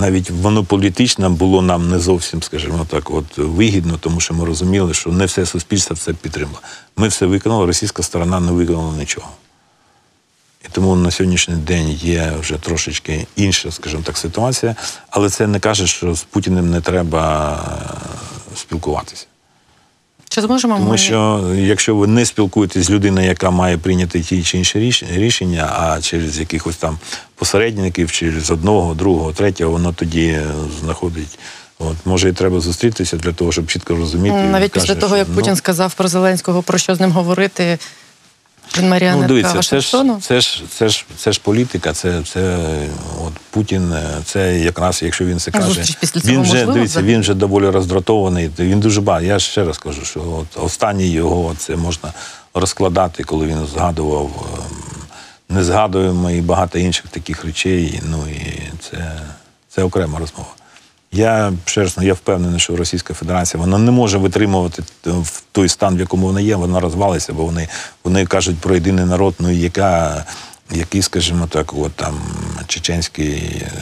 навіть 0.00 0.30
воно 0.30 0.64
політично 0.64 1.30
було 1.30 1.62
нам 1.62 1.90
не 1.90 1.98
зовсім, 1.98 2.42
скажімо 2.42 2.86
так, 2.90 3.10
от 3.10 3.38
вигідно, 3.38 3.98
тому 4.00 4.20
що 4.20 4.34
ми 4.34 4.44
розуміли, 4.44 4.94
що 4.94 5.10
не 5.10 5.26
все 5.26 5.46
суспільство 5.46 5.96
це 5.96 6.12
підтримало. 6.12 6.58
Ми 6.96 7.08
все 7.08 7.26
виконали, 7.26 7.66
російська 7.66 8.02
сторона 8.02 8.40
не 8.40 8.52
виконала 8.52 8.96
нічого. 8.96 9.28
І 10.64 10.68
тому 10.72 10.96
на 10.96 11.10
сьогоднішній 11.10 11.54
день 11.54 11.88
є 11.90 12.32
вже 12.40 12.56
трошечки 12.56 13.26
інша, 13.36 13.70
скажімо 13.70 14.02
так, 14.06 14.18
ситуація, 14.18 14.76
але 15.10 15.30
це 15.30 15.46
не 15.46 15.60
каже, 15.60 15.86
що 15.86 16.14
з 16.14 16.22
Путіним 16.22 16.70
не 16.70 16.80
треба 16.80 17.52
е, 18.52 18.56
спілкуватися. 18.56 19.26
Чи 20.32 20.40
зможемо 20.40 20.74
Тому 20.74 20.90
ми 20.90 20.98
що 20.98 21.50
якщо 21.56 21.96
ви 21.96 22.06
не 22.06 22.24
спілкуєтесь 22.26 22.84
з 22.86 22.90
людиною, 22.90 23.26
яка 23.28 23.50
має 23.50 23.78
прийняти 23.78 24.20
ті 24.20 24.42
чи 24.42 24.58
інші 24.58 24.78
ріш- 24.78 25.04
рішення, 25.16 25.72
а 25.78 26.00
через 26.00 26.38
якихось 26.38 26.76
там 26.76 26.98
посередників, 27.34 28.12
через 28.12 28.50
одного, 28.50 28.94
другого, 28.94 29.32
третього, 29.32 29.70
воно 29.70 29.92
тоді 29.92 30.26
е, 30.26 30.46
знаходить. 30.80 31.38
От 31.78 31.96
може 32.04 32.28
і 32.28 32.32
треба 32.32 32.60
зустрітися 32.60 33.16
для 33.16 33.32
того, 33.32 33.52
щоб 33.52 33.66
чітко 33.66 33.96
розуміти. 33.96 34.36
навіть 34.36 34.72
каже, 34.72 34.86
після 34.86 35.00
того, 35.00 35.08
що, 35.14 35.16
як 35.18 35.28
ну, 35.28 35.34
Путін 35.34 35.56
сказав 35.56 35.94
про 35.94 36.08
Зеленського, 36.08 36.62
про 36.62 36.78
що 36.78 36.94
з 36.94 37.00
ним 37.00 37.12
говорити, 37.12 37.78
він 38.78 38.88
маріонетка 38.88 39.22
Ну, 39.22 39.28
дивіться, 39.28 39.62
це 39.62 39.80
ж, 39.80 39.90
це 40.20 40.40
ж 40.40 40.62
це 40.78 40.88
ж 40.88 41.04
це 41.16 41.32
ж 41.32 41.40
політика. 41.44 41.92
Це 41.92 42.22
це 42.32 42.58
от 43.26 43.32
Путін. 43.50 43.92
е, 43.92 44.02
Це 44.24 44.58
якраз, 44.58 45.02
якщо 45.02 45.24
він 45.24 45.38
це 45.40 45.50
каже, 45.50 45.82
він 46.24 46.42
вже 46.42 46.66
дивіться. 46.66 47.02
Він 47.02 47.20
вже 47.20 47.34
доволі 47.34 47.70
роздратований. 47.70 48.50
Він 48.58 48.80
дуже 48.80 49.00
багато. 49.00 49.26
Я 49.26 49.38
ще 49.38 49.64
раз 49.64 49.78
кажу, 49.78 50.04
що 50.04 50.20
от 50.20 50.64
останній 50.64 51.06
його 51.10 51.54
це 51.58 51.76
можна 51.76 52.12
розкладати, 52.54 53.24
коли 53.24 53.46
він 53.46 53.66
згадував. 53.74 54.30
ем, 54.54 54.76
Не 55.56 55.64
згадуємо 55.64 56.30
і 56.30 56.40
багато 56.40 56.78
інших 56.78 57.08
таких 57.08 57.44
речей. 57.44 58.00
Ну 58.10 58.24
і 58.28 58.62
це, 58.90 59.20
це 59.68 59.82
окрема 59.82 60.18
розмова. 60.18 60.48
Я 61.12 61.52
ще 61.64 61.80
раз, 61.80 61.96
ну, 61.96 62.04
я 62.04 62.14
впевнений, 62.14 62.60
що 62.60 62.76
Російська 62.76 63.14
Федерація 63.14 63.60
вона 63.60 63.78
не 63.78 63.90
може 63.90 64.18
витримувати 64.18 64.82
в 65.04 65.42
той 65.52 65.68
стан, 65.68 65.96
в 65.96 66.00
якому 66.00 66.26
вона 66.26 66.40
є, 66.40 66.56
вона 66.56 66.80
розвалиться, 66.80 67.32
бо 67.32 67.44
вони, 67.44 67.68
вони 68.04 68.26
кажуть 68.26 68.58
про 68.58 68.74
єдиний 68.74 69.04
народ, 69.04 69.34
ну 69.38 69.50
яка, 69.50 70.24
який, 70.72 71.02
скажімо 71.02 71.46
так, 71.46 71.74
от 71.74 71.92
там 71.92 72.20
чеченський, 72.66 73.62
е, 73.62 73.72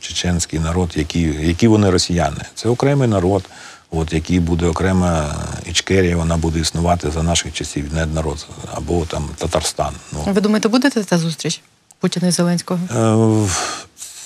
чеченський 0.00 0.58
народ, 0.58 0.90
які, 0.94 1.20
які 1.40 1.68
вони 1.68 1.90
росіяни. 1.90 2.40
Це 2.54 2.68
окремий 2.68 3.08
народ, 3.08 3.44
от, 3.90 4.12
який 4.12 4.40
буде 4.40 4.66
окрема 4.66 5.34
Ічкерія, 5.66 6.16
вона 6.16 6.36
буде 6.36 6.60
існувати 6.60 7.10
за 7.10 7.22
наших 7.22 7.52
часів, 7.52 7.94
не 7.94 8.06
народ, 8.06 8.46
або 8.74 9.04
там 9.04 9.28
Татарстан. 9.38 9.92
Ну, 10.12 10.32
Ви 10.32 10.40
думаєте, 10.40 10.68
буде 10.68 10.90
ця 10.90 11.18
зустріч 11.18 11.60
Путіна 12.00 12.28
і 12.28 12.30
Зеленського? 12.30 12.80
Е, 12.90 13.48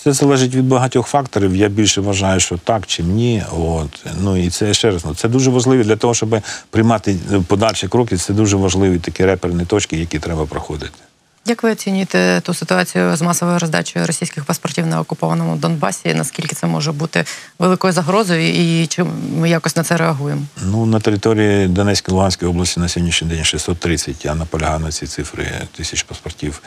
Це 0.07 0.13
залежить 0.13 0.55
від 0.55 0.69
багатьох 0.69 1.07
факторів. 1.07 1.57
Я 1.57 1.69
більше 1.69 2.01
вважаю, 2.01 2.41
що 2.41 2.59
так 2.65 2.87
чи 2.87 3.03
ні. 3.03 3.43
От 3.59 4.07
ну 4.21 4.37
і 4.37 4.51
це 4.51 4.75
ще 4.75 4.91
раз. 4.91 5.05
Ну 5.05 5.15
це 5.15 5.29
дуже 5.29 5.51
важливо 5.51 5.83
для 5.83 5.97
того, 5.97 6.15
щоб 6.15 6.41
приймати 6.71 7.17
подальші 7.47 7.89
кроки. 7.89 8.17
Це 8.17 8.33
дуже 8.33 8.57
важливі 8.57 8.99
такі 8.99 9.25
реперні 9.25 9.65
точки, 9.65 9.97
які 9.97 10.19
треба 10.19 10.47
проходити. 10.47 11.06
Як 11.49 11.63
ви 11.63 11.73
оцінюєте 11.73 12.41
ту 12.45 12.55
ситуацію 12.55 13.17
з 13.17 13.23
масовою 13.23 13.59
роздачею 13.59 14.07
російських 14.07 14.45
паспортів 14.45 14.87
на 14.87 15.01
окупованому 15.01 15.57
Донбасі? 15.57 16.15
Наскільки 16.15 16.55
це 16.55 16.67
може 16.67 16.93
бути 16.93 17.25
великою 17.59 17.93
загрозою, 17.93 18.49
і 18.49 18.87
чи 18.87 19.05
ми 19.39 19.51
якось 19.51 19.77
на 19.77 19.83
це 19.83 19.97
реагуємо? 19.97 20.43
Ну 20.63 20.87
на 20.87 21.01
території 21.01 21.69
Донецької 21.69 22.15
Луганської 22.15 22.51
області 22.51 22.81
на 22.81 22.89
сьогоднішній 22.89 23.29
день 23.29 23.45
630, 23.45 24.25
Я 24.25 24.35
наполягаю 24.35 24.81
на 24.81 24.93
ці 24.93 25.07
цифри 25.07 25.47
тисяч 25.77 26.03
паспортів 26.03 26.63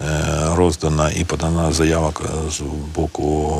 е, 0.00 0.04
роздано 0.54 1.10
і 1.10 1.24
подана 1.24 1.72
заявок 1.72 2.22
з 2.50 2.60
боку 2.94 3.54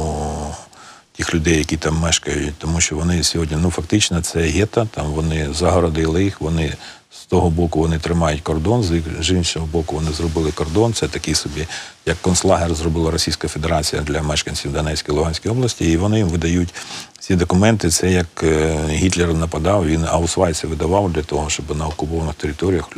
тих 1.16 1.34
людей, 1.34 1.58
які 1.58 1.76
там 1.76 1.96
мешкають, 1.96 2.54
тому 2.58 2.80
що 2.80 2.96
вони 2.96 3.22
сьогодні, 3.22 3.56
ну 3.60 3.70
фактично, 3.70 4.20
це 4.20 4.40
гетто, 4.40 4.88
там 4.90 5.06
вони 5.06 5.48
загородили 5.52 6.24
їх, 6.24 6.40
вони 6.40 6.74
з 7.22 7.26
того 7.26 7.50
боку 7.50 7.80
вони 7.80 7.98
тримають 7.98 8.40
кордон, 8.40 9.02
з 9.20 9.30
іншого 9.30 9.66
боку 9.66 9.94
вони 9.94 10.12
зробили 10.12 10.52
кордон. 10.52 10.94
Це 10.94 11.08
такий 11.08 11.34
собі, 11.34 11.66
як 12.06 12.16
концлагер 12.20 12.74
зробила 12.74 13.10
Російська 13.10 13.48
Федерація 13.48 14.02
для 14.02 14.22
мешканців 14.22 14.72
Донецької 14.72 15.18
Луганської 15.18 15.54
області, 15.54 15.84
і 15.92 15.96
вони 15.96 16.18
їм 16.18 16.28
видають 16.28 16.74
ці 17.18 17.36
документи. 17.36 17.90
Це 17.90 18.10
як 18.10 18.26
е, 18.42 18.76
Гітлер 18.88 19.34
нападав, 19.34 19.86
він 19.86 20.04
аусвайси 20.04 20.66
видавав 20.66 21.12
для 21.12 21.22
того, 21.22 21.50
щоб 21.50 21.78
на 21.78 21.86
окупованих 21.86 22.34
територіях 22.34 22.88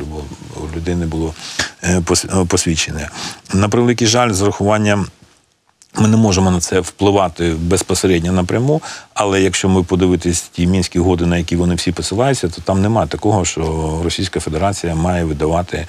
у 0.55 0.75
людини 0.75 1.05
було 1.05 1.33
е, 1.83 2.01
е, 2.23 2.45
посвідчення. 2.45 3.09
На 3.53 3.69
превеликий 3.69 4.07
жаль, 4.07 4.31
з 4.31 4.41
урахуванням 4.41 5.07
ми 5.99 6.07
не 6.07 6.17
можемо 6.17 6.51
на 6.51 6.59
це 6.59 6.79
впливати 6.79 7.55
безпосередньо 7.59 8.31
напряму, 8.31 8.81
але 9.13 9.41
якщо 9.41 9.69
ми 9.69 9.83
подивитись 9.83 10.41
ті 10.41 10.67
мінські 10.67 10.99
угоди, 10.99 11.25
на 11.25 11.37
які 11.37 11.55
вони 11.55 11.75
всі 11.75 11.91
посилаються, 11.91 12.47
то 12.47 12.61
там 12.61 12.81
немає 12.81 13.07
такого, 13.07 13.45
що 13.45 13.99
Російська 14.03 14.39
Федерація 14.39 14.95
має 14.95 15.23
видавати 15.23 15.87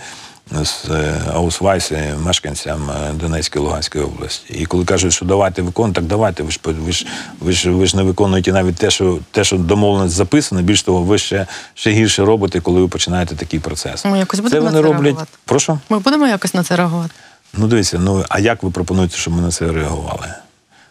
з 0.65 0.91
е, 0.91 1.21
аусвайси 1.35 2.15
мешканцям 2.25 2.91
е, 2.91 3.13
Донецької 3.13 3.65
Луганської 3.65 4.05
області. 4.05 4.55
І 4.55 4.67
коли 4.67 4.85
кажуть, 4.85 5.13
що 5.13 5.27
давайте 5.27 5.63
виконуйте, 5.63 6.01
так 6.01 6.05
давайте. 6.05 6.43
Ви 6.43 6.51
ж 6.51 6.61
ви 6.65 6.93
ж 6.93 7.07
ви 7.41 7.53
ж 7.53 7.71
ви 7.71 7.87
ж 7.87 7.97
не 7.97 8.03
виконуєте 8.03 8.53
навіть 8.53 8.77
те, 8.77 8.91
що 8.91 9.19
те, 9.31 9.45
що 9.45 9.57
домовленість 9.57 10.15
записано. 10.15 10.63
Більш 10.63 10.83
того, 10.83 11.03
ви 11.03 11.19
ще, 11.19 11.47
ще 11.75 11.91
гірше 11.91 12.25
робите, 12.25 12.61
коли 12.61 12.81
ви 12.81 12.89
починаєте 12.89 13.37
такий 13.37 13.61
процес. 13.61 14.05
Ми 14.05 14.19
якось 14.19 14.41
це 14.41 14.61
вони 14.61 14.61
на 14.61 14.71
це 14.71 14.83
роблять. 14.83 15.03
реагувати? 15.03 15.31
Прошу. 15.45 15.79
Ми 15.89 15.99
будемо 15.99 16.27
якось 16.27 16.55
на 16.55 16.63
це 16.63 16.77
реагувати. 16.77 17.15
Ну, 17.59 17.67
дивіться, 17.67 17.99
ну 17.99 18.25
а 18.29 18.39
як 18.39 18.63
ви 18.63 18.71
пропонуєте, 18.71 19.17
щоб 19.17 19.35
ми 19.35 19.43
на 19.43 19.51
це 19.51 19.73
реагували? 19.73 20.29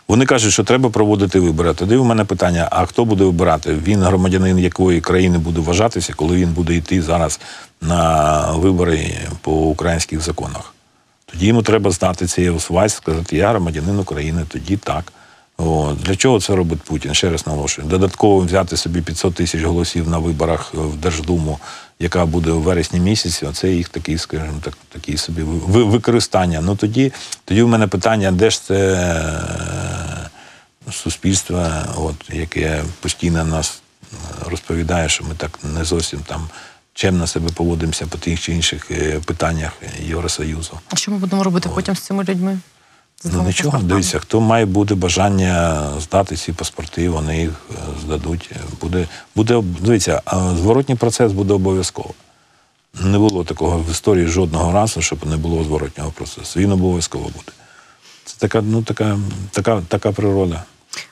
Вони 0.08 0.26
кажуть, 0.26 0.54
що 0.54 0.64
треба 0.64 0.90
проводити 0.90 1.40
вибори. 1.40 1.74
Тоді 1.74 1.96
у 1.96 2.04
мене 2.04 2.26
питання: 2.26 2.68
а 2.72 2.86
хто 2.86 3.06
буде 3.06 3.24
вибирати? 3.24 3.74
Він 3.74 4.04
громадянин 4.04 4.60
якої 4.60 5.02
країни 5.02 5.38
буде 5.38 5.62
вважатися, 5.62 6.14
коли 6.14 6.36
він 6.36 6.50
буде 6.50 6.76
йти 6.76 7.02
зараз 7.02 7.40
на 7.82 8.52
вибори 8.52 9.18
по 9.42 9.52
українських 9.52 10.22
законах? 10.22 10.74
Тоді 11.26 11.48
йому 11.48 11.62
треба 11.62 11.92
здати 11.92 12.28
цей 12.28 12.50
освайс, 12.50 12.94
сказати, 12.94 13.38
я 13.38 13.50
громадянин 13.50 14.00
України, 14.00 14.46
тоді 14.48 14.78
так. 14.78 15.14
О, 15.58 15.94
для 16.04 16.16
чого 16.16 16.40
це 16.40 16.56
робить 16.56 16.82
Путін? 16.82 17.14
Ще 17.14 17.30
раз 17.30 17.48
наголошую. 17.48 17.88
Додатково 17.88 18.40
взяти 18.40 18.78
собі 18.78 19.02
500 19.02 19.34
тисяч 19.34 19.64
голосів 19.64 20.10
на 20.10 20.18
виборах 20.18 20.74
в 20.74 20.96
Держдуму, 20.96 21.60
яка 22.00 22.26
буде 22.26 22.52
у 22.52 22.60
вересні 22.62 23.00
місяці. 23.00 23.46
Оце 23.46 23.70
їх 23.70 23.90
такий, 23.90 24.18
скажімо 24.18 24.60
так, 24.62 24.78
такі 24.90 25.18
собі 25.18 25.42
ви- 25.44 25.84
використання. 25.84 26.62
Ну 26.62 26.76
тоді, 26.76 27.14
тоді 27.46 27.62
в 27.62 27.68
мене 27.68 27.88
питання, 27.88 28.32
де 28.32 28.50
ж 28.50 28.64
це 28.64 28.94
е, 30.88 30.92
суспільство, 30.92 31.68
от, 31.98 32.16
яке 32.34 32.84
постійно 33.00 33.44
нас 33.46 33.82
е, 34.14 34.16
розповідає, 34.50 35.10
що 35.10 35.24
ми 35.24 35.36
так 35.36 35.60
не 35.64 35.84
зовсім 35.84 36.20
там 36.20 36.50
чемно 36.94 37.28
себе 37.28 37.50
поводимося 37.54 38.08
по 38.08 38.18
тих 38.18 38.42
чи 38.42 38.54
інших 38.54 38.92
е, 38.92 39.20
питаннях 39.26 39.72
Євросоюзу. 40.08 40.80
А 40.90 40.96
що 40.96 41.12
ми 41.12 41.18
будемо 41.18 41.44
робити 41.44 41.70
потім 41.76 41.96
з 41.96 42.00
цими 42.00 42.24
людьми? 42.24 42.60
Ну 43.24 43.44
нічого, 43.44 43.80
дивіться, 43.84 44.20
хто 44.20 44.42
має 44.42 44.66
буде 44.66 44.96
бажання 44.96 45.84
здати 46.00 46.36
ці 46.36 46.54
паспорти, 46.54 47.10
вони 47.10 47.42
їх 47.42 47.52
е, 47.72 47.76
здадуть. 48.02 48.52
Буде, 48.82 49.08
буде 49.36 49.64
дивіться, 49.80 50.22
зворотній 50.56 50.96
процес 50.96 51.32
буде 51.32 51.54
обов'язково. 51.54 52.10
Не 53.02 53.18
було 53.18 53.44
такого 53.44 53.78
в 53.78 53.92
історії 53.92 54.28
жодного 54.28 54.72
разу, 54.72 55.02
щоб 55.02 55.26
не 55.26 55.38
було 55.38 55.64
зворотнього 55.64 56.12
процесу. 56.12 56.60
Він 56.60 56.72
обов'язково 56.72 57.24
буде. 57.24 57.52
Це 58.26 58.36
така, 58.38 58.62
ну, 58.62 58.84
така, 58.84 59.20
така, 59.52 59.82
така 59.88 60.12
природа. 60.12 60.64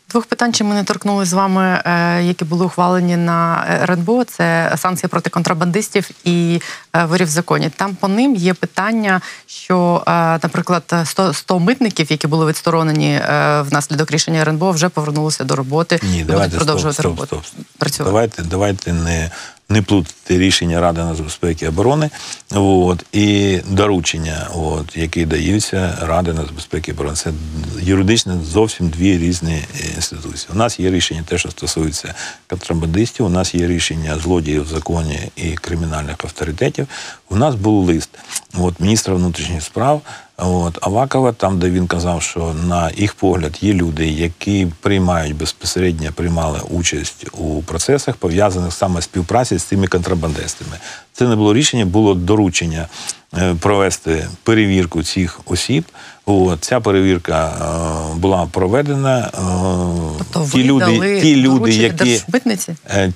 Двох 0.10 0.26
питань, 0.26 0.54
чи 0.54 0.64
ми 0.64 0.76
не 0.76 0.84
торкнули 0.84 1.26
з 1.26 1.34
вами, 1.34 1.82
е, 1.86 2.24
які 2.24 2.46
були 2.46 2.66
ухвалені 2.66 3.18
на 3.18 3.66
е, 3.70 3.84
РНБО, 3.84 4.24
це 4.24 4.74
санкції 4.78 5.10
проти 5.10 5.30
контрабандистів 5.30 6.10
і 6.24 6.62
е, 6.96 7.06
вирів 7.06 7.28
в 7.28 7.30
законі. 7.30 7.70
Там 7.76 7.96
по 7.96 8.08
ним 8.08 8.36
є 8.36 8.54
питання, 8.54 9.22
що, 9.46 10.04
е, 10.08 10.12
наприклад, 10.44 10.94
100, 11.04 11.34
100 11.34 11.60
митників, 11.60 12.12
які 12.12 12.28
були 12.28 12.46
відсторонені 12.46 13.16
е, 13.16 13.62
внаслідок 13.62 14.12
рішення 14.12 14.42
РНБО, 14.42 14.72
вже 14.72 14.90
повернулися 14.90 15.44
до 15.44 15.56
роботи 15.56 16.00
Ні, 16.04 16.20
і 16.20 16.24
давайте 16.24 16.50
будуть 16.50 16.58
продовжувати 16.58 16.94
стоп, 16.94 17.04
стоп, 17.06 17.20
роботу. 17.20 17.42
стоп, 17.46 17.46
стоп. 17.46 17.66
Працювати. 17.78 18.12
Давайте, 18.12 18.44
давайте 18.44 18.94
не, 18.94 19.32
не 19.70 19.82
плутати 19.82 20.38
рішення 20.38 20.82
Ради 20.82 21.04
нацбезпеки 21.04 21.66
і 21.66 21.68
оборони 21.68 22.10
от, 22.52 23.06
і 23.12 23.60
доручення, 23.70 24.48
от, 24.56 24.98
які 24.98 25.26
даються 25.26 25.98
Ради 26.02 26.34
нацбезпеки 26.34 26.92
і 26.92 26.94
оборони. 26.94 27.16
Це 27.16 27.32
юридично 27.82 28.42
зовсім 28.44 28.90
дві 28.90 29.18
різні 29.18 29.54
е, 29.54 29.88
інституції. 29.96 30.50
У 30.54 30.58
нас 30.58 30.80
є 30.80 30.92
рішення, 30.92 31.24
те, 31.28 31.38
що 31.38 31.52
стосується 31.52 32.14
контрабандистів, 32.48 33.26
у 33.26 33.30
нас 33.30 33.56
є 33.56 33.68
рішення 33.68 34.20
злодіїв 34.20 34.64
в 34.64 34.68
законі 34.68 35.20
і 35.36 35.52
кримінальних 35.52 36.16
авторитетів. 36.24 36.88
У 37.30 37.36
нас 37.36 37.56
був 37.56 37.86
лист 37.86 38.10
от, 38.58 38.80
міністра 38.80 39.16
внутрішніх 39.16 39.64
справ. 39.64 40.02
От 40.38 40.78
Авакова, 40.82 41.32
там, 41.32 41.60
де 41.60 41.70
він 41.70 41.88
казав, 41.88 42.22
що 42.22 42.54
на 42.68 42.92
їх 42.92 43.14
погляд 43.14 43.58
є 43.62 43.74
люди, 43.74 44.08
які 44.08 44.68
приймають 44.82 45.38
безпосередньо 45.38 46.12
приймали 46.16 46.60
участь 46.70 47.26
у 47.32 47.62
процесах, 47.62 48.16
пов'язаних 48.16 48.74
саме 48.74 49.02
співпраці 49.02 49.58
з 49.58 49.64
цими 49.64 49.88
контрабандистами. 49.88 50.78
Це 51.18 51.28
не 51.28 51.36
було 51.36 51.54
рішення, 51.54 51.86
було 51.86 52.14
доручення 52.14 52.88
е, 53.38 53.56
провести 53.60 54.28
перевірку 54.44 55.04
цих 55.04 55.40
осіб. 55.46 55.86
От, 56.26 56.64
ця 56.64 56.80
перевірка 56.80 57.54
е, 58.14 58.16
була 58.20 58.48
проведена. 58.52 59.20
Е, 59.20 59.30
Тобто 60.18 60.40
ви 60.40 60.64
дали 60.80 61.22
ті 61.22 61.36
люди, 61.36 61.72
які? 61.72 62.22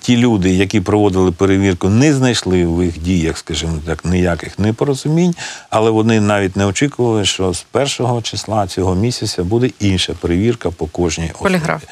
Ті 0.01 0.17
люди, 0.17 0.49
які 0.49 0.81
проводили 0.81 1.31
перевірку, 1.31 1.89
не 1.89 2.13
знайшли 2.13 2.65
в 2.65 2.83
їх 2.83 2.99
діях, 2.99 3.37
скажімо 3.37 3.73
так, 3.85 4.05
ніяких 4.05 4.59
непорозумінь, 4.59 5.35
але 5.69 5.91
вони 5.91 6.19
навіть 6.21 6.55
не 6.55 6.65
очікували, 6.65 7.25
що 7.25 7.53
з 7.53 7.65
першого 7.71 8.21
числа 8.21 8.67
цього 8.67 8.95
місяця 8.95 9.43
буде 9.43 9.69
інша 9.79 10.13
перевірка 10.13 10.71
по 10.71 10.85
кожній 10.85 11.31
особі. 11.33 11.43
Поліграф. 11.43 11.83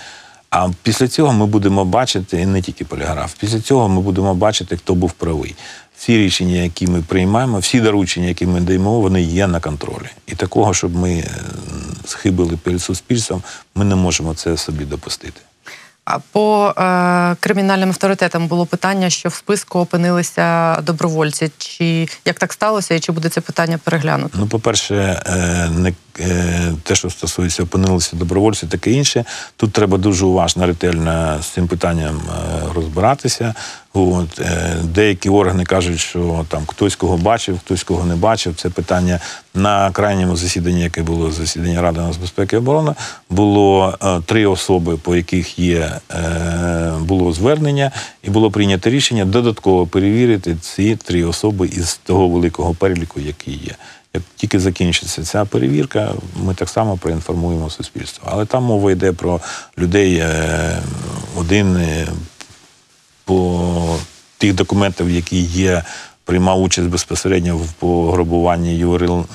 А 0.50 0.70
після 0.84 1.08
цього 1.08 1.34
ми 1.34 1.46
будемо 1.46 1.86
бачити 1.86 2.42
і 2.42 2.46
не 2.46 2.62
тільки 2.62 2.86
поліграф. 2.86 3.34
Після 3.40 3.60
цього 3.60 3.90
ми 3.90 4.02
будемо 4.02 4.34
бачити, 4.34 4.78
хто 4.78 4.96
був 4.96 5.12
правий. 5.12 5.56
Всі 5.98 6.18
рішення, 6.18 6.56
які 6.56 6.88
ми 6.88 7.02
приймаємо, 7.02 7.60
всі 7.60 7.82
доручення, 7.82 8.28
які 8.28 8.46
ми 8.46 8.62
даємо, 8.62 9.00
вони 9.00 9.22
є 9.22 9.48
на 9.48 9.60
контролі. 9.60 10.10
І 10.28 10.36
такого, 10.36 10.74
щоб 10.74 10.96
ми 10.96 11.14
е, 11.14 11.32
схибили 12.06 12.58
перед 12.64 12.82
суспільством, 12.82 13.44
ми 13.76 13.86
не 13.86 13.96
можемо 13.96 14.34
це 14.34 14.58
собі 14.58 14.86
допустити. 14.86 15.42
А 16.06 16.20
по 16.32 16.74
е, 16.78 17.36
кримінальним 17.40 17.90
авторитетам 17.90 18.48
було 18.48 18.66
питання, 18.66 19.10
що 19.10 19.30
в 19.30 19.34
списку 19.34 19.80
опинилися 19.80 20.78
добровольці. 20.82 21.52
Чи 21.58 22.08
як 22.26 22.40
так 22.40 22.54
сталося, 22.54 22.96
і 22.96 23.00
чи 23.00 23.12
буде 23.12 23.30
це 23.30 23.42
питання 23.42 23.80
переглянуто? 23.84 24.38
Ну, 24.40 24.48
по-перше, 24.48 25.24
е, 25.26 25.70
не 25.70 25.94
те, 26.84 26.96
що 26.96 27.10
стосується 27.10 27.64
опинилися 27.64 28.16
добровольці, 28.16 28.68
таке 28.68 28.92
інше. 28.92 29.26
Тут 29.58 29.74
треба 29.74 29.98
дуже 29.98 30.26
уважно, 30.26 30.68
ретельно 30.68 31.38
з 31.42 31.46
цим 31.46 31.68
питанням 31.68 32.22
е, 32.30 32.74
розбиратися. 32.76 33.54
От, 33.94 34.40
е, 34.40 34.76
деякі 34.84 35.30
органи 35.30 35.64
кажуть, 35.64 36.00
що 36.00 36.46
там 36.50 36.64
хтось 36.68 36.96
кого 36.96 37.18
бачив, 37.18 37.60
хтось 37.60 37.84
кого 37.84 38.06
не 38.06 38.16
бачив. 38.16 38.56
Це 38.56 38.70
питання 38.70 39.20
на 39.54 39.92
крайньому 39.92 40.36
засіданні, 40.36 40.82
яке 40.82 41.04
було 41.04 41.32
засідання 41.32 41.82
Ради 41.82 42.00
нацбезпеки 42.00 42.56
і 42.56 42.60
оборони, 42.60 42.94
було 43.30 43.98
е, 44.04 44.22
три 44.26 44.46
особи, 44.46 44.98
по 44.98 45.16
яких 45.16 45.60
є 45.60 45.92
е, 46.12 46.94
було 47.00 47.34
звернення, 47.34 47.92
і 48.24 48.30
було 48.30 48.52
прийнято 48.52 48.90
рішення 48.90 49.26
додатково 49.26 49.88
перевірити 49.88 50.58
ці 50.62 50.96
три 50.96 51.24
особи 51.24 51.68
із 51.68 52.00
того 52.04 52.28
великого 52.28 52.74
переліку, 52.74 53.20
який 53.20 53.54
є. 53.54 53.76
Як 54.14 54.24
тільки 54.36 54.60
закінчиться 54.60 55.24
ця 55.24 55.46
перевірка, 55.46 56.14
ми 56.36 56.54
так 56.54 56.70
само 56.70 56.98
проінформуємо 56.98 57.70
суспільство. 57.70 58.28
Але 58.32 58.46
там 58.46 58.64
мова 58.64 58.92
йде 58.92 59.12
про 59.12 59.42
людей 59.78 60.16
е, 60.16 60.82
один 61.36 61.78
е, 61.78 62.08
по 63.26 63.98
тих 64.38 64.56
документах, 64.56 65.08
які 65.08 65.42
є, 65.42 65.84
приймав 66.24 66.62
участь 66.62 66.88
безпосередньо 66.88 67.58
в 67.58 67.72
пограбуванні 67.72 68.78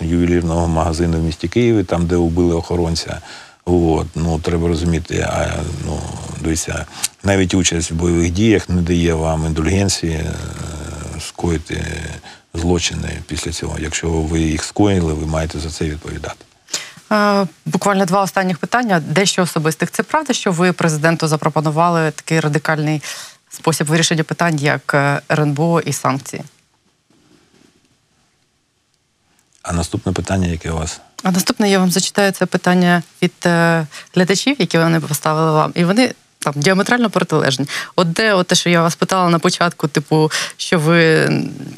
ювелірного 0.01 0.69
магазину 0.69 1.19
в 1.19 1.23
місті 1.23 1.49
Києві, 1.49 1.85
там, 1.85 2.07
де 2.07 2.17
вбили 2.17 2.55
охоронця. 2.55 3.21
От, 3.65 4.07
ну, 4.15 4.39
треба 4.39 4.69
розуміти, 4.69 5.27
а, 5.31 5.49
ну, 5.87 6.01
дивіться, 6.41 6.87
навіть 7.25 7.55
участь 7.55 7.91
в 7.91 7.95
бойових 7.95 8.31
діях 8.31 8.69
не 8.69 8.83
дає 8.83 9.15
вам 9.15 9.47
індульгенції 9.47 10.13
е, 10.13 10.35
скоїти 11.21 11.85
злочини 12.55 13.23
після 13.27 13.53
цього. 13.53 13.79
Якщо 13.79 14.11
ви 14.11 14.41
їх 14.41 14.65
скоїли, 14.65 15.13
ви 15.13 15.27
маєте 15.27 15.59
за 15.59 15.71
це 15.71 15.85
відповідати. 15.85 16.45
Е, 17.13 17.47
Буквально 17.67 18.05
два 18.05 18.23
останніх 18.23 18.59
питання. 18.59 19.01
Дещо 19.01 19.43
особистих. 19.43 19.91
Це 19.91 20.03
правда, 20.03 20.33
що 20.33 20.53
ви 20.53 20.73
президенту 20.73 21.29
запропонували 21.29 22.11
такий 22.11 22.41
радикальний 22.41 23.03
спосіб 23.51 23.87
вирішення 23.87 24.25
питань, 24.25 24.59
як 24.59 24.95
е, 24.95 25.21
РНБО 25.31 25.81
і 25.81 25.93
санкції? 25.93 26.43
А 29.63 29.73
наступне 29.73 30.13
питання, 30.13 30.49
яке 30.49 30.71
у 30.71 30.77
вас? 30.77 31.01
А 31.23 31.31
наступне 31.31 31.71
я 31.71 31.79
вам 31.79 31.91
зачитаю 31.91 32.33
це 32.33 32.47
питання 32.47 33.03
від 33.23 33.33
е, 33.47 33.87
глядачів, 34.15 34.57
які 34.59 34.79
вони 34.79 35.01
поставили 35.01 35.51
вам, 35.51 35.73
і 35.75 35.85
вони 35.85 36.15
там 36.43 36.53
діаметрально 36.57 37.11
протилежні. 37.11 37.67
Одне, 37.97 38.35
от 38.35 38.47
те, 38.47 38.55
що 38.55 38.71
я 38.71 38.83
вас 38.83 38.95
питала 38.95 39.29
на 39.29 39.39
початку, 39.39 39.89
типу, 39.89 40.31
що 40.57 40.79
ви 40.79 41.31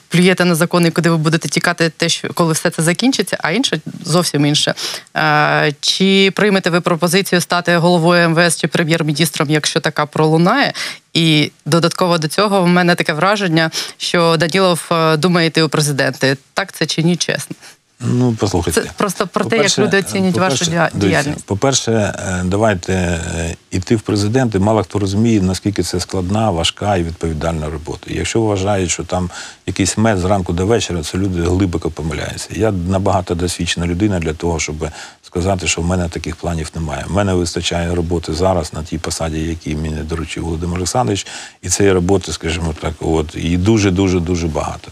плюєте 0.08 0.44
на 0.44 0.54
закони, 0.54 0.90
куди 0.90 1.10
ви 1.10 1.16
будете 1.16 1.48
тікати, 1.48 1.92
те, 1.96 2.08
що 2.08 2.28
коли 2.34 2.52
все 2.52 2.70
це 2.70 2.82
закінчиться, 2.82 3.36
а 3.40 3.50
інше 3.50 3.80
зовсім 4.04 4.46
інше. 4.46 4.74
Е, 5.16 5.72
чи 5.80 6.32
приймете 6.34 6.70
ви 6.70 6.80
пропозицію 6.80 7.40
стати 7.40 7.76
головою 7.76 8.30
МВС 8.30 8.60
чи 8.60 8.68
прем'єр-міністром, 8.68 9.50
якщо 9.50 9.80
така 9.80 10.06
пролунає? 10.06 10.72
І 11.14 11.50
додатково 11.66 12.18
до 12.18 12.28
цього 12.28 12.62
в 12.62 12.66
мене 12.66 12.94
таке 12.94 13.12
враження, 13.12 13.70
що 13.96 14.36
Данілов 14.36 14.88
е, 14.92 15.16
думає 15.16 15.46
йти 15.46 15.62
у 15.62 15.68
президенти. 15.68 16.36
Так 16.54 16.72
це 16.72 16.86
чи 16.86 17.02
ні, 17.02 17.16
чесно? 17.16 17.56
Ну, 18.04 18.36
послухайте. 18.38 18.82
Це 18.82 18.90
просто 18.96 19.26
про 19.26 19.44
те, 19.44 19.56
як 19.56 19.78
люди 19.78 19.98
оцінюють 19.98 20.36
вашу 20.36 20.64
діяльність. 20.94 21.44
По-перше, 21.44 21.92
е, 21.92 22.42
давайте 22.44 22.92
е, 22.92 23.56
іти 23.70 23.96
в 23.96 24.00
президенти. 24.00 24.58
Мало 24.58 24.82
хто 24.82 24.98
розуміє, 24.98 25.42
наскільки 25.42 25.82
це 25.82 26.00
складна, 26.00 26.50
важка 26.50 26.96
і 26.96 27.02
відповідальна 27.02 27.70
робота. 27.70 28.06
І 28.10 28.14
якщо 28.14 28.40
вважають, 28.40 28.90
що 28.90 29.04
там 29.04 29.30
якийсь 29.66 29.98
мед 29.98 30.18
зранку 30.18 30.52
до 30.52 30.66
вечора, 30.66 31.02
це 31.02 31.18
люди 31.18 31.42
глибоко 31.42 31.90
помиляються. 31.90 32.48
Я 32.52 32.72
набагато 32.72 33.34
досвідчена 33.34 33.86
людина 33.86 34.18
для 34.18 34.32
того, 34.32 34.60
щоб 34.60 34.88
сказати, 35.22 35.66
що 35.66 35.82
в 35.82 35.86
мене 35.86 36.08
таких 36.08 36.36
планів 36.36 36.70
немає. 36.74 37.04
В 37.08 37.12
мене 37.12 37.34
вистачає 37.34 37.94
роботи 37.94 38.32
зараз 38.32 38.72
на 38.72 38.82
тій 38.82 38.98
посаді, 38.98 39.40
які 39.40 39.76
мені 39.76 40.02
доручив 40.02 40.44
Володимир 40.44 40.76
Олександрович, 40.76 41.26
і 41.62 41.68
цієї 41.68 41.94
роботи, 41.94 42.32
скажімо 42.32 42.74
так, 42.80 42.94
от 43.00 43.34
і 43.36 43.56
дуже, 43.56 43.90
дуже, 43.90 44.20
дуже 44.20 44.46
багато. 44.46 44.90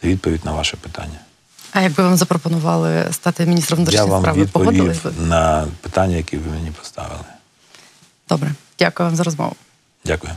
Це 0.00 0.08
відповідь 0.08 0.44
на 0.44 0.52
ваше 0.52 0.76
питання. 0.76 1.25
А 1.76 1.80
якби 1.80 2.02
вам 2.02 2.16
запропонували 2.16 3.06
стати 3.12 3.46
міністром 3.46 3.76
внутрішніх 3.76 4.18
справ, 4.18 4.36
ви 4.36 4.46
погодили 4.46 4.96
би? 5.04 5.12
на 5.26 5.66
питання, 5.80 6.16
які 6.16 6.36
ви 6.36 6.50
мені 6.50 6.70
поставили. 6.70 7.24
Добре, 8.28 8.54
дякую 8.78 9.08
вам 9.08 9.16
за 9.16 9.22
розмову. 9.22 9.56
Дякую. 10.04 10.32